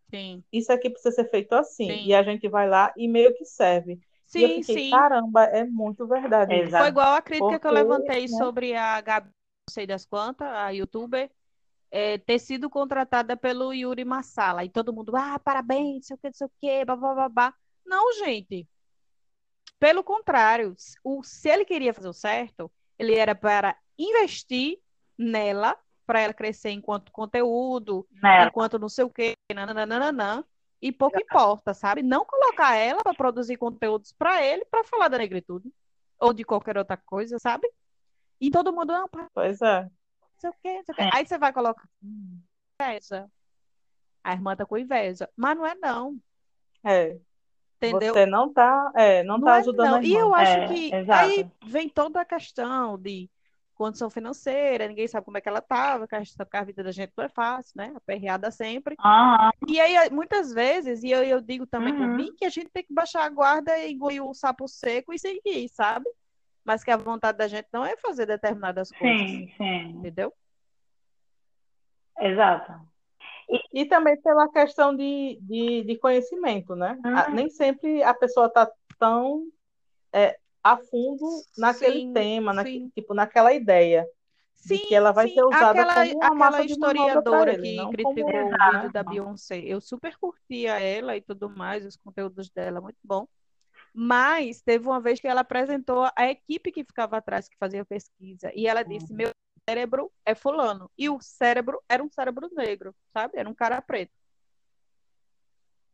Sim. 0.09 0.43
isso 0.51 0.71
aqui 0.71 0.89
precisa 0.89 1.13
ser 1.15 1.30
feito 1.30 1.53
assim. 1.53 1.88
Sim. 1.88 2.05
E 2.05 2.13
a 2.13 2.23
gente 2.23 2.47
vai 2.47 2.69
lá 2.69 2.93
e 2.97 3.07
meio 3.07 3.34
que 3.36 3.45
serve. 3.45 3.99
E 4.34 4.41
eu 4.41 4.49
Sim, 4.49 4.63
fiquei, 4.63 4.86
sim. 4.86 4.89
caramba, 4.89 5.43
é 5.45 5.63
muito 5.63 6.07
verdade. 6.07 6.53
Exato. 6.53 6.84
Foi 6.84 6.89
igual 6.89 7.13
a 7.13 7.21
crítica 7.21 7.59
que 7.59 7.67
eu 7.67 7.71
Porque, 7.71 7.76
levantei 7.76 8.21
né? 8.21 8.28
sobre 8.28 8.76
a 8.76 8.99
Gabi, 8.99 9.28
não 9.28 9.73
sei 9.73 9.88
das 9.88 10.05
quantas, 10.05 10.47
a 10.47 10.69
youtuber, 10.69 11.32
é, 11.91 12.17
ter 12.17 12.39
sido 12.39 12.69
contratada 12.69 13.38
pelo 13.38 13.73
Yuri 13.73 14.03
Massala. 14.03 14.65
E 14.65 14.69
todo 14.69 14.93
mundo, 14.93 15.15
ah, 15.15 15.39
parabéns, 15.39 15.95
não 15.95 16.01
sei 16.01 16.15
o 16.15 16.19
que, 16.19 16.28
não 16.28 16.34
sei 16.34 16.47
o 16.47 16.51
que, 16.59 16.86
babá. 16.86 17.53
Não, 17.86 18.13
gente. 18.13 18.67
Pelo 19.80 20.03
contrário, 20.03 20.76
o, 21.03 21.23
se 21.23 21.49
ele 21.49 21.65
queria 21.65 21.93
fazer 21.93 22.09
o 22.09 22.13
certo, 22.13 22.71
ele 22.97 23.13
era 23.13 23.36
para 23.36 23.78
investir 23.97 24.80
nela, 25.17 25.78
para 26.06 26.20
ela 26.22 26.34
crescer 26.34 26.70
enquanto 26.72 27.12
conteúdo, 27.12 28.08
Né? 28.22 28.45
enquanto 28.47 28.80
não 28.80 28.89
sei 28.89 29.06
o 29.06 29.10
quê, 29.10 29.34
nananana, 29.53 30.45
e 30.82 30.91
pouco 30.91 31.20
importa, 31.20 31.74
sabe? 31.74 32.03
Não 32.03 32.26
colocar 32.26 32.76
ela 32.76 33.01
para 33.01 33.14
produzir 33.14 33.58
conteúdos 33.58 34.12
para 34.14 34.43
ele, 34.43 34.66
para 34.66 34.84
falar 34.84 35.08
da 35.08 35.18
negritude, 35.18 35.72
ou 36.20 36.34
de 36.34 36.43
qualquer 36.43 36.78
outra 36.78 36.97
coisa, 36.97 37.39
sabe? 37.39 37.70
E 38.39 38.51
todo 38.51 38.74
mundo, 38.74 38.93
não, 38.93 39.08
para 39.08 39.28
Pois 39.34 39.62
é. 39.62 39.84
não 39.84 39.89
sei 40.38 40.49
o 40.49 40.53
quê, 40.62 40.74
não 40.78 40.84
sei 40.86 40.93
o 40.93 40.97
quê. 40.97 41.03
É. 41.03 41.10
Aí 41.14 41.26
você 41.26 41.38
vai 41.38 41.51
colocar 41.53 41.88
"Hum, 42.03 42.39
inveja. 42.80 43.28
A 44.24 44.34
irmã 44.34 44.56
tá 44.56 44.66
com 44.66 44.78
inveja. 44.78 45.30
Mas 45.36 45.58
não 45.58 45.66
é 45.66 45.76
não, 45.76 46.18
É. 46.84 47.18
entendeu? 47.78 48.14
Você 48.14 48.26
não 48.26 48.51
tá, 48.51 48.91
é, 48.95 49.24
não 49.24 49.39
Não 49.39 49.45
tá 49.45 49.56
é 49.56 49.60
ajudando 49.60 49.91
não. 49.91 49.97
a 49.99 50.03
E 50.03 50.14
eu 50.14 50.34
acho 50.34 50.58
É, 50.60 50.68
que 50.68 50.91
aí 51.12 51.49
vem 51.66 51.88
toda 51.89 52.22
a 52.22 52.26
questão 52.26 52.97
de 52.97 53.30
condição 53.76 54.09
financeira, 54.09 54.88
ninguém 54.88 55.07
sabe 55.07 55.26
como 55.26 55.38
é 55.38 55.41
que 55.41 55.49
ela 55.49 55.61
tava, 55.61 56.07
que 56.07 56.15
a 56.15 56.63
vida 56.63 56.84
da 56.84 56.91
gente 56.91 57.13
não 57.15 57.26
é 57.26 57.30
fácil, 57.30 57.73
né? 57.76 57.93
Aperreada 57.95 58.49
sempre. 58.49 58.95
Ah, 58.97 59.51
E 59.67 59.80
aí, 59.80 60.09
muitas 60.09 60.51
vezes, 60.53 61.03
e 61.03 61.11
eu, 61.11 61.23
eu 61.23 61.41
digo 61.41 61.67
também 61.67 61.93
por 61.95 62.07
Uhum. 62.07 62.15
mim, 62.15 62.36
que 62.36 62.45
a 62.45 62.49
gente 62.49 62.69
tem 62.69 62.84
que 62.84 62.93
baixar 62.93 63.23
a 63.23 63.30
guarda 63.30 63.78
e 63.78 63.91
engolir 63.93 64.23
o 64.23 64.34
sapo 64.34 64.67
seco 64.67 65.13
e 65.13 65.19
seguir, 65.19 65.69
sabe? 65.69 66.09
Mas 66.63 66.84
que 66.84 66.91
a 66.91 66.97
vontade 66.97 67.38
da 67.38 67.47
gente 67.47 67.67
não 67.71 67.86
é 67.86 67.95
fazer 67.97 68.26
determinadas 68.26 68.91
coisas, 68.91 69.30
sim, 69.30 69.53
sim. 69.57 69.89
entendeu? 69.97 70.34
Exato. 72.19 72.73
E 73.71 73.86
também 73.86 74.19
pela 74.21 74.49
questão 74.49 74.95
de, 74.95 75.38
de, 75.41 75.84
de 75.84 75.97
conhecimento, 75.97 76.76
né? 76.76 76.97
Uhum. 77.05 77.36
nem 77.36 77.49
sempre 77.49 78.01
a 78.01 78.13
pessoa 78.13 78.49
tá 78.49 78.69
tão 78.97 79.47
é, 80.11 80.39
a 80.66 80.78
fundo 80.78 81.43
naquele 81.55 81.99
Sim, 81.99 82.11
tema, 82.11 82.63
sim. 82.63 82.91
tipo, 82.95 83.13
naquela 83.13 83.53
ideia 83.53 84.03
de 84.66 84.80
Sim, 84.80 84.86
que 84.88 84.95
ela 84.95 85.11
vai 85.11 85.28
sim. 85.28 85.36
ser 85.36 85.43
usada 85.43 85.80
Aquela, 85.80 85.93
como 86.09 86.34
uma 86.34 86.47
aquela 86.47 86.63
historiadora 86.63 87.53
ele, 87.53 87.61
que 87.61 87.88
criticou 87.91 88.32
como, 88.32 88.47
o 88.47 88.72
vídeo 88.72 88.91
da 88.91 89.03
Beyoncé, 89.03 89.59
eu 89.59 89.80
super 89.80 90.18
curtia 90.18 90.80
ela 90.80 91.16
e 91.16 91.22
tudo 91.22 91.47
mais, 91.51 91.86
os 91.86 91.95
conteúdos 91.95 92.49
dela, 92.49 92.82
muito 92.82 92.97
bom. 93.03 93.28
Mas 93.93 94.59
teve 94.63 94.88
uma 94.88 94.99
vez 94.99 95.20
que 95.20 95.28
ela 95.28 95.41
apresentou 95.41 96.09
a 96.18 96.32
equipe 96.32 96.72
que 96.72 96.84
ficava 96.84 97.18
atrás, 97.18 97.47
que 97.47 97.55
fazia 97.59 97.86
pesquisa, 97.86 98.51
e 98.55 98.66
ela 98.66 98.82
disse: 98.82 99.13
Meu 99.13 99.30
cérebro 99.70 100.11
é 100.26 100.34
fulano. 100.34 100.89
E 100.97 101.07
o 101.09 101.22
cérebro 101.22 101.80
era 101.88 102.03
um 102.03 102.09
cérebro 102.09 102.49
negro, 102.51 102.93
sabe? 103.13 103.38
Era 103.38 103.47
um 103.47 103.53
cara 103.53 103.80
preto. 103.84 104.11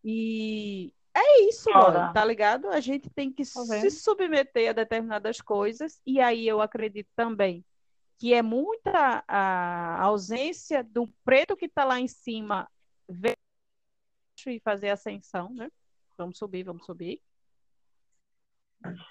E 0.03 0.93
é 1.13 1.41
isso, 1.43 1.69
mano, 1.69 2.13
tá 2.13 2.23
ligado? 2.23 2.69
A 2.69 2.79
gente 2.79 3.09
tem 3.09 3.31
que 3.31 3.43
Tá 3.43 3.63
se 3.65 3.91
submeter 3.91 4.69
a 4.69 4.73
determinadas 4.73 5.41
coisas, 5.41 6.01
e 6.05 6.19
aí 6.19 6.47
eu 6.47 6.61
acredito 6.61 7.09
também 7.15 7.65
que 8.17 8.33
é 8.35 8.41
muita 8.41 9.23
a 9.27 10.03
ausência 10.03 10.83
do 10.83 11.07
preto 11.25 11.57
que 11.57 11.67
tá 11.67 11.83
lá 11.83 11.99
em 11.99 12.07
cima 12.07 12.69
ver 13.09 13.35
e 14.45 14.59
fazer 14.59 14.89
ascensão, 14.89 15.51
né? 15.53 15.71
Vamos 16.17 16.37
subir, 16.37 16.63
vamos 16.63 16.85
subir. 16.85 17.19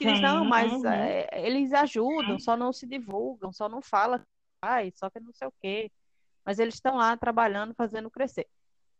Diz, 0.01 0.21
não, 0.21 0.45
mas 0.45 0.73
uhum. 0.73 0.87
é, 0.87 1.29
eles 1.33 1.73
ajudam, 1.73 2.39
só 2.39 2.57
não 2.57 2.73
se 2.73 2.87
divulgam, 2.87 3.53
só 3.53 3.69
não 3.69 3.81
fala, 3.81 4.25
ai, 4.63 4.93
só 4.97 5.09
que 5.11 5.21
não 5.21 5.33
sei 5.33 5.49
o 5.49 5.53
quê. 5.61 5.91
Mas 6.45 6.59
eles 6.59 6.75
estão 6.75 6.97
lá 6.97 7.17
trabalhando, 7.17 7.75
fazendo 7.75 8.11
crescer. 8.11 8.49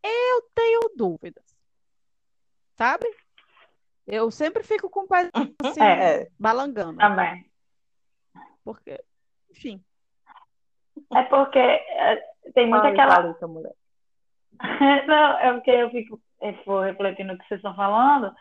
Eu 0.03 0.41
tenho 0.53 0.91
dúvidas, 0.95 1.43
sabe? 2.81 3.05
Eu 4.07 4.31
sempre 4.31 4.63
fico 4.63 4.89
com 4.89 5.01
o 5.01 5.07
pé 5.07 5.29
assim, 5.63 5.83
É, 5.83 6.21
é. 6.23 6.27
balangando, 6.39 6.97
Também. 6.97 7.45
porque, 8.63 8.99
enfim, 9.51 9.83
É 11.13 11.21
porque 11.23 11.59
é, 11.59 12.15
tem 12.55 12.67
muito 12.67 12.81
Fala, 12.81 13.29
aquela. 13.29 13.47
Mulher. 13.47 13.73
Não, 15.07 15.37
é 15.39 15.53
porque 15.53 15.71
eu 15.71 15.89
fico, 15.91 16.19
eu 16.41 16.79
refletindo 16.81 17.33
o 17.33 17.37
que 17.37 17.47
vocês 17.47 17.59
estão 17.59 17.75
falando, 17.75 18.33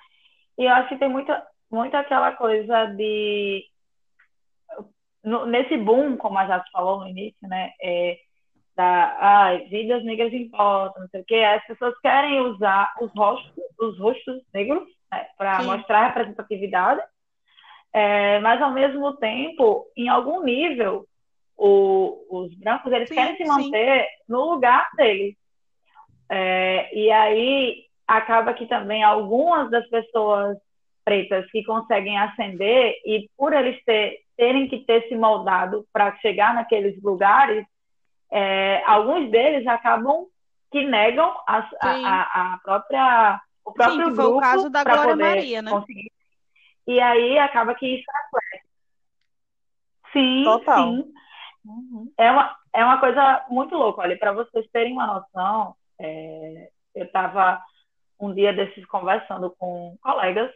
e 0.58 0.64
eu 0.64 0.70
acho 0.72 0.88
que 0.88 0.98
tem 0.98 1.08
muito, 1.10 1.30
muito 1.70 1.94
aquela 1.94 2.32
coisa 2.32 2.86
de. 2.86 3.64
no- 5.22 5.44
nesse 5.46 5.76
boom, 5.76 6.16
como 6.16 6.38
a 6.38 6.46
Jato 6.46 6.70
falou 6.72 7.00
no 7.00 7.08
início, 7.08 7.46
né? 7.46 7.72
É, 7.82 8.18
da, 8.76 9.16
ai, 9.20 9.64
vidas 9.66 10.04
negras 10.04 10.32
importam, 10.32 11.02
não 11.02 11.08
sei 11.08 11.20
o 11.20 11.24
quê, 11.24 11.36
as 11.36 11.64
pessoas 11.66 11.98
querem 12.00 12.40
usar 12.40 12.94
os 13.00 13.12
rostos, 13.14 13.52
os 13.78 13.98
rostos 13.98 14.42
negros, 14.54 14.88
né, 15.10 15.26
para 15.36 15.60
Sim. 15.60 15.66
mostrar 15.66 16.06
representatividade, 16.08 17.02
é, 17.92 18.38
mas 18.40 18.62
ao 18.62 18.70
mesmo 18.72 19.16
tempo, 19.16 19.86
em 19.96 20.08
algum 20.08 20.42
nível, 20.42 21.04
o- 21.56 22.24
os 22.30 22.54
brancos 22.54 22.90
eles 22.92 23.08
Sim, 23.08 23.14
querem 23.14 23.36
se 23.36 23.44
sim. 23.44 23.48
manter 23.48 24.06
no 24.28 24.50
lugar 24.52 24.88
deles. 24.96 25.34
É, 26.30 26.94
e 26.96 27.10
aí 27.10 27.84
acaba 28.06 28.54
que 28.54 28.66
também 28.66 29.02
algumas 29.02 29.70
das 29.70 29.86
pessoas 29.88 30.56
pretas 31.04 31.50
que 31.50 31.64
conseguem 31.64 32.16
ascender 32.18 32.94
e 33.04 33.28
por 33.36 33.52
eles 33.52 33.82
ter- 33.84 34.20
terem 34.36 34.68
que 34.68 34.78
ter 34.84 35.06
se 35.08 35.16
moldado 35.16 35.84
para 35.92 36.16
chegar 36.18 36.54
naqueles 36.54 37.00
lugares, 37.02 37.66
é, 38.30 38.82
alguns 38.86 39.30
deles 39.30 39.66
acabam 39.66 40.26
que 40.70 40.84
negam 40.84 41.28
a, 41.46 41.58
a- 41.58 41.66
a- 41.80 42.54
a 42.54 42.58
própria 42.62 43.40
o 43.64 43.72
próprio 43.72 44.08
Sim, 44.10 44.14
foi 44.16 44.24
o 44.24 44.28
grupo 44.28 44.40
caso 44.40 44.70
da 44.70 44.82
Glória 44.84 45.10
poder 45.10 45.22
Maria, 45.36 45.62
né? 45.62 45.70
conseguir. 45.70 46.12
E 46.86 47.00
aí 47.00 47.38
acaba 47.38 47.74
que 47.74 47.86
isso 47.86 48.04
reflete. 48.10 48.64
Sim, 50.12 50.44
Total. 50.44 50.84
sim. 50.92 51.12
Uhum. 51.64 52.12
É 52.18 52.30
uma, 52.30 52.56
é 52.74 52.84
uma 52.84 52.98
coisa 52.98 53.44
muito 53.48 53.74
louca. 53.76 54.00
Olha, 54.00 54.18
para 54.18 54.32
vocês 54.32 54.66
terem 54.72 54.92
uma 54.92 55.06
noção, 55.06 55.74
é, 56.00 56.70
eu 56.94 57.04
estava 57.04 57.62
um 58.18 58.34
dia 58.34 58.52
desses 58.52 58.84
conversando 58.86 59.54
com 59.58 59.96
colegas 60.02 60.50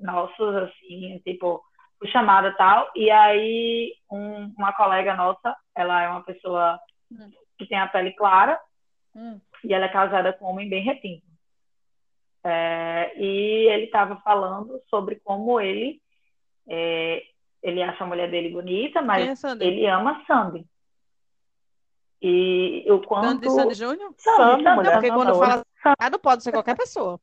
nossos, 0.00 0.54
assim, 0.56 1.20
tipo, 1.24 1.62
por 1.98 2.08
chamada 2.08 2.48
e 2.48 2.56
tal, 2.56 2.88
e 2.94 3.10
aí 3.10 3.92
um- 4.10 4.54
uma 4.56 4.72
colega 4.72 5.14
nossa, 5.14 5.56
ela 5.76 6.02
é 6.02 6.08
uma 6.08 6.22
pessoa 6.22 6.78
Hum. 7.10 7.30
que 7.58 7.66
tem 7.66 7.78
a 7.78 7.86
pele 7.86 8.12
clara 8.12 8.60
Hum, 9.14 9.40
e 9.64 9.74
ela 9.74 9.86
é 9.86 9.88
casada 9.88 10.32
com 10.32 10.44
um 10.44 10.50
homem 10.50 10.68
bem 10.68 10.82
retinto. 10.82 11.26
É, 12.44 13.12
e 13.16 13.68
ele 13.68 13.84
estava 13.86 14.16
falando 14.18 14.80
sobre 14.88 15.16
como 15.16 15.60
ele 15.60 16.00
é, 16.68 17.22
ele 17.62 17.82
acha 17.82 18.04
a 18.04 18.06
mulher 18.06 18.30
dele 18.30 18.50
bonita, 18.50 19.02
mas 19.02 19.28
é 19.28 19.34
Sandy? 19.34 19.64
ele 19.64 19.86
ama 19.86 20.22
Sandy. 20.26 20.64
E 22.22 22.84
o 22.88 23.00
quanto. 23.00 23.26
Sandy, 23.26 23.50
Sandy 23.50 23.74
Júnior? 23.74 24.14
Sandy, 24.16 24.36
Sandy, 24.36 24.62
Sandy, 24.62 24.76
mulher, 24.76 24.92
Porque 24.92 25.08
não, 25.08 25.16
quando 25.16 25.34
fala 25.34 25.62
ah, 25.98 26.10
não 26.10 26.18
pode 26.18 26.42
ser 26.42 26.52
qualquer 26.52 26.76
pessoa. 26.76 27.20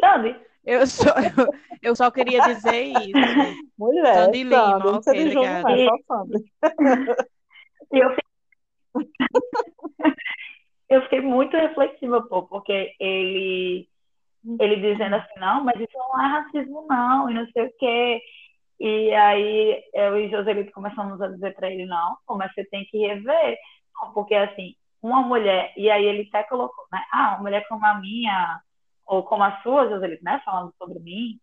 Sandy. 0.00 0.36
Eu 0.64 0.86
só, 0.86 1.10
eu, 1.10 1.52
eu 1.82 1.96
só 1.96 2.10
queria 2.10 2.40
dizer 2.42 2.84
isso. 2.84 3.60
Mulher, 3.76 4.14
Sandy 4.14 4.44
Lima, 4.44 4.80
Sandy, 4.80 4.88
ok, 4.88 5.30
Júnior, 5.32 5.44
não, 5.44 5.60
obrigada. 5.60 5.82
é 5.82 5.86
só 5.86 5.96
Sandy. 6.06 6.44
E 7.92 7.98
eu 7.98 8.08
fiquei... 8.10 8.31
eu 10.88 11.02
fiquei 11.02 11.20
muito 11.20 11.56
reflexiva, 11.56 12.22
pô, 12.28 12.42
porque 12.42 12.94
ele, 13.00 13.88
ele 14.60 14.76
dizendo 14.76 15.16
assim, 15.16 15.38
não, 15.38 15.64
mas 15.64 15.80
isso 15.80 15.96
não 15.96 16.20
é 16.20 16.26
racismo, 16.26 16.86
não, 16.88 17.30
e 17.30 17.34
não 17.34 17.46
sei 17.52 17.66
o 17.66 17.72
quê. 17.78 18.20
E 18.80 19.14
aí 19.14 19.82
eu 19.94 20.18
e 20.18 20.30
Joselito 20.30 20.72
começamos 20.72 21.20
a 21.20 21.28
dizer 21.28 21.54
para 21.54 21.70
ele, 21.70 21.86
não, 21.86 22.16
pô, 22.26 22.36
mas 22.36 22.52
você 22.52 22.64
tem 22.64 22.84
que 22.86 22.98
rever. 22.98 23.56
Não, 23.94 24.12
porque 24.12 24.34
assim, 24.34 24.74
uma 25.00 25.22
mulher, 25.22 25.72
e 25.76 25.90
aí 25.90 26.04
ele 26.04 26.28
até 26.28 26.44
colocou, 26.44 26.84
né? 26.92 27.02
Ah, 27.12 27.34
uma 27.34 27.42
mulher 27.44 27.66
como 27.68 27.84
a 27.86 27.94
minha, 27.94 28.60
ou 29.06 29.22
como 29.24 29.42
a 29.44 29.60
sua, 29.62 29.88
Joselito, 29.88 30.24
né? 30.24 30.40
Falando 30.44 30.74
sobre 30.78 30.98
mim, 31.00 31.40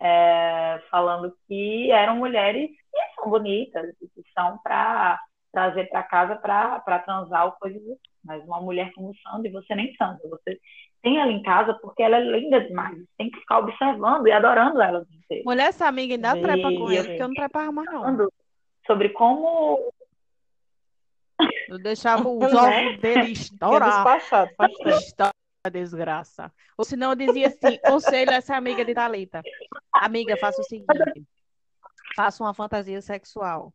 é, 0.00 0.82
falando 0.90 1.34
que 1.48 1.90
eram 1.90 2.16
mulheres 2.16 2.70
que 2.70 3.14
são 3.20 3.30
bonitas, 3.30 3.96
que 3.98 4.22
são 4.34 4.58
para 4.58 5.18
trazer 5.52 5.84
para 5.90 6.02
casa 6.02 6.36
para 6.36 6.98
transar 7.00 7.46
ou 7.46 7.52
coisas 7.52 7.80
assim. 7.82 7.98
Mas 8.24 8.42
uma 8.44 8.60
mulher 8.60 8.92
como 8.94 9.14
Sandy, 9.16 9.50
você 9.50 9.74
nem 9.74 9.94
Sandy, 9.96 10.20
você 10.28 10.58
tem 11.02 11.18
ela 11.18 11.30
em 11.32 11.42
casa 11.42 11.74
porque 11.74 12.02
ela 12.02 12.16
é 12.16 12.20
linda 12.20 12.60
demais. 12.60 12.96
Tem 13.18 13.30
que 13.30 13.38
ficar 13.40 13.58
observando 13.58 14.26
e 14.26 14.32
adorando 14.32 14.80
ela. 14.80 15.04
Mulher, 15.44 15.68
essa 15.68 15.86
amiga 15.86 16.14
ainda 16.14 16.36
trepa 16.36 16.68
com 16.72 16.90
ele, 16.90 17.08
porque 17.08 17.22
eu 17.22 17.28
não 17.28 17.34
trepava 17.34 17.72
mais, 17.72 17.90
não. 17.90 18.28
Sobre 18.86 19.08
como. 19.10 19.92
Eu 21.68 21.78
deixava 21.78 22.28
os 22.28 22.52
Né? 22.52 22.86
ovos 22.88 23.00
dele 23.00 23.32
estourar. 23.32 24.04
despachado. 24.04 24.50
Estoura, 24.86 25.32
desgraça. 25.72 26.52
Ou 26.78 26.84
senão 26.84 27.10
eu 27.10 27.16
dizia 27.16 27.48
assim, 27.48 27.78
conselho 27.78 28.30
a 28.30 28.34
essa 28.34 28.56
amiga 28.56 28.84
de 28.84 28.94
Thalita. 28.94 29.42
Amiga, 29.92 30.36
faça 30.36 30.60
o 30.60 30.64
seguinte. 30.64 30.88
Faça 32.14 32.44
uma 32.44 32.54
fantasia 32.54 33.00
sexual. 33.00 33.72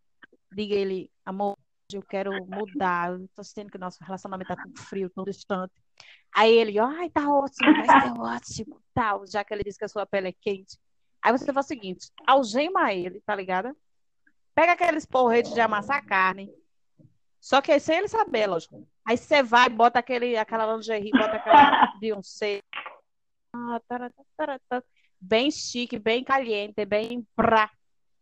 Diga 0.52 0.76
ele, 0.76 1.12
amor, 1.26 1.58
eu 1.96 2.04
quero 2.04 2.32
mudar. 2.46 3.12
Eu 3.12 3.28
tô 3.36 3.44
sentindo 3.44 3.72
que 3.72 3.78
nosso 3.78 4.04
relacionamento 4.04 4.50
tá 4.50 4.56
tão 4.56 4.76
frio, 4.76 5.10
tão 5.10 5.24
distante. 5.24 5.74
Aí 6.36 6.54
ele, 6.54 6.78
ai, 6.80 7.10
tá 7.10 7.30
ótimo, 7.30 7.74
vai 7.74 8.02
ser 8.02 8.20
ótimo, 8.20 8.82
tal, 8.94 9.26
já 9.26 9.44
que 9.44 9.54
ele 9.54 9.64
disse 9.64 9.80
que 9.80 9.86
a 9.86 9.88
sua 9.88 10.06
pele 10.06 10.30
é 10.30 10.34
quente. 10.34 10.78
Aí 11.22 11.32
você 11.32 11.52
faz 11.52 11.66
o 11.66 11.70
seguinte, 11.70 12.12
algema 12.26 12.94
ele, 12.94 13.22
tá 13.22 13.36
ligado? 13.36 13.76
Pega 14.54 14.74
aqueles 14.74 15.06
porretes 15.06 15.54
de 15.54 15.62
amassar 15.62 16.06
carne, 16.06 16.54
só 17.40 17.62
que 17.62 17.72
aí 17.72 17.80
sem 17.80 18.00
ele 18.00 18.08
saber, 18.08 18.46
lógico. 18.48 18.88
Aí 19.06 19.18
você 19.18 19.42
vai, 19.42 19.70
bota 19.70 20.00
aquele, 20.00 20.38
aquela 20.38 20.76
lingerie, 20.76 21.12
bota 21.12 21.38
aquela 21.38 21.94
Beyoncé. 22.00 22.62
Ah. 23.56 23.82
Bem 25.20 25.50
chique, 25.50 25.98
bem 25.98 26.24
caliente, 26.24 26.86
bem 26.86 27.26
pra. 27.36 27.72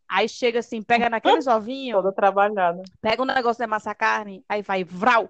Aí 0.07 0.29
chega 0.29 0.59
assim, 0.59 0.81
pega 0.81 1.09
naqueles 1.09 1.47
ovinhos, 1.47 1.97
Toda 1.97 2.13
trabalhada. 2.13 2.81
pega 3.01 3.21
um 3.21 3.25
negócio 3.25 3.57
de 3.59 3.63
amassar 3.65 3.95
carne, 3.97 4.43
aí 4.47 4.61
vai, 4.61 4.83
vral. 4.83 5.29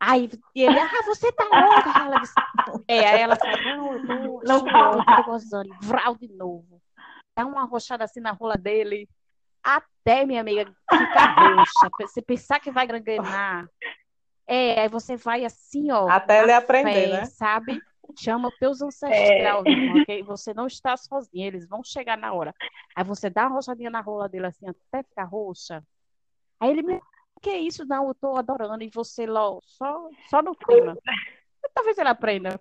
Aí 0.00 0.30
ele, 0.54 0.78
ah, 0.78 1.02
você 1.06 1.32
tá 1.32 1.44
louca. 1.44 1.98
Ela 2.04 2.20
disse, 2.20 2.34
é, 2.86 3.06
aí 3.08 3.20
ela 3.20 3.36
fala, 3.36 3.56
não, 3.62 3.92
eu 3.94 4.06
tô, 4.06 4.42
Não 4.44 4.64
tá 4.64 4.90
louca, 4.90 5.16
tô 5.16 5.22
gozando. 5.24 5.74
Vral 5.80 6.14
de 6.16 6.28
novo. 6.28 6.80
Dá 7.36 7.46
uma 7.46 7.62
arrochada 7.62 8.04
assim 8.04 8.20
na 8.20 8.30
rola 8.32 8.56
dele, 8.56 9.08
até, 9.62 10.24
minha 10.26 10.40
amiga, 10.40 10.70
ficar 10.90 11.34
roxa. 11.34 11.90
Você 12.00 12.20
pensar 12.22 12.60
que 12.60 12.70
vai 12.70 12.86
gangrenar. 12.86 13.66
É, 14.46 14.82
aí 14.82 14.88
você 14.88 15.16
vai 15.16 15.44
assim, 15.44 15.90
ó, 15.90 16.08
Até 16.08 16.42
ele 16.42 16.52
na 16.52 16.58
aprender, 16.58 16.92
fé, 16.92 17.06
né? 17.08 17.24
sabe? 17.24 17.80
Chama 18.18 18.50
teus 18.58 18.82
ancestrais, 18.82 19.64
ok? 20.00 20.22
Você 20.24 20.54
não 20.54 20.66
está 20.66 20.96
sozinho, 20.96 21.46
eles 21.46 21.68
vão 21.68 21.82
chegar 21.82 22.16
na 22.16 22.32
hora. 22.32 22.54
Aí 22.94 23.04
você 23.04 23.28
dá 23.28 23.46
uma 23.46 23.56
roxadinha 23.56 23.90
na 23.90 24.00
rola 24.00 24.28
dele 24.28 24.46
assim, 24.46 24.66
até 24.68 25.02
ficar 25.02 25.24
roxa. 25.24 25.82
Aí 26.60 26.70
ele 26.70 26.82
me 26.82 27.00
que 27.44 27.50
é 27.50 27.58
isso? 27.58 27.84
Não, 27.84 28.08
eu 28.08 28.14
tô 28.14 28.36
adorando. 28.36 28.82
E 28.82 28.88
você 28.88 29.26
lá, 29.26 29.42
só, 29.64 30.08
só 30.30 30.40
no 30.40 30.54
clima. 30.54 30.96
Talvez 31.74 31.98
ele 31.98 32.08
aprenda. 32.08 32.58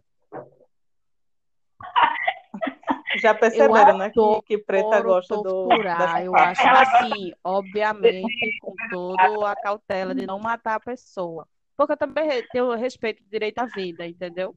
Já 3.15 3.33
perceberam, 3.33 3.97
né? 3.97 4.09
Que, 4.09 4.41
que 4.45 4.57
preta 4.57 5.01
gosta 5.01 5.35
do, 5.37 5.67
dessa 5.67 6.23
Eu 6.23 6.35
acho 6.35 6.67
assim, 6.67 7.33
obviamente, 7.43 8.59
com 8.59 8.73
toda 8.89 9.51
a 9.51 9.55
cautela 9.55 10.13
de 10.13 10.25
não 10.25 10.37
matar 10.37 10.75
a 10.75 10.79
pessoa. 10.79 11.47
Porque 11.77 11.93
eu 11.93 11.97
também 11.97 12.45
tenho 12.51 12.75
respeito 12.75 13.23
direito 13.29 13.59
à 13.59 13.65
vida, 13.65 14.05
entendeu? 14.05 14.53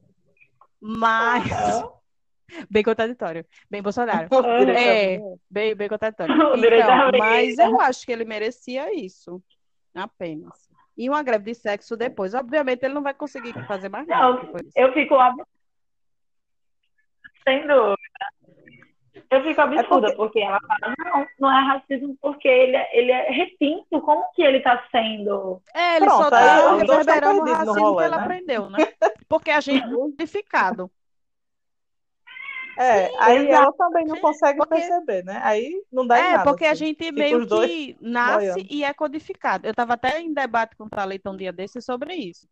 Mas. 0.81 1.45
Bem 2.71 2.83
contraditório. 2.83 3.45
Bem 3.69 3.83
Bolsonaro. 3.83 4.29
É, 4.71 5.19
bem, 5.51 5.75
bem 5.75 5.89
contraditório. 5.89 6.35
Então, 6.57 7.11
mas 7.19 7.59
eu 7.59 7.81
acho 7.81 8.07
que 8.07 8.13
ele 8.13 8.25
merecia 8.25 8.95
isso. 8.95 9.43
Apenas. 9.95 10.69
E 10.97 11.09
uma 11.09 11.23
greve 11.23 11.45
de 11.45 11.55
sexo 11.55 11.97
depois. 11.97 12.35
Obviamente, 12.35 12.85
ele 12.85 12.95
não 12.95 13.03
vai 13.03 13.15
conseguir 13.15 13.53
fazer 13.67 13.89
mais 13.89 14.07
nada 14.07 14.43
Não. 14.45 14.53
Eu 14.75 14.93
fico 14.93 15.17
absurda. 15.17 15.49
Sem 17.45 17.67
dúvida. 17.67 17.97
Eu 19.31 19.43
fico 19.43 19.61
absurda, 19.61 20.15
porque... 20.17 20.41
ela 20.41 20.61
fala, 20.61 20.95
não, 20.99 21.27
não 21.41 21.51
é 21.59 21.63
racismo 21.65 22.17
porque 22.21 22.47
ele, 22.47 22.77
é- 22.77 22.99
ele 22.99 23.11
é 23.13 23.31
retinto. 23.31 24.01
Como 24.01 24.25
que 24.35 24.43
ele 24.43 24.61
tá 24.61 24.87
sendo? 24.91 25.61
É, 25.75 25.97
ele 25.97 26.07
Pronto, 26.07 26.29
só 26.29 26.35
aí 26.35 26.47
tá 26.47 26.77
reverberando 26.77 27.41
o 27.41 27.45
racismo 27.53 27.73
rolê, 27.81 27.97
que 27.97 28.09
ele 28.09 28.17
né? 28.17 28.23
aprendeu, 28.23 28.71
né? 28.71 28.79
Porque 29.29 29.51
a 29.51 29.61
gente 29.61 29.83
é 29.83 29.87
modificado. 29.89 30.91
É, 32.79 33.11
aí 33.19 33.49
exato. 33.49 33.55
ela 33.65 33.73
também 33.73 34.05
não 34.05 34.17
Sim, 34.17 34.21
consegue 34.21 34.59
porque- 34.59 34.75
perceber, 34.75 35.25
né? 35.25 35.41
Aí 35.43 35.83
não 35.91 36.07
dá 36.07 36.19
em 36.19 36.23
É, 36.23 36.31
nada. 36.33 36.45
porque 36.45 36.65
a 36.67 36.73
assim. 36.73 36.87
gente 36.87 37.05
Fica 37.07 37.13
meio 37.19 37.47
que 37.49 37.97
nasce 38.03 38.53
boiando. 38.53 38.67
e 38.71 38.85
é 38.85 38.93
codificado. 38.93 39.67
Eu 39.67 39.71
estava 39.71 39.95
até 39.95 40.21
em 40.21 40.33
debate 40.33 40.77
com 40.77 40.85
o 40.85 40.91
Thalita 40.91 41.31
um 41.31 41.37
dia 41.37 41.53
desse 41.53 41.81
sobre 41.81 42.15
isso. 42.15 42.47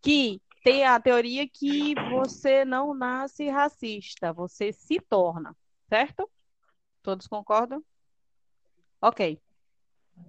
Que 0.00 0.40
tem 0.62 0.84
a 0.86 1.00
teoria 1.00 1.48
que 1.48 1.94
você 2.12 2.64
não 2.64 2.94
nasce 2.94 3.48
racista, 3.48 4.32
você 4.32 4.72
se 4.72 5.00
torna, 5.00 5.56
certo? 5.90 6.30
Todos 7.02 7.26
concordam? 7.26 7.84
Ok. 9.02 9.40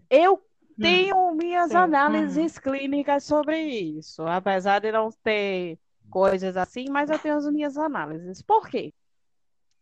Eu 0.09 0.43
tenho 0.79 1.33
minhas 1.35 1.71
análises 1.71 2.57
clínicas 2.57 3.23
sobre 3.23 3.61
isso, 3.61 4.23
apesar 4.23 4.79
de 4.79 4.91
não 4.91 5.11
ter 5.23 5.77
coisas 6.09 6.57
assim, 6.57 6.85
mas 6.89 7.11
eu 7.11 7.19
tenho 7.19 7.37
as 7.37 7.45
minhas 7.45 7.77
análises. 7.77 8.41
Por 8.41 8.67
quê? 8.67 8.91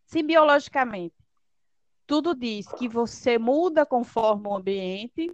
Se 0.04 0.22
biologicamente 0.22 1.14
tudo 2.06 2.34
diz 2.34 2.66
que 2.74 2.88
você 2.88 3.38
muda 3.38 3.86
conforme 3.86 4.48
o 4.48 4.56
ambiente, 4.56 5.32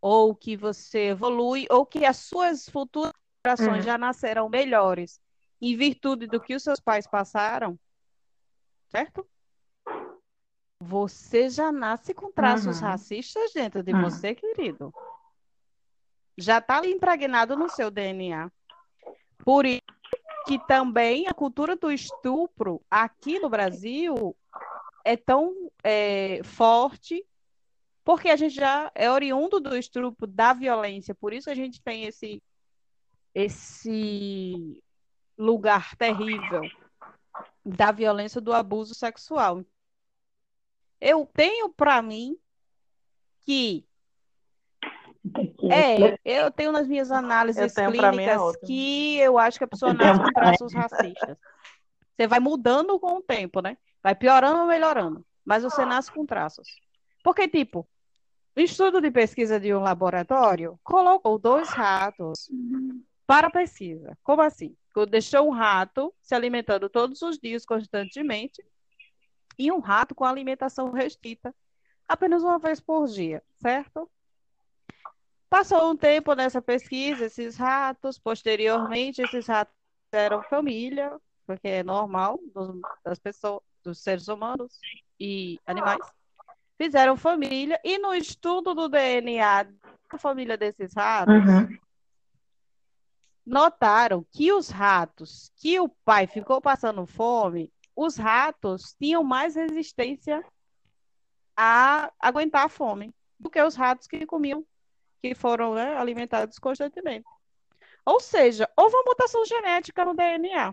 ou 0.00 0.34
que 0.34 0.56
você 0.56 1.08
evolui, 1.08 1.66
ou 1.68 1.84
que 1.84 2.04
as 2.04 2.18
suas 2.18 2.68
futuras 2.68 3.12
gerações 3.44 3.80
Hum. 3.80 3.86
já 3.86 3.98
nascerão 3.98 4.48
melhores 4.48 5.20
em 5.60 5.76
virtude 5.76 6.26
do 6.26 6.40
que 6.40 6.54
os 6.54 6.62
seus 6.62 6.78
pais 6.78 7.06
passaram, 7.06 7.78
certo? 8.90 9.26
Você 10.82 11.48
já 11.48 11.70
nasce 11.70 12.12
com 12.12 12.32
traços 12.32 12.80
Uhum. 12.80 12.88
racistas 12.88 13.52
dentro 13.52 13.82
de 13.82 13.92
Uhum. 13.92 14.00
você, 14.02 14.34
querido. 14.34 14.92
Já 16.36 16.58
está 16.58 16.78
ali 16.78 16.90
impregnado 16.90 17.56
no 17.56 17.68
seu 17.68 17.90
DNA. 17.90 18.50
Por 19.38 19.66
isso 19.66 19.82
que 20.46 20.58
também 20.66 21.28
a 21.28 21.34
cultura 21.34 21.76
do 21.76 21.90
estupro 21.92 22.80
aqui 22.90 23.38
no 23.38 23.48
Brasil 23.48 24.34
é 25.04 25.16
tão 25.16 25.70
é, 25.84 26.42
forte, 26.42 27.24
porque 28.02 28.30
a 28.30 28.36
gente 28.36 28.54
já 28.54 28.90
é 28.94 29.10
oriundo 29.10 29.60
do 29.60 29.76
estupro, 29.76 30.26
da 30.26 30.54
violência. 30.54 31.14
Por 31.14 31.32
isso 31.32 31.50
a 31.50 31.54
gente 31.54 31.80
tem 31.82 32.04
esse, 32.04 32.42
esse 33.34 34.82
lugar 35.36 35.94
terrível 35.96 36.62
da 37.64 37.92
violência 37.92 38.40
do 38.40 38.52
abuso 38.52 38.94
sexual. 38.94 39.64
Eu 41.00 41.28
tenho 41.34 41.68
para 41.70 42.00
mim 42.02 42.36
que 43.42 43.86
é, 45.70 46.18
eu 46.24 46.50
tenho 46.50 46.72
nas 46.72 46.88
minhas 46.88 47.10
análises 47.10 47.76
é 47.76 47.86
clínicas 47.86 48.56
que 48.66 49.18
eu 49.18 49.38
acho 49.38 49.58
que 49.58 49.64
a 49.64 49.68
pessoa 49.68 49.92
nasce 49.92 50.20
com 50.20 50.32
traços 50.32 50.72
racistas. 50.72 51.38
Você 52.16 52.26
vai 52.26 52.40
mudando 52.40 52.98
com 52.98 53.18
o 53.18 53.22
tempo, 53.22 53.60
né? 53.60 53.76
Vai 54.02 54.14
piorando 54.14 54.60
ou 54.60 54.66
melhorando, 54.66 55.24
mas 55.44 55.62
você 55.62 55.84
nasce 55.84 56.10
com 56.10 56.24
traços. 56.24 56.68
Porque, 57.22 57.46
tipo, 57.48 57.86
o 58.56 58.60
estudo 58.60 59.00
de 59.00 59.10
pesquisa 59.10 59.60
de 59.60 59.74
um 59.74 59.80
laboratório 59.80 60.78
colocou 60.82 61.38
dois 61.38 61.68
ratos 61.68 62.50
para 63.26 63.48
a 63.48 63.50
pesquisa. 63.50 64.16
Como 64.22 64.42
assim? 64.42 64.74
Deixou 65.08 65.48
um 65.48 65.50
rato 65.50 66.12
se 66.20 66.34
alimentando 66.34 66.88
todos 66.88 67.22
os 67.22 67.38
dias, 67.38 67.64
constantemente, 67.64 68.64
e 69.58 69.70
um 69.70 69.78
rato 69.78 70.14
com 70.14 70.24
alimentação 70.24 70.90
restrita 70.90 71.54
apenas 72.08 72.42
uma 72.42 72.58
vez 72.58 72.80
por 72.80 73.06
dia, 73.06 73.42
certo? 73.56 74.10
Passou 75.48 75.90
um 75.90 75.96
tempo 75.96 76.34
nessa 76.34 76.60
pesquisa, 76.62 77.26
esses 77.26 77.56
ratos, 77.56 78.18
posteriormente, 78.18 79.22
esses 79.22 79.46
ratos 79.46 79.74
eram 80.12 80.42
família, 80.44 81.16
porque 81.46 81.68
é 81.68 81.82
normal 81.82 82.40
dos, 82.54 82.80
das 83.04 83.18
pessoas, 83.18 83.60
dos 83.82 84.00
seres 84.00 84.28
humanos 84.28 84.78
e 85.18 85.58
animais. 85.66 86.00
Fizeram 86.76 87.16
família, 87.16 87.80
e 87.84 87.98
no 87.98 88.14
estudo 88.14 88.74
do 88.74 88.88
DNA 88.88 89.64
da 90.10 90.18
família 90.18 90.56
desses 90.56 90.94
ratos, 90.94 91.34
Uhum. 91.34 91.78
Notaram 93.50 94.24
que 94.30 94.52
os 94.52 94.70
ratos 94.70 95.52
que 95.56 95.80
o 95.80 95.88
pai 95.88 96.28
ficou 96.28 96.60
passando 96.60 97.04
fome, 97.04 97.70
os 97.96 98.16
ratos 98.16 98.94
tinham 98.94 99.24
mais 99.24 99.56
resistência 99.56 100.42
a 101.56 102.12
aguentar 102.18 102.66
a 102.66 102.68
fome 102.68 103.12
do 103.38 103.50
que 103.50 103.60
os 103.60 103.74
ratos 103.74 104.06
que 104.06 104.24
comiam, 104.24 104.64
que 105.20 105.34
foram 105.34 105.74
né, 105.74 105.96
alimentados 105.96 106.60
constantemente. 106.60 107.26
Ou 108.06 108.20
seja, 108.20 108.70
houve 108.76 108.94
uma 108.94 109.04
mutação 109.04 109.44
genética 109.44 110.04
no 110.04 110.14
DNA. 110.14 110.72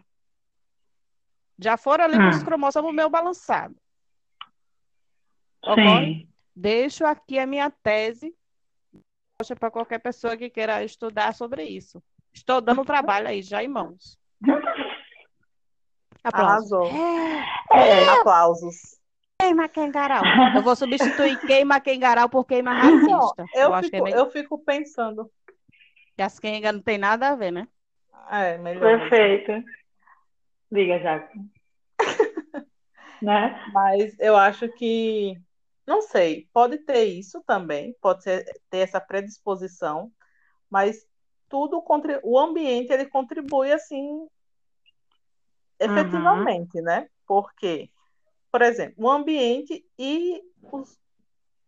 Já 1.58 1.78
foram 1.78 2.06
ali 2.06 2.16
com 2.16 2.30
os 2.30 2.44
cromossomos 2.44 2.94
meio 2.94 3.10
balançados. 3.10 3.76
Sim. 5.66 6.30
Deixo 6.56 7.06
aqui 7.06 7.40
a 7.40 7.48
minha 7.48 7.72
tese 7.72 8.36
para 9.60 9.72
qualquer 9.72 10.00
pessoa 10.00 10.38
que 10.38 10.50
queira 10.50 10.84
estudar 10.84 11.34
sobre 11.34 11.64
isso. 11.64 12.02
Estou 12.38 12.62
dando 12.62 12.86
trabalho 12.86 13.28
aí 13.28 13.42
já 13.42 13.64
em 13.64 13.68
mãos. 13.68 14.18
Aplausos. 16.24 16.72
Arrasou. 16.72 16.88
É, 17.72 18.10
Aplausos. 18.10 18.76
queima 19.40 19.68
Kengarau. 19.68 20.22
Eu 20.56 20.62
vou 20.62 20.76
substituir 20.76 21.40
queima 21.42 21.82
Kengarau 21.82 22.30
por 22.30 22.46
queima 22.46 22.74
racista. 22.74 23.46
Eu, 23.56 23.64
eu 23.64 23.74
acho 23.74 23.90
que 23.90 23.96
é 23.96 24.00
fico, 24.00 24.04
melhor. 24.04 24.20
eu 24.20 24.32
fico 24.32 24.60
pensando. 24.60 25.32
Que 26.16 26.22
as 26.22 26.40
Kenga 26.40 26.72
não 26.72 26.82
tem 26.82 26.98
nada 26.98 27.30
a 27.30 27.36
ver, 27.36 27.52
né? 27.52 27.68
É, 28.30 28.58
melhor. 28.60 29.10
Perfeito. 29.10 29.64
Diga, 30.72 31.00
Jaque. 31.00 31.40
né? 33.22 33.66
Mas 33.74 34.16
eu 34.20 34.36
acho 34.36 34.70
que, 34.70 35.36
não 35.88 36.04
sei, 36.04 36.48
pode 36.54 36.78
ter 36.80 37.06
isso 37.06 37.44
também, 37.48 37.96
pode 38.00 38.24
ser, 38.24 38.46
ter 38.70 38.80
essa 38.80 39.02
predisposição, 39.02 40.12
mas 40.70 41.07
tudo, 41.50 41.84
o 42.24 42.40
ambiente, 42.40 42.92
ele 42.92 43.08
contribui 43.10 43.72
assim, 43.72 44.28
efetivamente, 45.80 46.82
né? 46.82 47.08
Porque, 47.26 47.90
por 48.52 48.62
exemplo, 48.62 48.96
o 49.06 49.10
ambiente 49.10 49.86
e 49.98 50.42
os- 50.72 51.00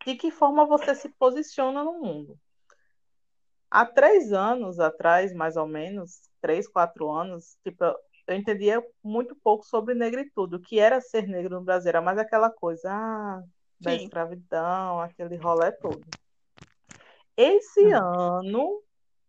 de 0.06 0.16
que 0.16 0.30
forma 0.30 0.66
você 0.66 0.94
se 0.94 1.08
posiciona 1.10 1.84
no 1.84 2.00
mundo. 2.00 2.38
Há 3.70 3.86
três 3.86 4.32
anos 4.32 4.80
atrás, 4.80 5.32
mais 5.32 5.56
ou 5.56 5.66
menos, 5.66 6.28
três, 6.40 6.66
quatro 6.68 7.10
anos, 7.10 7.56
tipo, 7.62 7.84
eu 8.26 8.36
entendia 8.36 8.82
muito 9.02 9.36
pouco 9.36 9.64
sobre 9.64 9.94
negritude, 9.94 10.56
o 10.56 10.60
que 10.60 10.78
era 10.78 11.00
ser 11.00 11.26
negro 11.28 11.56
no 11.58 11.64
Brasil, 11.64 11.88
era 11.90 12.02
mais 12.02 12.18
aquela 12.18 12.50
coisa, 12.50 12.90
ah, 12.92 13.42
da 13.78 13.92
Sim. 13.92 14.04
escravidão, 14.04 15.00
aquele 15.00 15.36
rolê 15.36 15.70
todo. 15.72 16.04
Esse 17.36 17.80
Hum. 17.80 17.94
ano, 17.94 18.82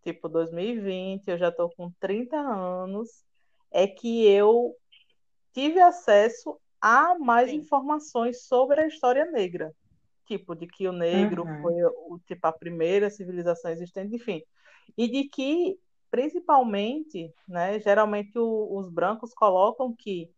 tipo 0.03 0.27
2020, 0.29 1.27
eu 1.27 1.37
já 1.37 1.49
estou 1.49 1.69
com 1.75 1.91
30 1.99 2.37
anos, 2.37 3.23
é 3.71 3.87
que 3.87 4.25
eu 4.27 4.75
tive 5.53 5.79
acesso 5.79 6.57
a 6.79 7.17
mais 7.19 7.49
Sim. 7.49 7.57
informações 7.57 8.43
sobre 8.43 8.81
a 8.81 8.87
história 8.87 9.25
negra. 9.25 9.73
Tipo, 10.25 10.55
de 10.55 10.65
que 10.67 10.87
o 10.87 10.91
negro 10.93 11.43
Uhum. 11.43 11.61
foi 11.61 11.83
o, 11.83 12.19
tipo, 12.25 12.47
a 12.47 12.51
primeira 12.51 13.09
civilização 13.09 13.69
existente, 13.71 14.15
enfim. 14.15 14.41
E 14.97 15.07
de 15.07 15.25
que, 15.29 15.77
principalmente, 16.09 17.31
né, 17.47 17.79
geralmente 17.79 18.37
o- 18.39 18.77
os 18.77 18.89
brancos 18.89 19.33
colocam 19.33 19.93
que 19.97 20.29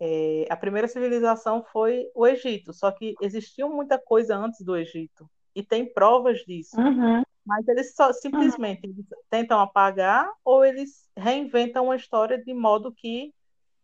é, 0.00 0.46
a 0.50 0.56
primeira 0.56 0.88
civilização 0.88 1.64
foi 1.72 2.10
o 2.14 2.26
Egito, 2.26 2.72
só 2.72 2.90
que 2.90 3.14
existia 3.22 3.66
muita 3.66 3.96
coisa 3.96 4.36
antes 4.36 4.60
do 4.60 4.76
Egito. 4.76 5.30
E 5.54 5.62
tem 5.62 5.90
provas 5.90 6.38
disso. 6.40 6.78
Uhum. 6.78 7.22
Mas 7.46 7.66
eles 7.68 7.94
só 7.94 8.12
simplesmente 8.12 8.86
eles 8.86 9.06
tentam 9.30 9.60
apagar 9.60 10.30
ou 10.44 10.64
eles 10.64 11.08
reinventam 11.16 11.90
a 11.90 11.96
história 11.96 12.42
de 12.42 12.54
modo 12.54 12.92
que, 12.92 13.34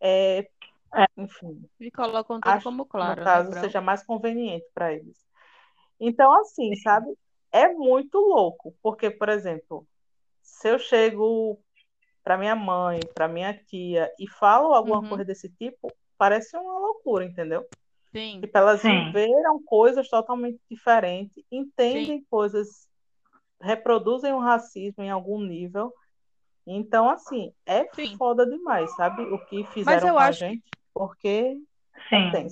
é, 0.01 0.49
enfim, 1.17 1.65
E 1.81 1.91
colocam 1.91 2.41
tudo 2.41 2.61
acho, 2.61 2.63
como 2.63 2.87
claro, 2.87 3.17
no 3.17 3.17
né, 3.23 3.25
caso, 3.25 3.51
branco? 3.51 3.61
seja 3.61 3.81
mais 3.81 4.05
conveniente 4.05 4.67
para 4.75 4.93
eles. 4.95 5.19
Então, 6.01 6.33
assim, 6.41 6.75
sabe? 6.77 7.09
É 7.53 7.69
muito 7.73 8.19
louco, 8.19 8.75
porque, 8.83 9.11
por 9.11 9.29
exemplo, 9.29 9.87
se 10.43 10.69
eu 10.71 10.79
chego 10.79 11.61
para 12.25 12.39
minha 12.39 12.57
mãe, 12.57 13.07
para 13.15 13.29
minha 13.29 13.55
tia 13.55 14.11
e 14.19 14.29
falo 14.29 14.75
alguma 14.75 15.03
Uhum. 15.03 15.09
coisa 15.09 15.25
desse 15.25 15.51
tipo, 15.51 15.93
parece 16.19 16.57
uma 16.57 16.79
loucura, 16.81 17.25
entendeu? 17.25 17.67
Sim, 18.15 18.43
Tipo, 18.43 18.59
elas 18.59 18.83
Sim. 18.83 19.13
viveram 19.13 19.63
coisas 19.65 20.09
totalmente 20.09 20.61
diferentes, 20.71 21.45
entendem 21.51 22.25
coisas, 22.31 22.89
reproduzem 23.61 24.33
o 24.33 24.39
racismo 24.39 25.03
em 25.03 25.11
algum 25.11 25.41
nível. 25.41 25.93
Então, 26.67 27.09
assim, 27.09 27.53
é 27.67 27.85
Sim. 27.95 28.17
foda 28.17 28.47
demais, 28.47 28.95
sabe? 28.95 29.23
O 29.23 29.39
que 29.47 29.65
fizeram 29.65 30.09
eu 30.09 30.15
com 30.15 30.21
a 30.21 30.25
acho 30.27 30.39
que- 30.39 30.49
gente, 30.49 30.65
porque 30.95 31.57
Sim. 32.09 32.31
tem. 32.33 32.49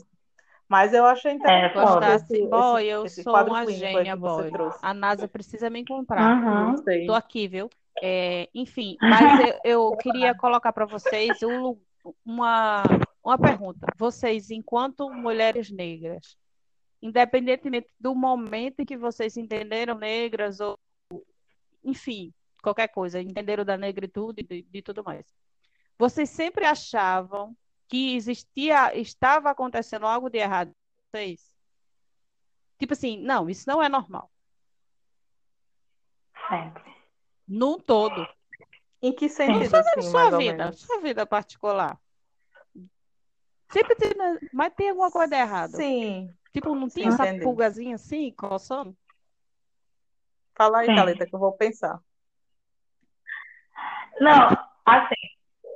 Mas 0.68 0.92
eu 0.92 1.06
achei 1.06 1.32
interessante 1.32 1.72
foda. 1.72 1.86
gostasse, 2.06 2.34
esse, 2.34 2.46
boy, 2.46 2.82
esse, 2.82 2.90
eu 2.90 3.04
esse 3.06 3.22
sou 3.22 3.34
uma 3.34 3.66
gênia, 3.66 4.14
boy. 4.16 4.50
A 4.82 4.92
NASA 4.92 5.26
precisa 5.26 5.70
me 5.70 5.84
comprar. 5.84 6.44
Uhum. 6.44 6.76
Tô 7.06 7.14
aqui, 7.14 7.48
viu? 7.48 7.70
É, 8.02 8.48
enfim, 8.54 8.96
mas 9.00 9.38
eu, 9.40 9.54
eu 9.64 9.96
queria 9.96 10.34
colocar 10.34 10.72
para 10.72 10.84
vocês 10.86 11.42
um 11.42 11.76
uma, 12.24 12.84
uma 13.24 13.36
pergunta. 13.38 13.86
Vocês, 13.96 14.50
enquanto 14.50 15.10
mulheres 15.10 15.70
negras, 15.70 16.36
independentemente 17.02 17.88
do 17.98 18.14
momento 18.14 18.80
em 18.80 18.84
que 18.84 18.96
vocês 18.96 19.36
entenderam 19.36 19.94
negras, 19.96 20.60
ou 20.60 20.78
enfim, 21.88 22.32
qualquer 22.62 22.88
coisa, 22.88 23.20
entenderam 23.20 23.64
da 23.64 23.76
negritude 23.76 24.42
e 24.42 24.44
de, 24.44 24.62
de 24.62 24.82
tudo 24.82 25.02
mais, 25.02 25.26
vocês 25.98 26.28
sempre 26.28 26.64
achavam 26.64 27.56
que 27.88 28.14
existia, 28.14 28.96
estava 28.96 29.50
acontecendo 29.50 30.06
algo 30.06 30.28
de 30.28 30.38
errado 30.38 30.68
com 30.70 31.02
vocês? 31.10 31.56
Tipo 32.78 32.92
assim, 32.92 33.18
não, 33.18 33.48
isso 33.48 33.64
não 33.66 33.82
é 33.82 33.88
normal. 33.88 34.30
Sempre. 36.48 36.94
Num 37.46 37.78
todo. 37.78 38.26
Em 39.00 39.12
que 39.12 39.28
sentido, 39.28 39.70
Na 39.70 39.80
assim, 39.80 40.02
sua 40.02 40.36
vida, 40.36 40.72
sua 40.72 41.00
vida 41.00 41.26
particular. 41.26 41.98
Sempre 43.70 43.94
tem, 43.96 44.14
né? 44.16 44.38
mas 44.52 44.72
tem 44.74 44.90
alguma 44.90 45.10
coisa 45.10 45.36
errada. 45.36 45.76
Sim. 45.76 46.32
Tipo, 46.52 46.74
não 46.74 46.88
tinha 46.88 47.08
essa 47.08 47.38
pulgazinha 47.42 47.96
assim, 47.96 48.32
coçando? 48.32 48.96
Fala 50.58 50.80
aí, 50.80 50.86
Sim. 50.86 50.96
Thalita, 50.96 51.24
que 51.24 51.34
eu 51.34 51.38
vou 51.38 51.52
pensar. 51.52 52.00
Não, 54.20 54.48
assim, 54.84 55.14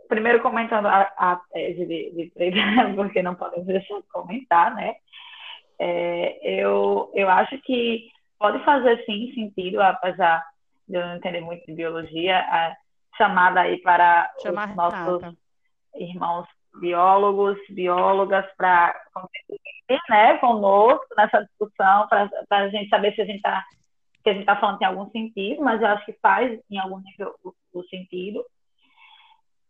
primeiro 0.08 0.42
comentando 0.42 0.86
a, 0.86 1.02
a 1.16 1.40
tese 1.52 1.86
de, 1.86 2.10
de 2.10 2.32
porque 2.96 3.22
não 3.22 3.36
podemos 3.36 3.64
deixar 3.64 4.00
de 4.00 4.08
comentar, 4.08 4.74
né? 4.74 4.96
É, 5.78 6.38
eu, 6.42 7.12
eu 7.14 7.30
acho 7.30 7.56
que 7.60 8.10
pode 8.38 8.62
fazer 8.64 9.04
sim 9.04 9.32
sentido, 9.34 9.80
apesar 9.80 10.44
de 10.88 10.96
eu 10.96 11.06
não 11.06 11.16
entender 11.16 11.40
muito 11.40 11.64
de 11.64 11.72
biologia, 11.72 12.40
a 12.40 12.76
chamada 13.16 13.60
aí 13.60 13.78
para 13.78 14.32
Chamar 14.42 14.70
os 14.70 14.74
nossos 14.74 15.22
Renata. 15.22 15.38
irmãos 15.94 16.48
biólogos, 16.80 17.58
biólogas, 17.70 18.46
para 18.56 19.00
né, 20.08 20.38
conosco 20.38 21.06
nessa 21.16 21.42
discussão, 21.44 22.08
para 22.08 22.28
a 22.50 22.68
gente 22.68 22.88
saber 22.88 23.14
se 23.14 23.20
a 23.20 23.24
gente 23.24 23.36
está 23.36 23.64
que 24.22 24.30
a 24.30 24.32
gente 24.32 24.42
está 24.42 24.56
falando 24.56 24.78
tem 24.78 24.86
algum 24.88 25.10
sentido, 25.10 25.62
mas 25.62 25.80
eu 25.80 25.88
acho 25.88 26.04
que 26.06 26.12
faz 26.14 26.60
em 26.70 26.78
algum 26.78 26.98
nível 27.00 27.34
o, 27.44 27.52
o 27.72 27.84
sentido. 27.84 28.44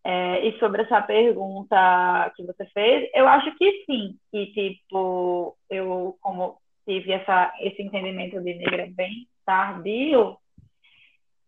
É, 0.05 0.46
e 0.46 0.59
sobre 0.59 0.82
essa 0.82 1.00
pergunta 1.00 2.32
que 2.36 2.44
você 2.44 2.66
fez, 2.66 3.09
eu 3.14 3.26
acho 3.28 3.55
que 3.57 3.84
sim, 3.86 4.18
que 4.30 4.46
tipo, 4.46 5.57
eu 5.70 6.16
como 6.20 6.59
tive 6.84 7.12
essa, 7.12 7.53
esse 7.61 7.80
entendimento 7.82 8.40
de 8.40 8.55
negra 8.55 8.88
bem 8.90 9.28
tardio, 9.46 10.36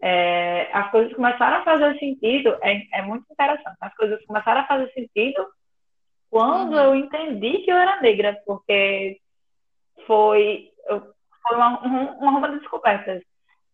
é, 0.01 0.71
as 0.73 0.91
coisas 0.91 1.13
começaram 1.15 1.59
a 1.59 1.65
fazer 1.65 1.99
sentido, 1.99 2.57
é, 2.63 2.99
é 2.99 3.03
muito 3.03 3.25
interessante, 3.31 3.77
as 3.81 3.95
coisas 3.97 4.25
começaram 4.27 4.61
a 4.61 4.67
fazer 4.67 4.93
sentido 4.93 5.45
quando 6.31 6.73
Uhum. 6.73 6.79
eu 6.81 6.95
entendi 6.97 7.59
que 7.61 7.71
eu 7.71 7.77
era 7.77 8.01
negra, 8.01 8.37
porque 8.45 9.19
foi, 10.07 10.71
eu- 10.89 11.14
foi 11.47 11.57
uma, 11.57 11.87
um- 11.87 12.19
uma 12.19 12.31
ruma 12.33 12.51
de 12.51 12.59
descobertas. 12.61 13.23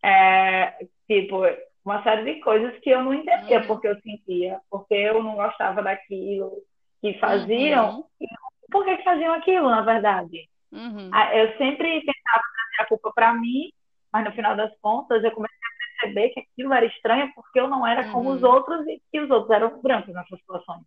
É, 0.03 0.85
tipo, 1.07 1.41
uma 1.85 2.01
série 2.03 2.33
de 2.35 2.41
coisas 2.41 2.77
que 2.79 2.89
eu 2.89 3.03
não 3.03 3.13
entendia 3.13 3.61
Uhum. 3.61 3.67
porque 3.67 3.87
eu 3.87 3.99
sentia, 4.01 4.59
porque 4.69 4.93
eu 4.93 5.21
não 5.23 5.35
gostava 5.35 5.81
daquilo 5.81 6.57
que 7.01 7.13
faziam, 7.19 7.97
Uhum. 7.97 8.27
por 8.71 8.85
que 8.85 8.97
faziam 9.03 9.33
aquilo, 9.33 9.69
na 9.69 9.81
verdade? 9.81 10.47
Uhum. 10.71 11.09
Ah, 11.13 11.35
Eu 11.35 11.57
sempre 11.57 11.99
tentava 12.01 12.41
trazer 12.55 12.81
a 12.81 12.85
culpa 12.87 13.11
para 13.13 13.33
mim, 13.33 13.71
mas 14.11 14.23
no 14.25 14.31
final 14.31 14.55
das 14.55 14.71
contas 14.79 15.23
eu 15.23 15.31
comecei 15.31 15.57
a 15.57 16.01
perceber 16.01 16.29
que 16.29 16.39
aquilo 16.41 16.73
era 16.73 16.85
estranho 16.85 17.31
porque 17.35 17.59
eu 17.59 17.67
não 17.67 17.85
era 17.85 18.09
como 18.11 18.29
Uhum. 18.29 18.35
os 18.37 18.43
outros 18.43 18.87
e 18.87 19.01
que 19.11 19.19
os 19.19 19.29
outros 19.29 19.51
eram 19.51 19.81
brancos 19.81 20.13
nessas 20.13 20.39
situações. 20.39 20.83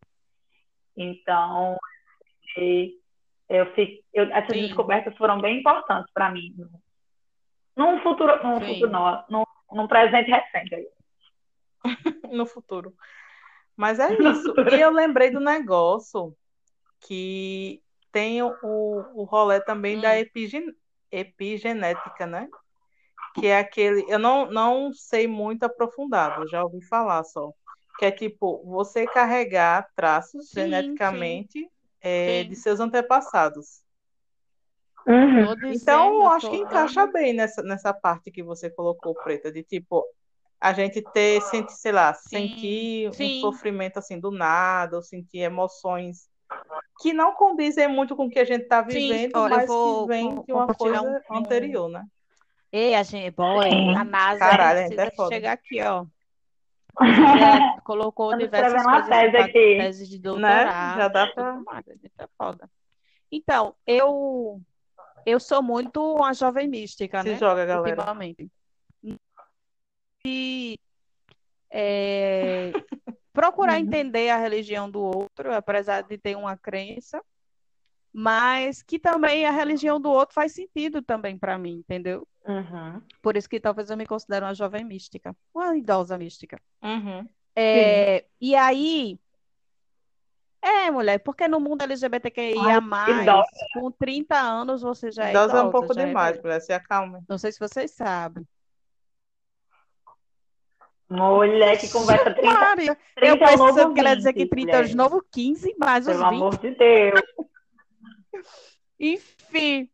Então, 0.97 1.77
e 2.57 2.95
eu 3.49 3.67
eu- 4.13 4.33
essas 4.33 4.57
Sim. 4.57 4.67
descobertas 4.67 5.17
foram 5.17 5.41
bem 5.41 5.61
importantes 5.61 6.11
para 6.13 6.31
mim. 6.31 6.55
Num 7.77 8.01
futuro, 8.01 8.43
num 8.43 8.59
Sim. 8.61 8.67
futuro 8.67 8.91
não, 8.91 9.25
num, 9.29 9.45
num 9.73 9.89
presente 9.89 10.31
recente. 10.31 10.75
aí. 10.75 10.89
no 12.33 12.47
futuro. 12.47 12.95
Mas 13.77 13.99
é 13.99 14.09
No 14.19 14.31
isso. 14.31 14.43
futuro. 14.45 14.75
E 14.75 14.81
eu 14.81 14.91
lembrei 14.91 15.31
do 15.31 15.41
negócio 15.41 16.35
que 17.01 17.83
tem 18.13 18.43
o, 18.43 18.57
o 18.63 19.25
rolê 19.25 19.61
também 19.61 20.01
da 20.01 20.15
Hum. 20.15 20.21
epigen- 20.21 20.75
epigenética, 21.11 22.27
né? 22.27 22.49
Que 23.35 23.49
é 23.49 23.59
aquele. 23.59 24.05
Eu 24.09 24.19
não, 24.19 24.49
não 24.51 24.93
sei 24.93 25.27
muito 25.27 25.65
aprofundado, 25.65 26.47
já 26.49 26.63
ouvi 26.63 26.81
falar 26.87 27.25
só. 27.25 27.51
Que 27.99 28.07
é 28.07 28.11
tipo, 28.11 28.63
você 28.65 29.07
carregar 29.07 29.89
traços 29.95 30.49
Sim, 30.49 30.61
geneticamente 30.63 31.69
é, 32.05 32.45
de 32.45 32.55
seus 32.55 32.79
antepassados. 32.81 33.83
Uhum. 35.07 35.73
Então, 35.73 36.15
eu 36.23 36.29
acho 36.29 36.49
que 36.51 36.57
encaixa 36.57 37.07
bem 37.07 37.33
nessa, 37.33 37.63
nessa 37.63 37.93
parte 37.93 38.31
que 38.31 38.43
você 38.43 38.71
colocou, 38.71 39.15
Preta, 39.15 39.51
de 39.51 39.63
tipo, 39.63 40.05
a 40.61 40.73
gente 40.73 41.03
ter, 41.13 41.41
senti- 41.43 41.73
sei 41.73 41.93
lá, 41.93 42.13
Sim, 42.15 42.49
sentir 42.49 43.09
um 43.09 43.13
sim. 43.15 43.41
sofrimento 43.41 43.99
assim 43.99 44.21
do 44.21 44.31
nada, 44.31 44.97
ou 44.97 45.03
sentir 45.03 45.39
emoções 45.39 46.29
que 47.01 47.13
não 47.13 47.35
condizem 47.35 47.89
muito 47.89 48.15
com 48.15 48.27
o 48.27 48.31
que 48.31 48.39
a 48.39 48.45
gente 48.45 48.63
está 48.63 48.81
vivendo, 48.81 49.37
olha, 49.37 49.57
mas 49.57 49.67
vou 49.67 50.07
que 50.07 50.09
vem 50.15 50.37
com- 50.37 50.45
de 50.45 50.53
uma 50.53 50.67
coisa 50.69 51.03
um- 51.03 51.17
um- 51.31 51.37
anterior, 51.39 51.89
né? 51.89 52.05
Ei, 52.71 52.95
a 52.95 53.03
gente, 53.03 53.35
bom, 53.35 53.63
é, 53.63 53.97
a 53.97 54.05
NASA 54.05 54.39
Caralho, 54.39 54.79
precisa 54.81 55.03
é 55.03 55.11
foda. 55.11 55.35
chegar 55.35 55.53
aqui, 55.53 55.81
ó. 55.83 56.07
Já 57.01 57.81
colocou 57.85 58.33
Estamos 58.33 58.45
diversas 58.45 58.83
coisas, 58.85 59.09
tese 59.09 59.33
tá- 59.33 59.45
aqui. 59.45 59.53
tese 59.79 60.07
de 60.09 60.17
Né? 60.17 60.23
doutorado, 60.23 60.97
Já 60.99 61.09
dá 61.09 61.27
pra. 61.29 61.55
mais, 61.61 61.89
a 61.89 61.93
gente 61.93 62.13
é 62.19 62.29
foda. 62.39 62.71
Então, 63.33 63.75
eu 63.87 64.61
eu 65.27 65.41
sou 65.41 65.63
muito 65.63 66.01
uma 66.17 66.33
jovem 66.35 66.69
mística, 66.69 67.23
Se 67.23 67.31
né? 67.31 67.37
joga, 67.37 67.65
galera. 67.65 67.97
Ultimamente. 67.97 68.49
E 70.27 70.79
é, 71.71 72.73
procurar 73.33 73.79
entender 73.81 74.31
a 74.31 74.37
religião 74.37 74.91
do 74.91 75.01
outro, 75.03 75.53
apesar 75.55 76.03
de 76.03 76.17
ter 76.19 76.37
uma 76.37 76.57
crença, 76.57 77.23
mas 78.17 78.81
que 78.81 78.97
também 78.97 79.45
a 79.45 79.51
religião 79.51 80.01
do 80.01 80.09
outro 80.09 80.37
faz 80.37 80.53
sentido 80.53 81.03
também 81.03 81.37
para 81.37 81.59
mim, 81.59 81.79
entendeu? 81.79 82.25
Uhum. 82.47 83.03
Por 83.21 83.37
isso 83.37 83.49
que 83.49 83.59
talvez 83.59 83.91
eu 83.91 83.97
me 83.97 84.07
considere 84.07 84.45
uma 84.45 84.55
jovem 84.55 84.85
mística, 84.85 85.35
uma 85.53 85.77
idosa 85.77 86.17
mística. 86.17 86.61
Uhum. 86.81 87.29
É, 87.57 88.25
e 88.41 88.55
aí, 88.55 89.19
é, 90.63 90.93
mulher, 90.93 91.19
porque 91.19 91.49
no 91.49 91.59
mundo 91.59 91.83
LGBTQIA+, 91.83 92.79
idosa. 93.23 93.47
com 93.75 93.91
30 93.91 94.37
anos 94.39 94.83
você 94.83 95.11
já 95.11 95.27
é 95.27 95.31
Idosa 95.31 95.55
é 95.55 95.57
um 95.57 95.69
idosa, 95.69 95.71
pouco 95.73 95.99
é 95.99 96.07
demais, 96.07 96.37
velha. 96.37 96.43
mulher. 96.43 96.61
Se 96.61 96.73
acalme. 96.73 97.19
Não 97.29 97.37
sei 97.37 97.51
se 97.51 97.59
vocês 97.59 97.91
sabem. 97.91 98.47
Mulher 101.11 101.79
que 101.81 101.89
conversa 101.91 102.33
30, 102.33 102.55
Maria, 102.55 102.99
eu 103.17 103.37
30 103.39 103.45
é 103.45 103.49
pensando 103.49 103.77
novo 103.77 103.95
que 103.95 104.01
ela 104.01 104.11
ia 104.11 104.17
dizer 104.17 104.33
que 104.33 104.45
20, 104.45 104.51
30 104.51 104.71
é 104.71 104.75
os 104.75 104.81
mulher. 104.83 104.97
novos 104.97 105.23
15, 105.33 105.75
mais 105.79 106.07
os 106.07 106.13
Pelo 106.15 106.31
20. 106.31 106.37
amor 106.37 106.59
de 106.59 106.71
Deus. 106.71 107.21
Enfim. 108.99 109.91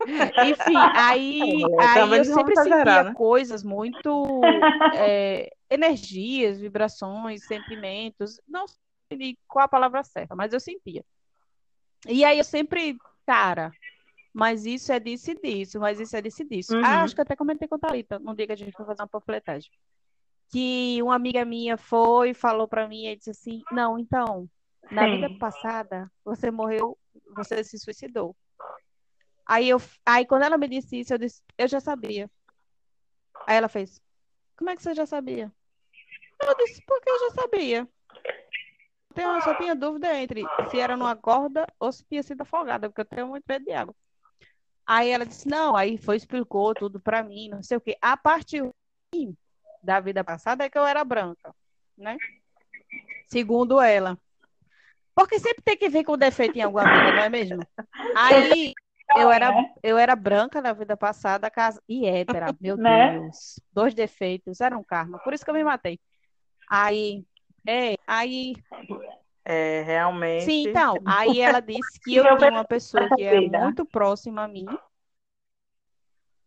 Enfim, 0.44 0.76
aí, 0.94 1.38
mulher, 1.38 1.88
aí 1.88 2.00
eu 2.00 2.24
não 2.24 2.24
sempre 2.24 2.56
sentia 2.56 3.04
né? 3.04 3.14
coisas 3.14 3.62
muito 3.62 4.60
é, 4.94 5.50
energias, 5.70 6.60
vibrações, 6.60 7.44
sentimentos, 7.44 8.40
não 8.46 8.66
sei 9.10 9.36
qual 9.48 9.64
a 9.64 9.68
palavra 9.68 10.02
certa, 10.04 10.36
mas 10.36 10.52
eu 10.52 10.60
sentia. 10.60 11.04
E 12.08 12.24
aí 12.24 12.38
eu 12.38 12.44
sempre, 12.44 12.96
cara, 13.26 13.72
mas 14.32 14.66
isso 14.66 14.92
é 14.92 15.00
disso 15.00 15.30
e 15.30 15.34
disso, 15.34 15.80
mas 15.80 15.98
isso 15.98 16.16
é 16.16 16.20
disso 16.20 16.42
e 16.42 16.44
disso. 16.44 16.76
Uhum. 16.76 16.82
Ah, 16.84 17.02
acho 17.02 17.14
que 17.14 17.20
até 17.22 17.34
comentei 17.34 17.66
com 17.66 17.76
a 17.76 17.78
Thalita, 17.78 18.18
num 18.18 18.34
dia 18.34 18.46
que 18.46 18.52
a 18.52 18.56
gente 18.56 18.76
foi 18.76 18.84
fazer 18.84 19.00
uma 19.00 19.08
panfletagem. 19.08 19.70
Que 20.50 21.02
uma 21.02 21.16
amiga 21.16 21.44
minha 21.44 21.76
foi, 21.76 22.34
falou 22.34 22.68
pra 22.68 22.86
mim 22.86 23.06
e 23.06 23.16
disse 23.16 23.30
assim: 23.30 23.62
Não, 23.72 23.98
então, 23.98 24.48
na 24.90 25.04
Sim. 25.04 25.12
vida 25.12 25.30
passada, 25.38 26.12
você 26.24 26.50
morreu, 26.50 26.96
você 27.34 27.62
se 27.64 27.78
suicidou. 27.78 28.36
Aí, 29.44 29.68
eu, 29.68 29.80
aí 30.04 30.26
quando 30.26 30.42
ela 30.42 30.58
me 30.58 30.68
disse 30.68 31.00
isso, 31.00 31.14
eu 31.14 31.18
disse: 31.18 31.42
Eu 31.56 31.68
já 31.68 31.80
sabia. 31.80 32.30
Aí 33.46 33.56
ela 33.56 33.68
fez: 33.68 34.00
Como 34.56 34.70
é 34.70 34.76
que 34.76 34.82
você 34.82 34.94
já 34.94 35.06
sabia? 35.06 35.52
Eu 36.42 36.56
disse: 36.56 36.82
Porque 36.86 37.08
eu 37.08 37.18
já 37.20 37.30
sabia. 37.30 37.88
Tenho, 39.14 39.40
só 39.40 39.54
tinha 39.54 39.74
dúvida 39.74 40.14
entre 40.14 40.44
se 40.70 40.78
era 40.78 40.94
numa 40.94 41.16
corda 41.16 41.66
ou 41.80 41.90
se 41.90 42.04
tinha 42.04 42.22
sido 42.22 42.42
afogada, 42.42 42.88
porque 42.88 43.00
eu 43.00 43.04
tenho 43.06 43.28
muito 43.28 43.44
medo 43.48 43.64
de 43.64 43.72
água. 43.72 43.94
Aí 44.86 45.08
ela 45.10 45.24
disse, 45.24 45.48
não, 45.48 45.74
aí 45.74 45.96
foi, 45.96 46.16
explicou 46.16 46.74
tudo 46.74 47.00
pra 47.00 47.22
mim, 47.22 47.48
não 47.48 47.62
sei 47.62 47.76
o 47.76 47.80
quê. 47.80 47.96
A 48.00 48.16
partir 48.16 48.62
da 49.82 50.00
vida 50.00 50.22
passada 50.22 50.64
é 50.64 50.70
que 50.70 50.78
eu 50.78 50.84
era 50.86 51.02
branca, 51.02 51.54
né? 51.96 52.16
Segundo 53.26 53.80
ela. 53.80 54.18
Porque 55.16 55.38
sempre 55.38 55.62
tem 55.64 55.76
que 55.78 55.88
vir 55.88 56.04
com 56.04 56.16
defeito 56.16 56.58
em 56.58 56.62
alguma 56.62 56.84
vida, 56.84 57.12
não 57.12 57.22
é 57.22 57.28
mesmo? 57.30 57.66
Aí 58.14 58.74
eu 59.16 59.30
era, 59.30 59.50
eu 59.82 59.96
era 59.96 60.14
branca 60.14 60.60
na 60.60 60.74
vida 60.74 60.94
passada, 60.94 61.50
casa... 61.50 61.82
e 61.88 62.06
hétera, 62.06 62.54
meu 62.60 62.76
Né? 62.76 63.12
Deus. 63.12 63.58
Dois 63.72 63.94
defeitos, 63.94 64.60
era 64.60 64.76
um 64.76 64.84
karma. 64.84 65.18
Por 65.20 65.32
isso 65.32 65.42
que 65.42 65.50
eu 65.50 65.54
me 65.54 65.64
matei. 65.64 65.98
Aí, 66.68 67.24
é, 67.66 67.94
aí 68.06 68.52
É, 69.42 69.82
realmente. 69.82 70.44
Sim, 70.44 70.68
então, 70.68 70.96
aí 71.06 71.40
ela 71.40 71.60
disse 71.60 71.98
que 72.00 72.14
eu 72.16 72.36
tinha 72.36 72.50
uma 72.50 72.64
pessoa 72.64 73.08
que 73.16 73.22
é 73.22 73.40
vida. 73.40 73.58
muito 73.58 73.86
próxima 73.86 74.42
a 74.44 74.48
mim, 74.48 74.66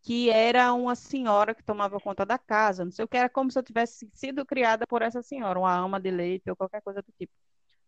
que 0.04 0.30
era 0.30 0.74
uma 0.74 0.96
senhora 0.96 1.56
que 1.56 1.64
tomava 1.64 2.00
conta 2.00 2.26
da 2.26 2.38
casa, 2.38 2.86
não 2.86 2.92
sei 2.92 3.06
o 3.06 3.08
que, 3.08 3.18
era 3.18 3.30
como 3.30 3.50
se 3.52 3.58
eu 3.58 3.64
tivesse 3.64 4.08
sido 4.14 4.46
criada 4.46 4.86
por 4.86 5.02
essa 5.02 5.22
senhora, 5.24 5.58
uma 5.60 5.74
ama 5.76 6.00
de 6.00 6.12
leite 6.12 6.50
ou 6.50 6.56
qualquer 6.56 6.82
coisa 6.82 7.02
do 7.02 7.12
tipo. 7.18 7.34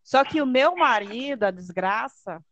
Só 0.02 0.24
que 0.24 0.42
o 0.42 0.46
meu 0.46 0.74
marido, 0.74 1.44
a 1.44 1.50
desgraça, 1.50 2.44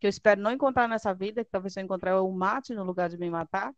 que 0.00 0.06
eu 0.06 0.10
espero 0.10 0.40
não 0.40 0.52
encontrar 0.52 0.88
nessa 0.88 1.12
vida, 1.14 1.44
que 1.44 1.50
talvez 1.50 1.72
se 1.72 1.80
eu 1.80 1.84
encontrar 1.84 2.12
eu 2.12 2.26
o 2.26 2.32
mate 2.32 2.74
no 2.74 2.84
lugar 2.84 3.08
de 3.08 3.18
me 3.18 3.30
matar, 3.30 3.72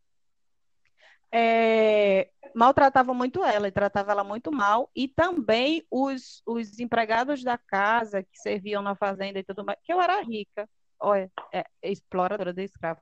é, 1.33 2.31
maltratava 2.55 3.13
muito 3.13 3.45
ela 3.45 3.69
e 3.69 3.73
tratava 3.73 4.13
ela 4.13 4.25
muito 4.25 4.51
mal. 4.53 4.91
E 4.95 5.09
também 5.09 5.85
os, 5.91 6.43
os 6.47 6.79
empregados 6.79 7.43
da 7.43 7.59
casa 7.59 8.23
que 8.23 8.39
serviam 8.39 8.83
na 8.83 8.95
fazenda 8.95 9.39
e 9.39 9.45
tudo 9.45 9.65
mais, 9.65 9.79
que 9.83 9.93
eu 9.93 10.01
era 10.01 10.23
rica, 10.23 10.69
olha, 10.99 11.31
é, 11.53 11.65
exploradora 11.83 12.53
de 12.53 12.65
escravo. 12.65 13.01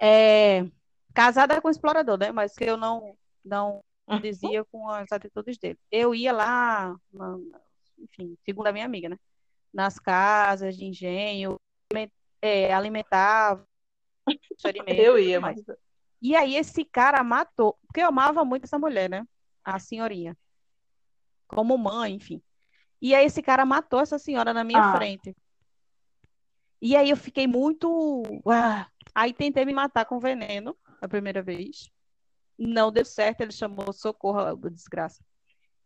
É, 0.00 0.66
casada 1.14 1.60
com 1.60 1.70
explorador, 1.70 2.18
né? 2.18 2.30
Mas 2.32 2.54
que 2.54 2.64
eu 2.64 2.76
não, 2.76 3.16
não 3.44 3.82
dizia 4.20 4.64
com 4.64 4.88
as 4.90 5.10
atitudes 5.10 5.56
dele. 5.58 5.78
Eu 5.90 6.14
ia 6.14 6.32
lá, 6.32 6.94
enfim, 7.98 8.36
segundo 8.44 8.66
a 8.66 8.72
minha 8.72 8.84
amiga, 8.84 9.08
né? 9.08 9.18
Nas 9.72 9.98
casas 9.98 10.76
de 10.76 10.84
engenho, 10.86 11.58
é, 12.40 12.72
alimentava, 12.72 13.66
Eu 14.86 15.18
e 15.18 15.28
ia, 15.28 15.40
mas. 15.40 15.62
E 16.20 16.34
aí 16.34 16.56
esse 16.56 16.84
cara 16.84 17.22
matou, 17.22 17.78
porque 17.86 18.00
eu 18.00 18.08
amava 18.08 18.44
muito 18.44 18.64
essa 18.64 18.78
mulher, 18.78 19.08
né? 19.08 19.26
A 19.62 19.78
senhorinha. 19.78 20.36
Como 21.46 21.76
mãe, 21.76 22.14
enfim. 22.14 22.42
E 23.00 23.14
aí 23.14 23.26
esse 23.26 23.42
cara 23.42 23.64
matou 23.64 24.00
essa 24.00 24.18
senhora 24.18 24.52
na 24.54 24.64
minha 24.64 24.80
Ah. 24.82 24.96
frente. 24.96 25.36
E 26.80 26.96
aí 26.96 27.10
eu 27.10 27.16
fiquei 27.16 27.46
muito. 27.46 28.22
Ah. 28.48 28.88
Aí 29.14 29.32
tentei 29.32 29.64
me 29.64 29.72
matar 29.72 30.04
com 30.04 30.18
veneno 30.18 30.76
a 31.00 31.06
primeira 31.08 31.42
vez. 31.42 31.90
Não 32.58 32.90
deu 32.90 33.04
certo, 33.04 33.42
ele 33.42 33.52
chamou 33.52 33.92
socorro, 33.92 34.56
desgraça. 34.70 35.22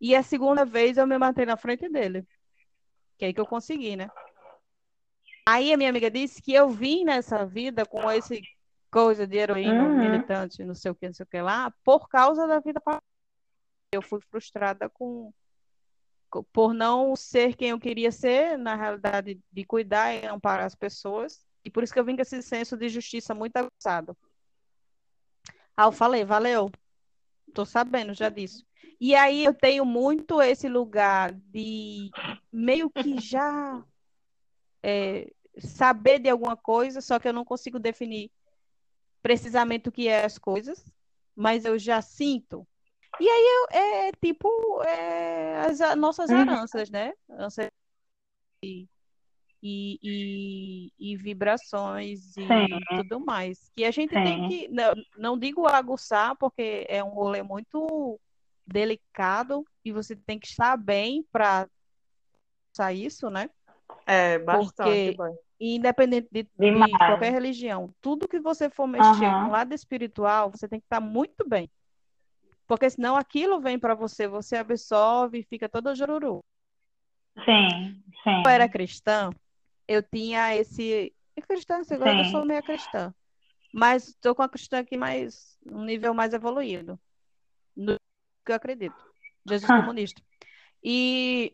E 0.00 0.14
a 0.14 0.22
segunda 0.22 0.64
vez 0.64 0.96
eu 0.96 1.06
me 1.06 1.18
matei 1.18 1.44
na 1.44 1.56
frente 1.56 1.88
dele. 1.88 2.26
Que 3.20 3.26
aí 3.26 3.34
que 3.34 3.40
eu 3.40 3.46
consegui, 3.46 3.96
né? 3.96 4.08
Aí 5.46 5.74
a 5.74 5.76
minha 5.76 5.90
amiga 5.90 6.10
disse 6.10 6.40
que 6.40 6.54
eu 6.54 6.70
vim 6.70 7.04
nessa 7.04 7.44
vida 7.44 7.84
com 7.84 8.10
esse 8.10 8.42
coisa 8.90 9.26
de 9.26 9.36
heroína, 9.36 9.84
Uhum. 9.84 9.98
militante, 9.98 10.64
não 10.64 10.74
sei 10.74 10.90
o 10.90 10.94
que, 10.94 11.06
não 11.06 11.12
sei 11.12 11.24
o 11.24 11.26
que 11.26 11.38
lá, 11.42 11.70
por 11.84 12.08
causa 12.08 12.46
da 12.46 12.60
vida 12.60 12.80
passada. 12.80 13.02
Eu 13.92 14.00
fui 14.00 14.20
frustrada 14.30 14.88
com 14.88 15.30
co- 16.30 16.44
por 16.44 16.72
não 16.72 17.14
ser 17.14 17.54
quem 17.56 17.68
eu 17.70 17.78
queria 17.78 18.10
ser, 18.10 18.56
na 18.56 18.74
realidade, 18.74 19.38
de 19.52 19.64
cuidar 19.66 20.14
e 20.14 20.24
amparar 20.26 20.64
as 20.64 20.74
pessoas. 20.74 21.44
E 21.62 21.70
por 21.70 21.84
isso 21.84 21.92
que 21.92 22.00
eu 22.00 22.04
vim 22.04 22.16
com 22.16 22.22
esse 22.22 22.42
senso 22.42 22.74
de 22.74 22.88
justiça 22.88 23.34
muito 23.34 23.54
aguçado. 23.58 24.16
Ah, 25.76 25.84
eu 25.84 25.92
falei, 25.92 26.24
valeu. 26.24 26.70
Tô 27.52 27.64
sabendo 27.64 28.14
já 28.14 28.28
disso. 28.28 28.64
E 29.00 29.14
aí 29.14 29.44
eu 29.44 29.54
tenho 29.54 29.84
muito 29.84 30.40
esse 30.42 30.68
lugar 30.68 31.32
de 31.32 32.10
meio 32.52 32.90
que 32.90 33.18
já 33.18 33.84
é, 34.82 35.30
saber 35.58 36.18
de 36.18 36.28
alguma 36.28 36.56
coisa, 36.56 37.00
só 37.00 37.18
que 37.18 37.28
eu 37.28 37.32
não 37.32 37.44
consigo 37.44 37.78
definir 37.78 38.30
precisamente 39.22 39.88
o 39.88 39.92
que 39.92 40.08
é 40.08 40.24
as 40.24 40.38
coisas, 40.38 40.84
mas 41.34 41.64
eu 41.64 41.78
já 41.78 42.00
sinto. 42.00 42.66
E 43.20 43.28
aí 43.28 43.44
eu, 43.44 43.78
é 43.78 44.12
tipo 44.12 44.82
é, 44.82 45.56
as 45.66 45.80
a- 45.80 45.94
nossas 45.96 46.30
Uhum. 46.30 46.40
heranças, 46.40 46.90
né? 46.90 47.12
Heranças 47.28 47.68
e, 49.62 49.98
e, 50.02 50.92
e, 50.98 51.16
vibrações 51.16 52.36
e 52.36 52.46
Sim. 52.46 52.68
tudo 52.96 53.20
mais. 53.20 53.70
Que 53.76 53.84
a 53.84 53.90
gente 53.90 54.10
tem 54.10 54.42
Sim. 54.42 54.48
que, 54.48 54.68
não, 54.68 54.92
não 55.16 55.38
digo 55.38 55.66
aguçar, 55.66 56.36
porque 56.36 56.86
é 56.88 57.02
um 57.04 57.10
rolê 57.10 57.42
muito 57.42 58.18
delicado 58.66 59.64
e 59.84 59.92
você 59.92 60.16
tem 60.16 60.38
que 60.38 60.46
estar 60.46 60.76
bem 60.76 61.24
para 61.30 61.68
usar 62.74 62.92
isso, 62.92 63.28
né? 63.28 63.50
É, 64.06 64.38
bastante, 64.38 65.16
Porque-. 65.16 65.38
E 65.60 65.76
independente 65.76 66.26
de, 66.32 66.44
de 66.44 66.98
qualquer 66.98 67.32
religião, 67.32 67.94
tudo 68.00 68.26
que 68.26 68.40
você 68.40 68.70
for 68.70 68.86
mexer 68.86 69.26
Aham. 69.26 69.42
com 69.44 69.48
o 69.50 69.52
lado 69.52 69.74
espiritual, 69.74 70.50
você 70.50 70.66
tem 70.66 70.80
que 70.80 70.86
estar 70.86 71.00
muito 71.00 71.46
bem. 71.46 71.70
Porque 72.66 72.88
senão 72.88 73.14
aquilo 73.14 73.60
vem 73.60 73.78
para 73.78 73.94
você, 73.94 74.26
você 74.26 74.56
absorve 74.56 75.40
e 75.40 75.42
fica 75.42 75.68
todo 75.68 75.94
jururu. 75.94 76.42
Sim, 77.44 78.02
sim. 78.22 78.42
eu 78.44 78.50
era 78.50 78.68
cristã, 78.68 79.30
eu 79.90 80.04
tinha 80.04 80.54
esse. 80.54 81.12
É 81.34 81.40
cristã, 81.42 81.80
agora 81.90 82.20
eu 82.20 82.24
Sim. 82.24 82.30
sou 82.30 82.46
meio 82.46 82.62
cristã. 82.62 83.12
Mas 83.72 84.08
estou 84.08 84.36
com 84.36 84.42
a 84.42 84.48
cristã 84.48 84.78
aqui 84.78 84.96
mais. 84.96 85.58
um 85.66 85.84
nível 85.84 86.14
mais 86.14 86.32
evoluído. 86.32 86.98
No 87.76 87.96
que 88.44 88.52
eu 88.52 88.56
acredito. 88.56 89.04
Jesus 89.48 89.68
Ah. 89.68 89.80
comunista. 89.80 90.22
E 90.82 91.52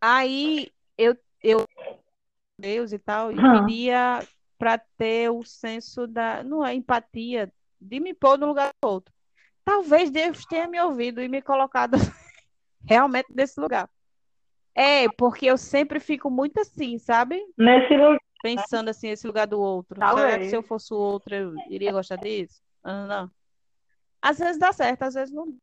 aí 0.00 0.72
eu, 0.96 1.14
eu 1.42 1.64
Deus 2.58 2.92
e 2.92 2.98
tal, 2.98 3.30
e 3.30 3.36
Hum. 3.36 3.66
pedia 3.66 4.26
para 4.56 4.78
ter 4.78 5.30
o 5.30 5.44
senso 5.44 6.06
da, 6.06 6.42
não 6.42 6.64
é 6.64 6.74
empatia, 6.74 7.52
de 7.80 8.00
me 8.00 8.14
pôr 8.14 8.38
no 8.38 8.46
lugar 8.46 8.70
do 8.80 8.88
outro. 8.88 9.12
Talvez 9.64 10.10
Deus 10.10 10.46
tenha 10.46 10.66
me 10.68 10.80
ouvido 10.80 11.20
e 11.20 11.28
me 11.28 11.42
colocado 11.42 11.96
realmente 12.86 13.28
nesse 13.34 13.60
lugar. 13.60 13.90
É, 14.74 15.06
porque 15.16 15.46
eu 15.46 15.58
sempre 15.58 16.00
fico 16.00 16.30
muito 16.30 16.58
assim, 16.60 16.98
sabe? 16.98 17.40
Nesse 17.56 17.94
lugar. 17.94 18.18
Pensando 18.42 18.88
assim, 18.88 19.08
esse 19.08 19.26
lugar 19.26 19.46
do 19.46 19.60
outro. 19.60 20.00
Será 20.00 20.10
que 20.10 20.16
Talvez. 20.16 20.50
se 20.50 20.56
eu 20.56 20.62
fosse 20.62 20.92
o 20.92 20.96
outro, 20.96 21.34
eu 21.34 21.54
iria 21.68 21.92
gostar 21.92 22.16
disso? 22.16 22.60
Ah, 22.82 23.06
Não. 23.06 23.30
Às 24.20 24.38
vezes 24.38 24.58
dá 24.58 24.72
certo, 24.72 25.02
às 25.02 25.14
vezes 25.14 25.34
não. 25.34 25.56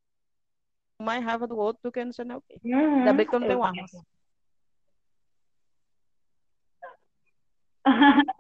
Mais 1.01 1.23
raiva 1.23 1.47
do 1.47 1.57
outro 1.57 1.81
do 1.83 1.91
que 1.91 2.03
não 2.03 2.11
sei 2.11 2.25
nem 2.25 2.37
o 2.37 2.41
quê. 2.41 2.59
Uhum. 2.63 2.99
Ainda 2.99 3.13
bem 3.13 3.25
que 3.25 3.33
eu 3.33 3.39
não 3.39 3.47
tenho 3.47 3.63
armas. 3.63 3.91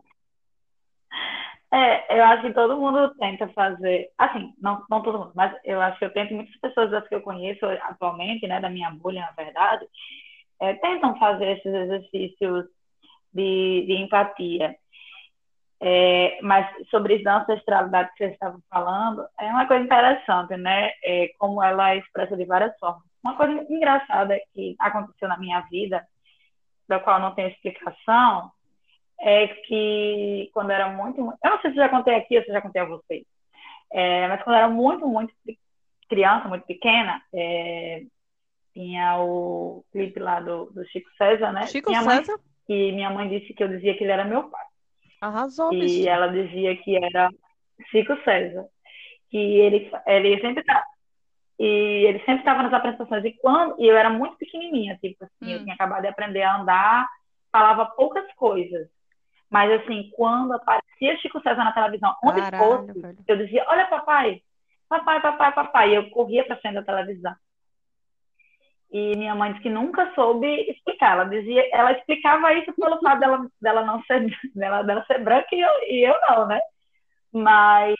É, 1.71 2.17
eu 2.17 2.23
acho 2.23 2.41
que 2.41 2.53
todo 2.53 2.77
mundo 2.77 3.13
tenta 3.19 3.47
fazer, 3.49 4.11
assim, 4.17 4.55
não, 4.59 4.83
não 4.89 5.03
todo 5.03 5.19
mundo, 5.19 5.31
mas 5.35 5.55
eu 5.63 5.79
acho 5.79 5.99
que 5.99 6.05
eu 6.05 6.11
tento, 6.11 6.33
muitas 6.33 6.55
pessoas 6.59 6.89
das 6.89 7.07
que 7.07 7.13
eu 7.13 7.21
conheço 7.21 7.63
atualmente, 7.83 8.47
né, 8.47 8.59
da 8.59 8.71
minha 8.71 8.89
bolha, 8.89 9.21
na 9.21 9.31
verdade, 9.43 9.87
é, 10.61 10.73
tentam 10.75 11.17
fazer 11.17 11.57
esses 11.57 11.73
exercícios 11.73 12.65
de, 13.33 13.85
de 13.87 13.93
empatia. 13.93 14.75
É, 15.81 16.39
mas 16.41 16.67
sobre 16.89 17.15
isso 17.15 17.23
da 17.23 17.41
ancestralidade 17.41 18.09
que 18.11 18.17
vocês 18.17 18.33
estavam 18.33 18.61
falando, 18.69 19.25
é 19.39 19.45
uma 19.45 19.65
coisa 19.65 19.85
interessante, 19.85 20.57
né? 20.57 20.91
É, 21.03 21.29
como 21.37 21.63
ela 21.63 21.91
é 21.91 21.97
expressa 21.97 22.35
de 22.35 22.43
várias 22.45 22.77
formas. 22.77 23.03
Uma 23.23 23.35
coisa 23.37 23.65
engraçada 23.69 24.37
que 24.53 24.75
aconteceu 24.79 25.29
na 25.29 25.37
minha 25.37 25.61
vida, 25.71 26.05
da 26.87 26.99
qual 26.99 27.19
não 27.19 27.33
tem 27.33 27.47
explicação, 27.47 28.51
é 29.21 29.47
que 29.47 30.49
quando 30.53 30.71
era 30.71 30.89
muito, 30.89 31.19
eu 31.19 31.49
não 31.49 31.61
sei 31.61 31.71
se 31.71 31.77
já 31.77 31.89
contei 31.89 32.15
aqui 32.15 32.37
ou 32.37 32.43
se 32.43 32.51
já 32.51 32.61
contei 32.61 32.81
a 32.81 32.85
vocês, 32.85 33.25
é, 33.91 34.27
mas 34.27 34.41
quando 34.43 34.55
era 34.55 34.69
muito, 34.69 35.07
muito 35.07 35.33
criança, 36.09 36.47
muito 36.47 36.65
pequena, 36.65 37.21
é, 37.33 38.03
tinha 38.73 39.19
o 39.19 39.83
clipe 39.91 40.19
lá 40.19 40.39
do, 40.39 40.65
do 40.71 40.85
Chico 40.89 41.09
César, 41.17 41.51
né? 41.51 41.65
Chico 41.67 41.89
minha 41.89 42.01
mãe, 42.01 42.17
César 42.23 42.39
que 42.67 42.91
minha 42.91 43.09
mãe 43.09 43.27
disse 43.29 43.53
que 43.53 43.63
eu 43.63 43.67
dizia 43.67 43.95
que 43.97 44.03
ele 44.03 44.11
era 44.11 44.25
meu 44.25 44.49
pai. 44.49 44.65
arrasou, 45.21 45.73
E 45.73 45.79
bicho. 45.79 46.09
ela 46.09 46.27
dizia 46.27 46.75
que 46.77 46.95
era 46.95 47.29
Chico 47.91 48.15
César. 48.23 48.65
Que 49.29 49.37
ele, 49.37 49.91
ele 50.07 50.41
sempre 50.41 50.63
tá, 50.63 50.83
e 51.59 51.65
ele 52.07 52.19
sempre 52.19 52.37
estava 52.39 52.63
nas 52.63 52.73
apresentações. 52.73 53.23
E 53.25 53.33
quando 53.33 53.75
e 53.79 53.87
eu 53.87 53.97
era 53.97 54.09
muito 54.09 54.37
pequenininha, 54.37 54.97
tipo 55.01 55.23
assim, 55.25 55.53
eu 55.53 55.59
Hum. 55.59 55.63
tinha 55.63 55.75
acabado 55.75 56.01
de 56.01 56.07
aprender 56.07 56.41
a 56.41 56.57
andar, 56.61 57.07
falava 57.51 57.85
poucas 57.85 58.25
coisas. 58.35 58.87
Mas 59.49 59.71
assim, 59.81 60.09
quando 60.15 60.53
aparecia 60.53 61.17
Chico 61.17 61.41
César 61.41 61.63
na 61.63 61.71
televisão, 61.73 62.15
onde 62.23 62.39
Caralho, 62.41 62.87
fosse, 62.87 63.01
velho. 63.01 63.17
eu 63.27 63.37
dizia: 63.37 63.65
Olha, 63.67 63.87
papai, 63.87 64.41
papai, 64.87 65.21
papai, 65.21 65.53
papai. 65.53 65.91
E 65.91 65.95
eu 65.95 66.09
corria 66.11 66.45
para 66.45 66.57
frente 66.57 66.75
da 66.75 66.83
televisão. 66.83 67.33
E 68.91 69.15
minha 69.15 69.35
mãe 69.35 69.51
disse 69.51 69.63
que 69.63 69.69
nunca 69.69 70.11
soube 70.15 70.47
explicar. 70.69 71.13
Ela 71.13 71.25
dizia, 71.25 71.63
ela 71.71 71.91
explicava 71.91 72.53
isso 72.53 72.73
pelo 72.73 72.99
fato 72.99 73.19
dela, 73.19 73.47
dela 73.61 73.85
não 73.85 74.01
ser, 74.03 74.25
dela, 74.55 74.81
dela 74.81 75.05
ser 75.05 75.23
branca 75.23 75.47
e 75.51 75.61
eu, 75.61 75.83
e 75.87 76.07
eu 76.07 76.15
não, 76.27 76.47
né? 76.47 76.59
Mas 77.31 77.95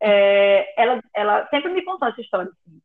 é, 0.00 0.80
ela, 0.80 1.02
ela 1.14 1.48
sempre 1.48 1.72
me 1.72 1.82
contou 1.82 2.08
essa 2.08 2.20
história, 2.20 2.48
assim, 2.48 2.80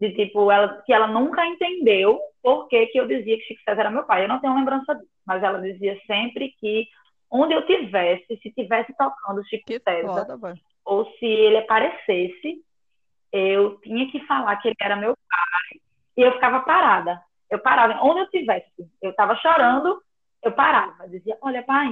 de 0.00 0.14
tipo, 0.14 0.50
ela, 0.50 0.80
que 0.82 0.92
ela 0.92 1.08
nunca 1.08 1.44
entendeu 1.44 2.20
por 2.40 2.68
que, 2.68 2.86
que 2.86 2.98
eu 3.00 3.08
dizia 3.08 3.36
que 3.36 3.44
Chico 3.44 3.62
César 3.64 3.80
era 3.80 3.90
meu 3.90 4.04
pai. 4.04 4.24
Eu 4.24 4.28
não 4.28 4.40
tenho 4.40 4.54
lembrança 4.54 4.94
disso, 4.94 5.10
mas 5.26 5.42
ela 5.42 5.60
dizia 5.60 6.00
sempre 6.06 6.54
que 6.60 6.86
onde 7.28 7.52
eu 7.52 7.66
tivesse, 7.66 8.38
se 8.40 8.50
tivesse 8.52 8.94
tocando 8.96 9.44
Chico 9.48 9.64
Que 9.66 9.80
César, 9.80 10.26
foda, 10.26 10.54
ou 10.84 11.04
se 11.18 11.26
ele 11.26 11.56
aparecesse, 11.56 12.62
eu 13.32 13.80
tinha 13.80 14.08
que 14.12 14.24
falar 14.26 14.56
que 14.58 14.68
ele 14.68 14.76
era 14.80 14.94
meu 14.94 15.16
pai 15.28 15.80
e 16.16 16.22
eu 16.22 16.32
ficava 16.32 16.60
parada. 16.60 17.22
Eu 17.50 17.58
parava, 17.60 18.00
onde 18.02 18.20
eu 18.20 18.30
tivesse, 18.30 18.72
eu 19.02 19.10
estava 19.10 19.36
chorando, 19.36 20.02
eu 20.42 20.52
parava, 20.52 21.08
dizia, 21.08 21.36
olha, 21.42 21.62
pai. 21.62 21.90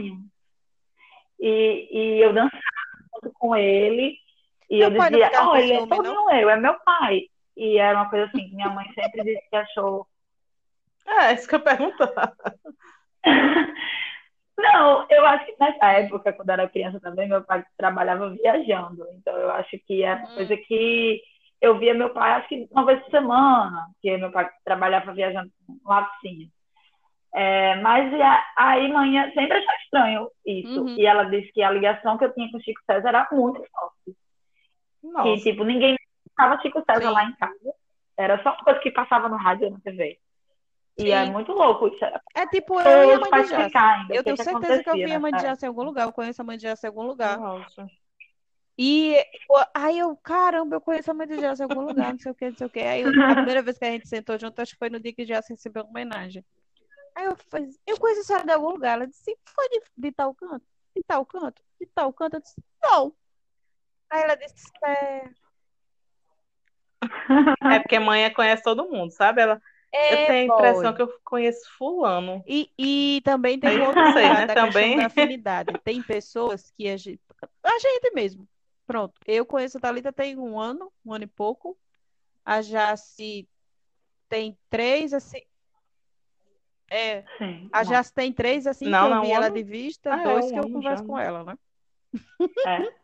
E, 1.41 1.89
e 1.91 2.21
eu 2.25 2.33
dançava 2.33 2.61
junto 3.15 3.33
com 3.39 3.57
ele, 3.57 4.17
e 4.71 4.79
Meu 4.79 4.89
eu 4.89 4.91
não 4.91 5.11
dizia, 5.11 5.27
é 5.77 5.81
ciúme, 5.81 6.01
não? 6.01 6.17
todo 6.17 6.31
eu, 6.33 6.51
é 6.51 6.57
meu 6.57 6.79
pai. 6.81 7.23
E 7.57 7.79
era 7.79 7.99
uma 8.01 8.11
coisa 8.11 8.27
assim, 8.27 8.49
que 8.49 8.55
minha 8.55 8.71
mãe 8.71 8.87
sempre 8.95 9.23
disse 9.25 9.49
que 9.51 9.57
achou 9.57 10.07
É, 11.07 11.35
isso 11.35 11.49
que 11.49 11.55
eu 11.55 11.59
ia 11.59 11.65
perguntar. 11.65 12.35
Não, 14.59 15.07
eu 15.11 15.27
acho 15.27 15.47
que 15.47 15.57
nessa 15.59 15.93
época, 15.93 16.33
quando 16.33 16.51
eu 16.51 16.53
era 16.55 16.69
criança 16.69 17.01
também, 17.01 17.29
meu 17.29 17.43
pai 17.45 17.65
trabalhava 17.77 18.31
viajando. 18.31 19.05
Então, 19.15 19.37
eu 19.37 19.51
acho 19.51 19.79
que 19.87 20.03
era 20.03 20.21
uma 20.21 20.29
Hum. 20.29 20.33
coisa 20.35 20.57
que 20.57 21.23
eu 21.63 21.79
via 21.79 21.95
meu 21.95 22.11
pai, 22.11 22.33
acho 22.33 22.49
que 22.49 22.69
uma 22.73 22.85
vez 22.85 23.01
por 23.03 23.11
semana, 23.13 23.87
porque 23.93 24.17
meu 24.17 24.33
pai 24.33 24.51
trabalhava 24.65 25.15
viajando 25.15 25.49
com 25.65 25.79
laticínio. 25.89 26.49
É, 27.33 27.77
mas 27.77 28.13
e 28.13 28.21
aí, 28.57 28.93
manhã, 28.93 29.31
sempre 29.33 29.57
achou 29.57 29.75
estranho 29.85 30.31
isso. 30.45 30.83
Uhum. 30.83 30.97
E 30.99 31.07
ela 31.07 31.25
disse 31.25 31.53
que 31.53 31.63
a 31.63 31.71
ligação 31.71 32.19
que 32.19 32.25
eu 32.25 32.35
tinha 32.35 32.51
com 32.51 32.59
o 32.59 32.61
Chico 32.61 32.81
César 32.85 33.09
era 33.09 33.29
muito 33.31 33.65
forte. 33.71 34.19
Que, 35.01 35.09
Nossa. 35.09 35.43
tipo, 35.43 35.63
ninguém 35.63 35.97
ficava 36.29 36.61
Chico 36.61 36.83
César 36.85 37.09
Sim. 37.09 37.15
lá 37.15 37.25
em 37.25 37.35
casa. 37.37 37.75
Era 38.19 38.43
só 38.43 38.51
uma 38.51 38.65
coisa 38.65 38.81
que 38.81 38.91
passava 38.91 39.29
no 39.29 39.37
rádio 39.37 39.67
ou 39.67 39.73
na 39.73 39.81
TV. 39.81 40.19
E 40.99 41.11
é 41.13 41.25
Sim. 41.25 41.33
muito 41.33 41.53
louco 41.53 41.87
isso. 41.87 42.05
É 42.35 42.47
tipo 42.49 42.79
eu 42.81 43.11
e 43.11 43.13
a 43.15 43.21
mãe 43.21 43.43
de 43.45 43.49
Jace. 43.49 43.73
Eu 44.11 44.25
tenho 44.25 44.37
que 44.37 44.45
certeza 44.45 44.83
que 44.83 44.91
eu 44.91 44.95
vi 44.95 45.13
a 45.13 45.21
mãe 45.21 45.31
de 45.31 45.37
nessa 45.37 45.49
Jace 45.49 45.65
em 45.65 45.69
algum 45.69 45.85
lugar. 45.85 46.07
Eu 46.07 46.13
conheço 46.13 46.43
a 46.43 46.45
mãe 46.45 46.57
de 46.57 46.65
Jace 46.65 46.85
em 46.85 46.89
algum 46.89 47.05
lugar. 47.05 47.39
Nossa. 47.39 47.87
E 48.79 49.15
eu- 49.15 49.67
aí 49.75 49.99
eu, 49.99 50.17
caramba, 50.17 50.77
eu 50.77 50.81
conheço 50.81 51.11
a 51.11 51.15
mãe 51.15 51.27
de 51.27 51.37
Jace 51.39 51.61
em 51.63 51.65
algum 51.65 51.83
lugar, 51.83 52.13
não 52.13 52.19
sei 52.19 52.33
o 52.33 52.35
que, 52.35 52.49
não 52.51 52.57
sei 52.57 52.67
o 52.67 52.71
que. 52.71 52.81
Aí 52.81 53.03
eu- 53.03 53.09
a 53.09 53.13
primeira 53.37 53.63
vez 53.63 53.79
que 53.79 53.85
a 53.85 53.91
gente 53.91 54.09
sentou 54.09 54.39
junto, 54.39 54.61
acho 54.61 54.73
que 54.73 54.79
foi 54.79 54.89
no 54.91 54.99
dia 55.01 55.13
que 55.15 55.25
Jace 55.27 55.53
recebeu 55.53 55.83
uma 55.83 55.91
homenagem. 55.91 56.45
Aí 57.15 57.27
eu 57.27 57.37
falei, 57.51 57.69
eu 57.87 57.99
conheço 57.99 58.23
a 58.23 58.25
senhora 58.25 58.45
de 58.47 58.53
algum 58.53 58.71
lugar. 58.71 58.95
Ela 58.95 59.07
disse, 59.07 59.37
foi 59.45 59.69
de, 59.69 59.83
de 59.97 60.13
tal 60.13 60.35
canto? 60.35 60.65
De 60.97 61.03
tal 61.03 61.27
canto? 61.27 61.63
De 61.81 61.87
tal 61.87 62.13
canto? 62.13 62.37
Eu 62.37 62.41
disse, 62.41 62.57
não. 62.83 63.15
Aí 64.09 64.23
ela 64.23 64.35
disse, 64.35 64.55
é, 64.85 65.31
É 67.71 67.79
porque 67.79 67.99
mãe 67.99 68.33
conhece 68.33 68.63
todo 68.63 68.89
mundo, 68.89 69.11
sabe? 69.13 69.43
Ela, 69.43 69.61
eu 69.93 69.99
é, 69.99 70.27
tenho 70.27 70.53
a 70.53 70.55
impressão 70.57 70.83
boy. 70.83 70.95
que 70.95 71.03
eu 71.03 71.21
conheço 71.25 71.61
fulano. 71.77 72.43
E, 72.47 72.71
e 72.79 73.21
também 73.25 73.59
tem 73.59 73.71
Aí 73.71 73.79
um 73.79 73.87
outro 73.87 74.03
não 74.03 74.13
sei, 74.13 74.23
né? 74.29 74.47
da 74.47 74.55
questão 74.55 74.67
Também. 74.67 74.97
da 74.97 75.07
afinidade. 75.07 75.79
Tem 75.85 76.03
pessoas 76.03 76.71
que 76.77 76.89
a 76.89 76.97
gente, 76.97 77.21
a 77.63 77.79
gente 77.79 78.11
mesmo. 78.15 78.49
Pronto, 78.93 79.19
eu 79.27 79.47
conheço 79.47 79.79
a 79.79 79.81
Thalita 79.81 80.13
tem 80.13 80.39
um 80.39 80.61
ano, 80.61 80.93
um 81.03 81.15
ano 81.15 81.25
e 81.25 81.27
pouco. 81.27 81.79
A 82.45 82.61
Jace 82.61 83.49
tem 84.29 84.59
três, 84.69 85.15
assim. 85.15 85.41
É, 86.91 87.25
Sim. 87.39 87.71
a 87.73 87.85
Jace 87.85 88.13
tem 88.13 88.31
três, 88.31 88.67
assim, 88.67 88.85
que 88.85 88.91
Não, 88.91 89.05
eu 89.09 89.15
não, 89.15 89.23
vi 89.23 89.31
ela 89.31 89.47
ano. 89.47 89.55
de 89.55 89.63
vista, 89.63 90.15
Ah, 90.15 90.21
é, 90.21 90.25
dois 90.25 90.45
um 90.45 90.51
que 90.51 90.59
eu 90.59 90.71
converso 90.71 91.03
já, 91.05 91.09
com 91.09 91.19
ela, 91.19 91.43
né? 91.43 91.59
É. 92.67 92.93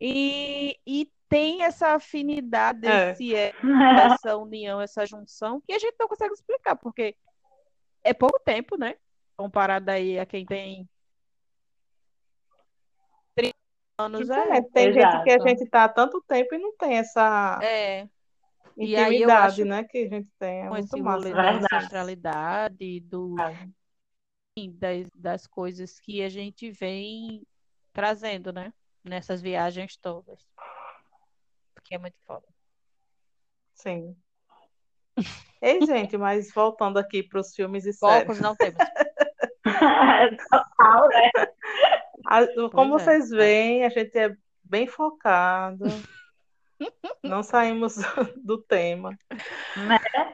E, 0.00 0.80
e 0.84 1.12
tem 1.28 1.62
essa 1.62 1.90
afinidade, 1.90 2.88
É. 2.88 3.12
esse, 3.12 3.34
essa 4.18 4.36
união, 4.36 4.80
essa 4.80 5.06
junção, 5.06 5.60
que 5.60 5.74
a 5.74 5.78
gente 5.78 5.94
não 6.00 6.08
consegue 6.08 6.32
explicar, 6.32 6.74
porque 6.74 7.14
é 8.02 8.12
pouco 8.12 8.40
tempo, 8.40 8.76
né? 8.76 8.96
Comparado 9.36 9.90
aí 9.90 10.18
a 10.18 10.26
quem 10.26 10.44
tem 10.44 10.88
30 13.36 13.54
anos, 13.98 14.28
É, 14.28 14.58
é. 14.58 14.62
tem 14.62 14.92
gente 14.92 15.22
que 15.22 15.30
a 15.30 15.34
Exato. 15.34 15.48
gente 15.48 15.66
tá 15.66 15.84
há 15.84 15.88
tanto 15.88 16.22
tempo 16.26 16.54
e 16.54 16.58
não 16.58 16.76
tem 16.76 16.98
essa 16.98 17.58
É. 17.62 18.08
E 18.76 18.96
intimidade, 18.96 19.62
acho 19.62 19.64
né? 19.64 19.84
Que 19.84 19.98
a 19.98 20.08
gente 20.08 20.28
tem. 20.38 20.62
É 20.62 20.68
muito 20.68 20.98
massa. 20.98 21.30
da 21.30 21.52
ancestralidade, 21.52 23.00
do, 23.00 23.36
das, 24.72 25.06
das 25.14 25.46
coisas 25.46 26.00
que 26.00 26.22
a 26.22 26.28
gente 26.28 26.70
vem 26.70 27.46
trazendo, 27.92 28.52
né? 28.52 28.72
Nessas 29.04 29.40
viagens 29.40 29.96
todas. 29.96 30.40
Porque 31.72 31.94
é 31.94 31.98
muito 31.98 32.16
foda. 32.26 32.46
Sim. 33.74 34.16
Ei, 35.62 35.80
gente, 35.86 36.16
mas 36.16 36.52
voltando 36.52 36.98
aqui 36.98 37.22
para 37.22 37.40
os 37.40 37.54
filmes 37.54 37.86
e 37.86 37.92
séries. 37.92 38.26
Focos 38.26 38.40
não 38.40 38.56
temos. 38.56 38.76
Total, 40.50 41.08
né? 41.08 41.30
A- 42.26 42.46
como 42.70 42.90
Pois 42.96 43.02
é. 43.02 43.04
vocês 43.04 43.30
veem, 43.30 43.84
a 43.84 43.88
gente 43.88 44.16
é 44.18 44.34
bem 44.62 44.86
focado. 44.86 45.84
Não 47.22 47.42
saímos 47.42 47.94
do 48.42 48.58
tema. 48.62 49.16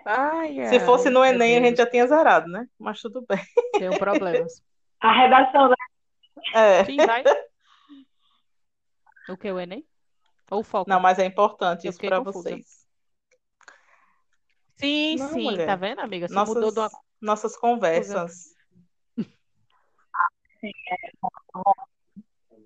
Ai, 0.05 0.67
Se 0.67 0.81
fosse 0.81 1.11
no 1.11 1.21
meu 1.21 1.31
Enem, 1.31 1.59
a 1.59 1.61
gente 1.61 1.77
já 1.77 1.87
tinha 1.87 2.07
zerado, 2.07 2.49
né? 2.49 2.67
Mas 2.79 3.01
tudo 3.01 3.25
bem. 3.29 3.39
tenho 3.73 3.97
problemas. 3.99 4.63
A 5.01 5.13
redação, 5.13 5.69
né? 5.69 5.77
É. 6.55 6.85
Sim, 6.85 6.97
vai. 6.99 7.23
O 9.29 9.37
que, 9.37 9.51
o 9.51 9.59
Enem? 9.59 9.87
Ou 10.51 10.63
foco? 10.63 10.91
Não, 10.91 10.99
mas 11.01 11.19
é 11.19 11.25
importante 11.25 11.87
Eu 11.87 11.91
isso 11.91 12.01
para 12.01 12.21
vocês. 12.21 12.87
Sim, 14.77 15.17
Não, 15.17 15.29
sim, 15.29 15.43
mulher. 15.45 15.67
tá 15.67 15.77
vendo, 15.77 16.01
amiga? 16.01 16.27
Você 16.29 16.35
mudou 16.35 16.55
Nossas, 16.63 16.75
de 16.75 16.81
uma 16.81 16.91
nossas 17.21 17.57
conversas. 17.57 18.55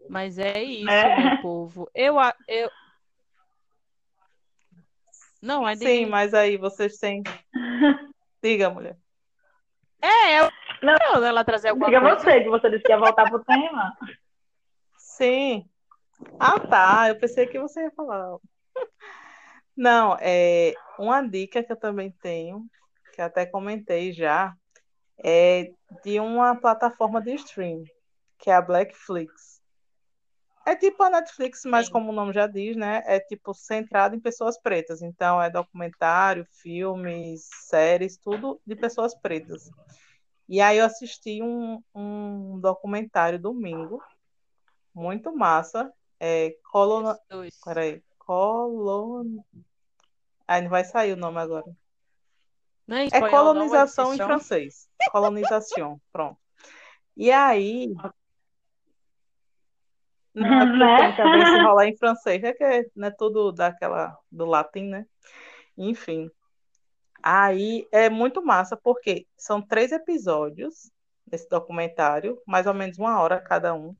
Mas 0.08 0.38
é 0.38 0.62
isso, 0.62 0.90
É. 0.90 1.16
meu 1.30 1.40
povo. 1.40 1.90
Eu, 1.94 2.18
a- 2.18 2.34
eu... 2.48 2.70
Não, 5.40 5.68
é 5.68 5.74
de... 5.74 5.84
Sim, 5.84 6.06
mas 6.06 6.32
aí 6.34 6.56
vocês 6.56 6.96
têm. 6.98 7.22
Diga, 8.42 8.70
mulher. 8.70 8.96
É, 10.00 10.40
eu... 10.40 10.50
Não. 10.82 10.94
Não, 11.14 11.24
ela 11.24 11.44
trazer 11.44 11.68
alguma 11.70 11.86
Diga 11.86 12.00
coisa. 12.00 12.16
você, 12.18 12.42
que 12.42 12.48
você 12.48 12.70
disse 12.70 12.82
que 12.84 12.92
ia 12.92 12.98
voltar 12.98 13.28
pro 13.28 13.42
tema. 13.44 13.96
Sim. 14.98 15.68
Ah, 16.38 16.60
tá. 16.60 17.08
Eu 17.08 17.18
pensei 17.18 17.46
que 17.46 17.58
você 17.58 17.84
ia 17.84 17.90
falar. 17.92 18.36
Não, 19.76 20.16
é 20.20 20.74
uma 20.98 21.22
dica 21.26 21.62
que 21.62 21.72
eu 21.72 21.76
também 21.76 22.10
tenho, 22.22 22.66
que 23.14 23.20
até 23.22 23.44
comentei 23.46 24.12
já, 24.12 24.54
é 25.18 25.72
de 26.04 26.20
uma 26.20 26.56
plataforma 26.56 27.20
de 27.20 27.34
stream, 27.34 27.84
que 28.38 28.50
é 28.50 28.54
a 28.54 28.62
Blackflix. 28.62 29.54
É 30.66 30.74
tipo 30.74 31.02
a 31.02 31.10
Netflix, 31.10 31.62
mas 31.66 31.86
Sim. 31.86 31.92
como 31.92 32.10
o 32.10 32.14
nome 32.14 32.32
já 32.32 32.46
diz, 32.46 32.74
né? 32.74 33.02
É 33.04 33.20
tipo 33.20 33.52
centrado 33.52 34.16
em 34.16 34.20
pessoas 34.20 34.58
pretas. 34.58 35.02
Então 35.02 35.40
é 35.40 35.50
documentário, 35.50 36.46
filmes, 36.50 37.48
séries, 37.68 38.16
tudo 38.16 38.58
de 38.66 38.74
pessoas 38.74 39.14
pretas. 39.14 39.70
E 40.48 40.60
aí 40.60 40.78
eu 40.78 40.86
assisti 40.86 41.42
um, 41.42 41.82
um 41.94 42.58
documentário 42.60 43.38
domingo, 43.38 44.02
muito 44.94 45.34
massa. 45.36 45.92
É 46.18 46.56
colona... 46.70 47.18
Dois. 47.28 47.58
Peraí. 47.62 48.02
Colon... 48.18 49.42
Aí 50.48 50.62
não 50.62 50.70
vai 50.70 50.84
sair 50.84 51.12
o 51.12 51.16
nome 51.16 51.38
agora. 51.38 51.66
Não 52.86 52.96
é 52.96 53.02
É 53.02 53.04
espanhol, 53.06 53.30
colonização 53.30 54.12
é 54.12 54.14
em 54.14 54.18
francês. 54.18 54.88
Colonização, 55.10 56.00
pronto. 56.12 56.38
E 57.16 57.30
aí. 57.30 57.94
Não, 60.34 60.46
é 60.46 61.08
Né? 61.08 61.16
também 61.16 61.46
se 61.46 61.62
rolar 61.62 61.86
em 61.86 61.96
francês. 61.96 62.42
É 62.42 62.52
que 62.52 62.64
é 62.64 63.10
tudo 63.16 63.52
daquela, 63.52 64.18
do 64.30 64.44
latim, 64.44 64.88
né? 64.88 65.06
Enfim. 65.76 66.30
Aí 67.22 67.88
é 67.90 68.10
muito 68.10 68.44
massa, 68.44 68.76
porque 68.76 69.26
são 69.36 69.62
três 69.62 69.92
episódios 69.92 70.90
desse 71.26 71.48
documentário, 71.48 72.38
mais 72.46 72.66
ou 72.66 72.74
menos 72.74 72.98
uma 72.98 73.20
hora 73.20 73.40
cada 73.40 73.72
um. 73.74 73.96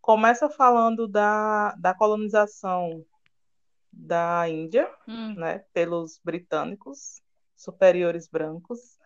Começa 0.00 0.48
falando 0.48 1.08
da, 1.08 1.74
da 1.76 1.94
colonização 1.94 3.04
da 3.92 4.48
Índia 4.48 4.88
Hum, 5.06 5.34
né, 5.34 5.64
pelos 5.72 6.20
britânicos 6.22 7.20
superiores 7.56 8.28
brancos. 8.28 8.99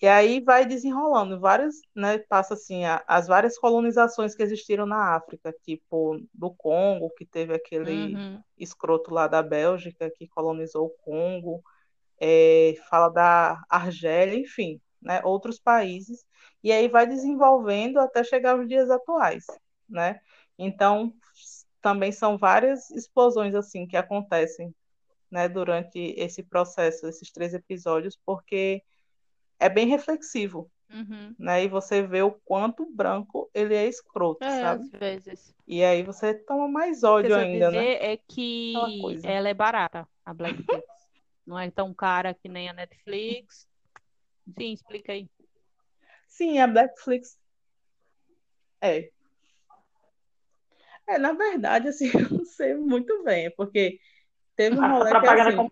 E 0.00 0.06
aí 0.06 0.40
vai 0.40 0.64
desenrolando 0.64 1.40
várias, 1.40 1.76
né, 1.94 2.18
passa 2.18 2.54
assim 2.54 2.84
a- 2.84 3.02
as 3.06 3.26
várias 3.26 3.58
colonizações 3.58 4.34
que 4.34 4.42
existiram 4.42 4.86
na 4.86 5.16
África, 5.16 5.52
tipo 5.62 6.20
do 6.32 6.50
Congo, 6.54 7.10
que 7.16 7.26
teve 7.26 7.54
aquele 7.54 8.14
uhum. 8.14 8.42
escroto 8.56 9.12
lá 9.12 9.26
da 9.26 9.42
Bélgica 9.42 10.10
que 10.16 10.28
colonizou 10.28 10.86
o 10.86 10.90
Congo, 11.04 11.62
é, 12.20 12.74
fala 12.90 13.08
da 13.08 13.62
Argélia, 13.68 14.38
enfim, 14.38 14.80
né, 15.02 15.20
outros 15.24 15.58
países. 15.58 16.24
E 16.62 16.72
aí 16.72 16.88
vai 16.88 17.06
desenvolvendo 17.06 17.98
até 17.98 18.24
chegar 18.24 18.52
aos 18.58 18.68
dias 18.68 18.90
atuais, 18.90 19.46
né? 19.88 20.20
Então, 20.58 21.12
também 21.80 22.12
são 22.12 22.36
várias 22.36 22.90
explosões 22.90 23.54
assim 23.54 23.86
que 23.86 23.96
acontecem 23.96 24.74
né, 25.30 25.48
durante 25.48 25.98
esse 26.16 26.42
processo, 26.42 27.06
esses 27.06 27.30
três 27.30 27.54
episódios, 27.54 28.18
porque 28.24 28.82
é 29.58 29.68
bem 29.68 29.86
reflexivo, 29.88 30.70
Uhum. 30.90 31.34
né? 31.38 31.64
E 31.64 31.68
você 31.68 32.02
vê 32.02 32.22
o 32.22 32.32
quanto 32.32 32.82
o 32.82 32.90
branco 32.90 33.50
ele 33.52 33.74
é 33.74 33.86
escroto, 33.86 34.44
É, 34.44 34.60
sabe? 34.60 34.84
às 34.84 34.90
vezes. 34.90 35.54
E 35.66 35.84
aí 35.84 36.02
você 36.02 36.32
toma 36.34 36.66
mais 36.66 36.98
O 36.98 37.00
que 37.00 37.06
eu 37.06 37.10
ódio 37.10 37.28
quero 37.30 37.40
ainda, 37.42 37.70
né? 37.70 37.76
dizer 37.78 38.02
é 38.02 38.16
que 38.16 38.74
ela 39.24 39.48
é 39.48 39.54
barata, 39.54 40.08
a 40.24 40.32
Blackflix. 40.32 40.84
Não 41.46 41.58
é 41.58 41.70
tão 41.70 41.92
cara 41.92 42.32
que 42.34 42.48
nem 42.48 42.68
a 42.68 42.72
Netflix. 42.72 43.68
Sim, 44.58 44.72
explica 44.72 45.12
aí. 45.12 45.28
Sim, 46.26 46.58
a 46.58 46.66
Blackflix 46.66 47.38
é. 48.80 49.10
É, 51.06 51.18
na 51.18 51.32
verdade, 51.32 51.88
assim, 51.88 52.10
eu 52.14 52.30
não 52.30 52.44
sei 52.44 52.74
muito 52.74 53.22
bem, 53.24 53.46
é 53.46 53.50
porque 53.50 53.98
teve 54.56 54.76
um 54.78 54.84
A 54.84 54.88
rolê 54.92 55.10
que 55.10 55.16
é 55.16 55.20
propaganda 55.20 55.48
assim, 55.50 55.70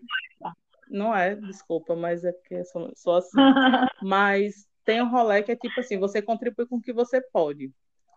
não 0.89 1.15
é, 1.15 1.35
desculpa, 1.35 1.95
mas 1.95 2.23
é 2.23 2.31
porque 2.31 2.55
eu 2.55 2.65
sou, 2.65 2.91
sou 2.95 3.15
assim. 3.15 3.31
Mas 4.03 4.67
tem 4.85 5.01
um 5.01 5.09
rolê 5.09 5.43
que 5.43 5.51
é 5.51 5.55
tipo 5.55 5.79
assim, 5.79 5.99
você 5.99 6.21
contribui 6.21 6.65
com 6.67 6.77
o 6.77 6.81
que 6.81 6.93
você 6.93 7.21
pode. 7.21 7.71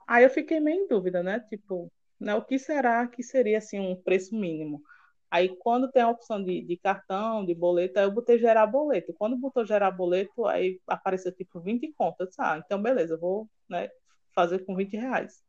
Aí 0.06 0.24
eu 0.24 0.30
fiquei 0.30 0.60
meio 0.60 0.84
em 0.84 0.88
dúvida, 0.88 1.22
né? 1.22 1.40
Tipo, 1.48 1.90
né, 2.18 2.34
o 2.34 2.44
que 2.44 2.58
será 2.58 3.06
que 3.06 3.22
seria 3.22 3.58
assim 3.58 3.80
um 3.80 3.96
preço 3.96 4.34
mínimo? 4.36 4.82
Aí 5.30 5.48
quando 5.58 5.90
tem 5.90 6.02
a 6.02 6.10
opção 6.10 6.42
de, 6.42 6.62
de 6.62 6.76
cartão, 6.76 7.44
de 7.46 7.54
boleto, 7.54 7.98
aí 7.98 8.04
eu 8.04 8.10
botei 8.10 8.38
gerar 8.38 8.66
boleto. 8.66 9.14
Quando 9.14 9.36
botou 9.36 9.64
gerar 9.64 9.90
boleto, 9.90 10.46
aí 10.46 10.80
apareceu 10.86 11.32
tipo 11.32 11.60
20 11.60 11.92
contas. 11.92 12.34
Ah, 12.38 12.60
então 12.64 12.82
beleza, 12.82 13.14
eu 13.14 13.20
vou, 13.20 13.48
né, 13.68 13.88
fazer 14.34 14.64
com 14.64 14.74
20 14.76 14.96
reais. 14.96 15.42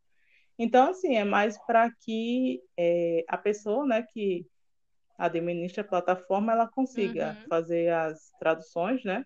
Então, 0.58 0.92
assim, 0.92 1.16
é 1.18 1.24
mais 1.24 1.58
para 1.66 1.92
que 1.92 2.62
é, 2.78 3.24
a 3.28 3.38
pessoa, 3.38 3.86
né, 3.86 4.06
que 4.14 4.46
administra 5.26 5.82
a 5.84 5.88
plataforma, 5.88 6.52
ela 6.52 6.68
consiga 6.68 7.34
Uhum. 7.34 7.48
fazer 7.48 7.94
as 7.94 8.32
traduções, 8.40 9.04
né? 9.04 9.26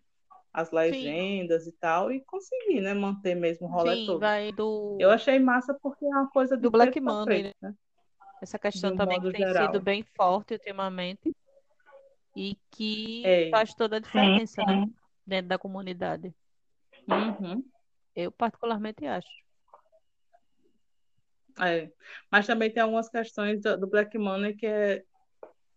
As 0.53 0.71
legendas 0.71 1.67
e 1.67 1.71
tal, 1.73 2.11
e 2.11 2.23
conseguir, 2.25 2.81
né? 2.81 2.93
Manter 2.93 3.35
mesmo 3.35 3.67
o 3.67 3.71
rolê 3.71 3.95
Sim, 3.95 4.05
todo. 4.05 4.19
vai 4.19 4.51
do, 4.51 4.97
Eu 4.99 5.09
achei 5.09 5.39
massa 5.39 5.77
porque 5.81 6.05
é 6.05 6.09
uma 6.09 6.29
coisa 6.29 6.57
do 6.57 6.69
Black 6.71 6.99
Money, 6.99 7.43
preto, 7.43 7.55
né? 7.61 7.73
essa 8.41 8.59
questão 8.59 8.93
um 8.93 8.95
também 8.95 9.19
que 9.21 9.31
tem 9.31 9.47
geral. 9.47 9.71
sido 9.73 9.81
bem 9.83 10.03
forte 10.15 10.53
ultimamente 10.53 11.35
e 12.35 12.57
que 12.71 13.23
É. 13.25 13.49
faz 13.51 13.73
toda 13.73 13.97
a 13.97 13.99
Sim, 13.99 14.05
diferença, 14.05 14.63
né? 14.65 14.73
sim. 14.73 14.95
Dentro 15.25 15.47
da 15.49 15.57
comunidade. 15.57 16.33
Uhum. 17.07 17.63
Eu 18.15 18.31
particularmente 18.31 19.05
acho. 19.05 19.27
É. 21.59 21.89
Mas 22.31 22.45
também 22.45 22.71
tem 22.71 22.83
algumas 22.83 23.09
questões 23.09 23.61
do, 23.61 23.77
do 23.77 23.87
Black 23.87 24.17
Money 24.17 24.55
que 24.55 24.65
é, 24.65 25.03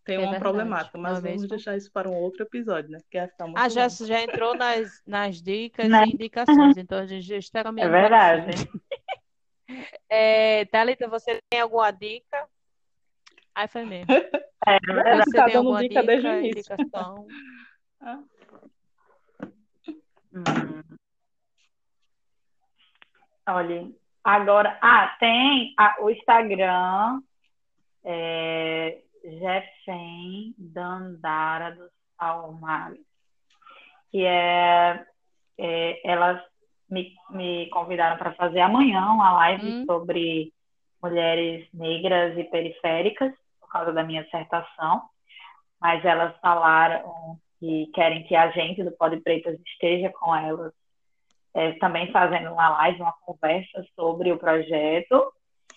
tem 0.03 0.15
É 0.15 0.19
uma 0.19 0.31
verdade, 0.31 0.43
problemática, 0.43 0.97
mas 0.97 1.17
é 1.17 1.21
vamos 1.21 1.31
mesmo? 1.41 1.47
deixar 1.47 1.77
isso 1.77 1.91
para 1.91 2.09
um 2.09 2.13
outro 2.13 2.43
episódio, 2.43 2.89
né? 2.91 2.99
Porque 2.99 3.17
vai 3.19 3.27
ficar 3.27 3.45
muito 3.45 3.57
Ah, 3.59 3.69
já, 3.69 3.87
longo. 3.87 4.05
já 4.05 4.21
entrou 4.21 4.55
nas, 4.55 5.01
nas 5.05 5.41
dicas 5.41 5.89
Né? 5.89 6.03
e 6.05 6.13
indicações, 6.13 6.77
então 6.77 6.97
a 6.99 7.05
gente 7.05 7.25
já 7.25 7.37
está 7.37 7.59
É 7.59 7.87
verdade. 7.87 8.51
É, 10.09 10.65
Thalita, 10.65 11.07
você 11.07 11.39
tem 11.47 11.61
alguma 11.61 11.91
dica? 11.91 12.47
Ai, 13.53 13.67
foi 13.67 13.85
mesmo. 13.85 14.07
É 14.67 14.77
verdade. 14.85 15.23
Você 15.25 15.37
tá 15.37 15.45
tem 15.45 15.53
dando 15.53 15.57
alguma 15.67 15.81
dica 15.87 16.03
desde 16.03 16.27
o 16.27 16.31
dica, 16.31 16.39
início. 16.39 16.73
indicação? 16.73 17.27
Ah, 18.01 18.23
Hum. 20.33 20.81
Olha, 23.47 23.91
agora. 24.23 24.77
Ah, 24.81 25.15
tem 25.19 25.73
a- 25.77 25.97
o 26.01 26.09
Instagram, 26.09 27.21
é, 28.03 29.01
Jeffen 29.23 30.53
Dandara 30.57 31.75
dos 31.75 31.91
Palmares, 32.17 32.99
que 34.11 34.25
é, 34.25 35.05
é, 35.57 36.09
elas 36.09 36.41
me, 36.89 37.13
me 37.29 37.69
convidaram 37.69 38.17
para 38.17 38.33
fazer 38.33 38.59
amanhã 38.61 39.05
uma 39.11 39.31
live 39.33 39.65
Hum. 39.65 39.85
sobre 39.85 40.53
mulheres 41.01 41.67
negras 41.73 42.37
e 42.37 42.43
periféricas, 42.45 43.33
por 43.59 43.69
causa 43.69 43.93
da 43.93 44.03
minha 44.03 44.23
dissertação, 44.23 45.03
mas 45.79 46.03
elas 46.03 46.35
falaram 46.41 47.37
que 47.59 47.87
querem 47.93 48.23
que 48.23 48.35
a 48.35 48.49
gente 48.51 48.83
do 48.83 48.91
Pode 48.91 49.17
Pretas 49.21 49.59
esteja 49.65 50.09
com 50.11 50.35
elas 50.35 50.73
é, 51.53 51.73
também 51.73 52.11
fazendo 52.11 52.51
uma 52.51 52.69
live, 52.69 53.01
uma 53.01 53.13
conversa 53.25 53.85
sobre 53.95 54.31
o 54.31 54.37
projeto. 54.37 55.31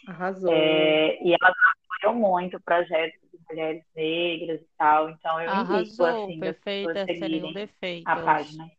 arrasou. 0.07 0.53
É, 0.53 1.23
e 1.23 1.35
elas 1.41 1.55
apoiam 2.01 2.19
muito 2.19 2.57
o 2.57 2.63
projeto 2.63 3.19
mulheres 3.53 3.85
negras 3.95 4.61
e 4.61 4.69
tal. 4.77 5.11
Então 5.11 5.41
eu 5.41 5.49
indico 5.55 6.05
Arrasou, 6.05 6.07
assim 6.07 6.41
das 6.41 6.55
perfeita, 6.55 7.07
sem 7.07 7.21
nenhum 7.21 7.31
seguirem 7.31 7.55
defeito. 7.55 8.09
a 8.09 8.17
página. 8.17 8.71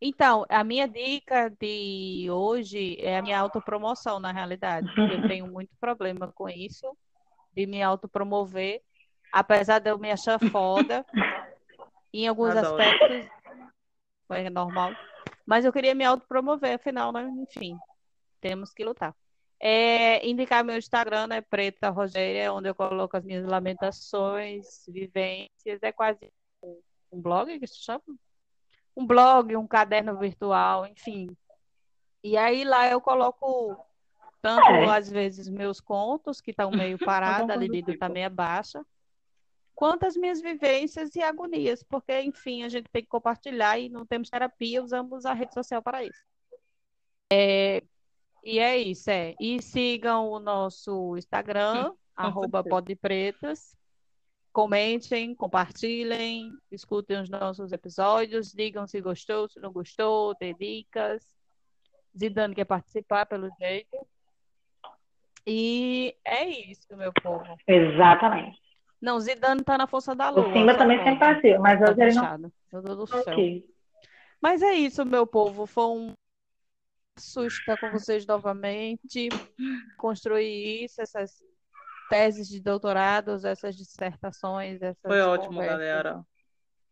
Então, 0.00 0.46
a 0.48 0.62
minha 0.62 0.86
dica 0.86 1.50
de 1.60 2.28
hoje 2.30 2.96
é 3.00 3.18
a 3.18 3.22
minha 3.22 3.38
autopromoção, 3.38 4.20
na 4.20 4.30
realidade, 4.30 4.88
eu 4.96 5.26
tenho 5.26 5.48
muito 5.48 5.74
problema 5.80 6.30
com 6.32 6.48
isso, 6.48 6.96
de 7.52 7.66
me 7.66 7.82
autopromover, 7.82 8.80
apesar 9.32 9.80
de 9.80 9.90
eu 9.90 9.98
me 9.98 10.12
achar 10.12 10.38
foda, 10.38 11.04
em 12.14 12.28
alguns 12.28 12.54
Adoro. 12.54 12.80
aspectos, 12.80 13.26
é 14.30 14.48
normal, 14.48 14.92
mas 15.44 15.64
eu 15.64 15.72
queria 15.72 15.96
me 15.96 16.04
autopromover, 16.04 16.76
afinal, 16.76 17.10
né? 17.10 17.28
Enfim, 17.42 17.76
temos 18.40 18.72
que 18.72 18.84
lutar. 18.84 19.12
É, 19.60 20.26
indicar 20.26 20.64
meu 20.64 20.76
Instagram, 20.76 21.26
né? 21.26 21.40
Preta 21.40 21.90
Rogéria, 21.90 22.52
onde 22.52 22.68
eu 22.68 22.74
coloco 22.74 23.16
as 23.16 23.24
minhas 23.24 23.44
lamentações, 23.44 24.84
vivências, 24.86 25.82
é 25.82 25.90
quase 25.90 26.32
um, 26.62 27.20
blog 27.20 27.58
que 27.58 27.66
se 27.66 27.82
chama? 27.82 28.02
Um 28.96 29.06
blog, 29.06 29.56
um 29.56 29.66
caderno 29.66 30.16
virtual, 30.16 30.86
enfim. 30.86 31.36
E 32.22 32.36
aí 32.36 32.64
lá 32.64 32.88
eu 32.88 33.00
coloco 33.00 33.76
tanto, 34.40 34.68
É. 34.68 34.96
às 34.96 35.10
vezes, 35.10 35.48
meus 35.48 35.80
contos, 35.80 36.40
que 36.40 36.52
estão 36.52 36.70
meio 36.70 36.98
parados, 37.46 37.50
a 37.50 37.56
libido 37.56 37.90
está 37.90 38.08
meio 38.08 38.30
baixa, 38.30 38.84
quanto 39.74 40.06
as 40.06 40.16
minhas 40.16 40.40
vivências 40.40 41.14
e 41.16 41.22
agonias, 41.22 41.82
porque, 41.82 42.20
enfim, 42.20 42.62
a 42.62 42.68
gente 42.68 42.88
tem 42.90 43.02
que 43.02 43.08
compartilhar 43.08 43.78
e 43.78 43.88
não 43.88 44.06
temos 44.06 44.30
terapia, 44.30 44.82
usamos 44.82 45.24
a 45.24 45.32
rede 45.32 45.54
social 45.54 45.82
para 45.82 46.04
isso. 46.04 46.22
É, 47.32 47.82
e 48.44 48.58
é 48.58 48.76
isso, 48.76 49.10
é. 49.10 49.34
E 49.40 49.60
sigam 49.62 50.28
o 50.30 50.38
nosso 50.38 51.16
Instagram, 51.16 51.92
arroba 52.16 52.62
podpretas. 52.62 53.76
Comentem, 54.52 55.34
compartilhem, 55.34 56.50
escutem 56.70 57.20
os 57.20 57.28
nossos 57.28 57.70
episódios, 57.70 58.52
digam 58.52 58.86
se 58.86 59.00
gostou, 59.00 59.48
se 59.48 59.60
não 59.60 59.72
gostou, 59.72 60.34
dê 60.40 60.54
dicas. 60.54 61.24
Zidane 62.16 62.54
quer 62.54 62.64
participar, 62.64 63.26
pelo 63.26 63.48
jeito. 63.60 63.96
E 65.46 66.14
é 66.24 66.48
isso, 66.48 66.88
meu 66.96 67.12
povo. 67.22 67.56
Exatamente. 67.66 68.60
Não, 69.00 69.20
Zidane 69.20 69.62
tá 69.62 69.78
na 69.78 69.86
força 69.86 70.14
da 70.14 70.28
lua. 70.28 70.48
O 70.48 70.52
Simba 70.52 70.72
só 70.72 70.78
também 70.78 70.98
sempre 70.98 71.18
participa, 71.18 71.58
mas 71.60 71.78
Tá 71.78 71.90
hoje 71.90 72.02
ele 72.02 72.14
não 72.14 72.22
fechado. 72.22 72.52
Meu 72.72 72.82
Deus 72.82 72.96
do 72.96 73.06
céu. 73.06 73.20
Ok. 73.20 73.64
Mas 74.40 74.62
é 74.62 74.72
isso, 74.72 75.04
meu 75.04 75.26
povo. 75.26 75.66
Foi 75.66 75.86
um 75.86 76.12
estar 77.46 77.78
com 77.78 77.90
vocês 77.90 78.26
novamente. 78.26 79.28
Construir 79.96 80.84
isso, 80.84 81.00
essas 81.00 81.32
teses 82.08 82.48
de 82.48 82.60
doutorados, 82.60 83.44
essas 83.44 83.76
dissertações, 83.76 84.80
essas 84.80 85.02
Foi 85.02 85.20
ótimo, 85.20 85.60
galera. 85.60 86.24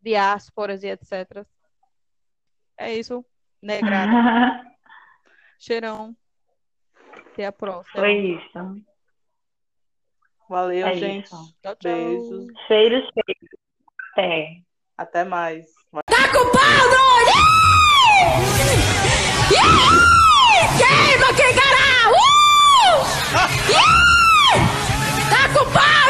diásporas 0.01 0.83
e 0.83 0.89
etc. 0.89 1.45
É 2.79 2.93
isso. 2.95 3.25
Negrada. 3.63 4.11
Cheirão. 5.59 6.15
Até 7.33 7.47
a 7.47 7.53
próxima. 7.53 8.01
Foi 8.03 8.13
isso. 8.13 8.83
Valeu, 10.49 10.87
É 10.87 10.95
gente. 10.95 11.25
isso. 11.25 11.55
Tchau, 11.63 11.75
tchau. 11.77 11.93
Beijos. 11.93 12.47
Cheiros, 12.69 13.03
cheiros. 13.15 13.49
Até. 14.13 14.63
Até 14.97 15.25
mais. 15.25 15.67
Tá 16.07 16.29
com 16.33 16.45
pau, 16.53 16.91
doido! 20.01 20.16
Queima 20.79 21.33
quem 21.33 21.55
garante! 21.55 21.86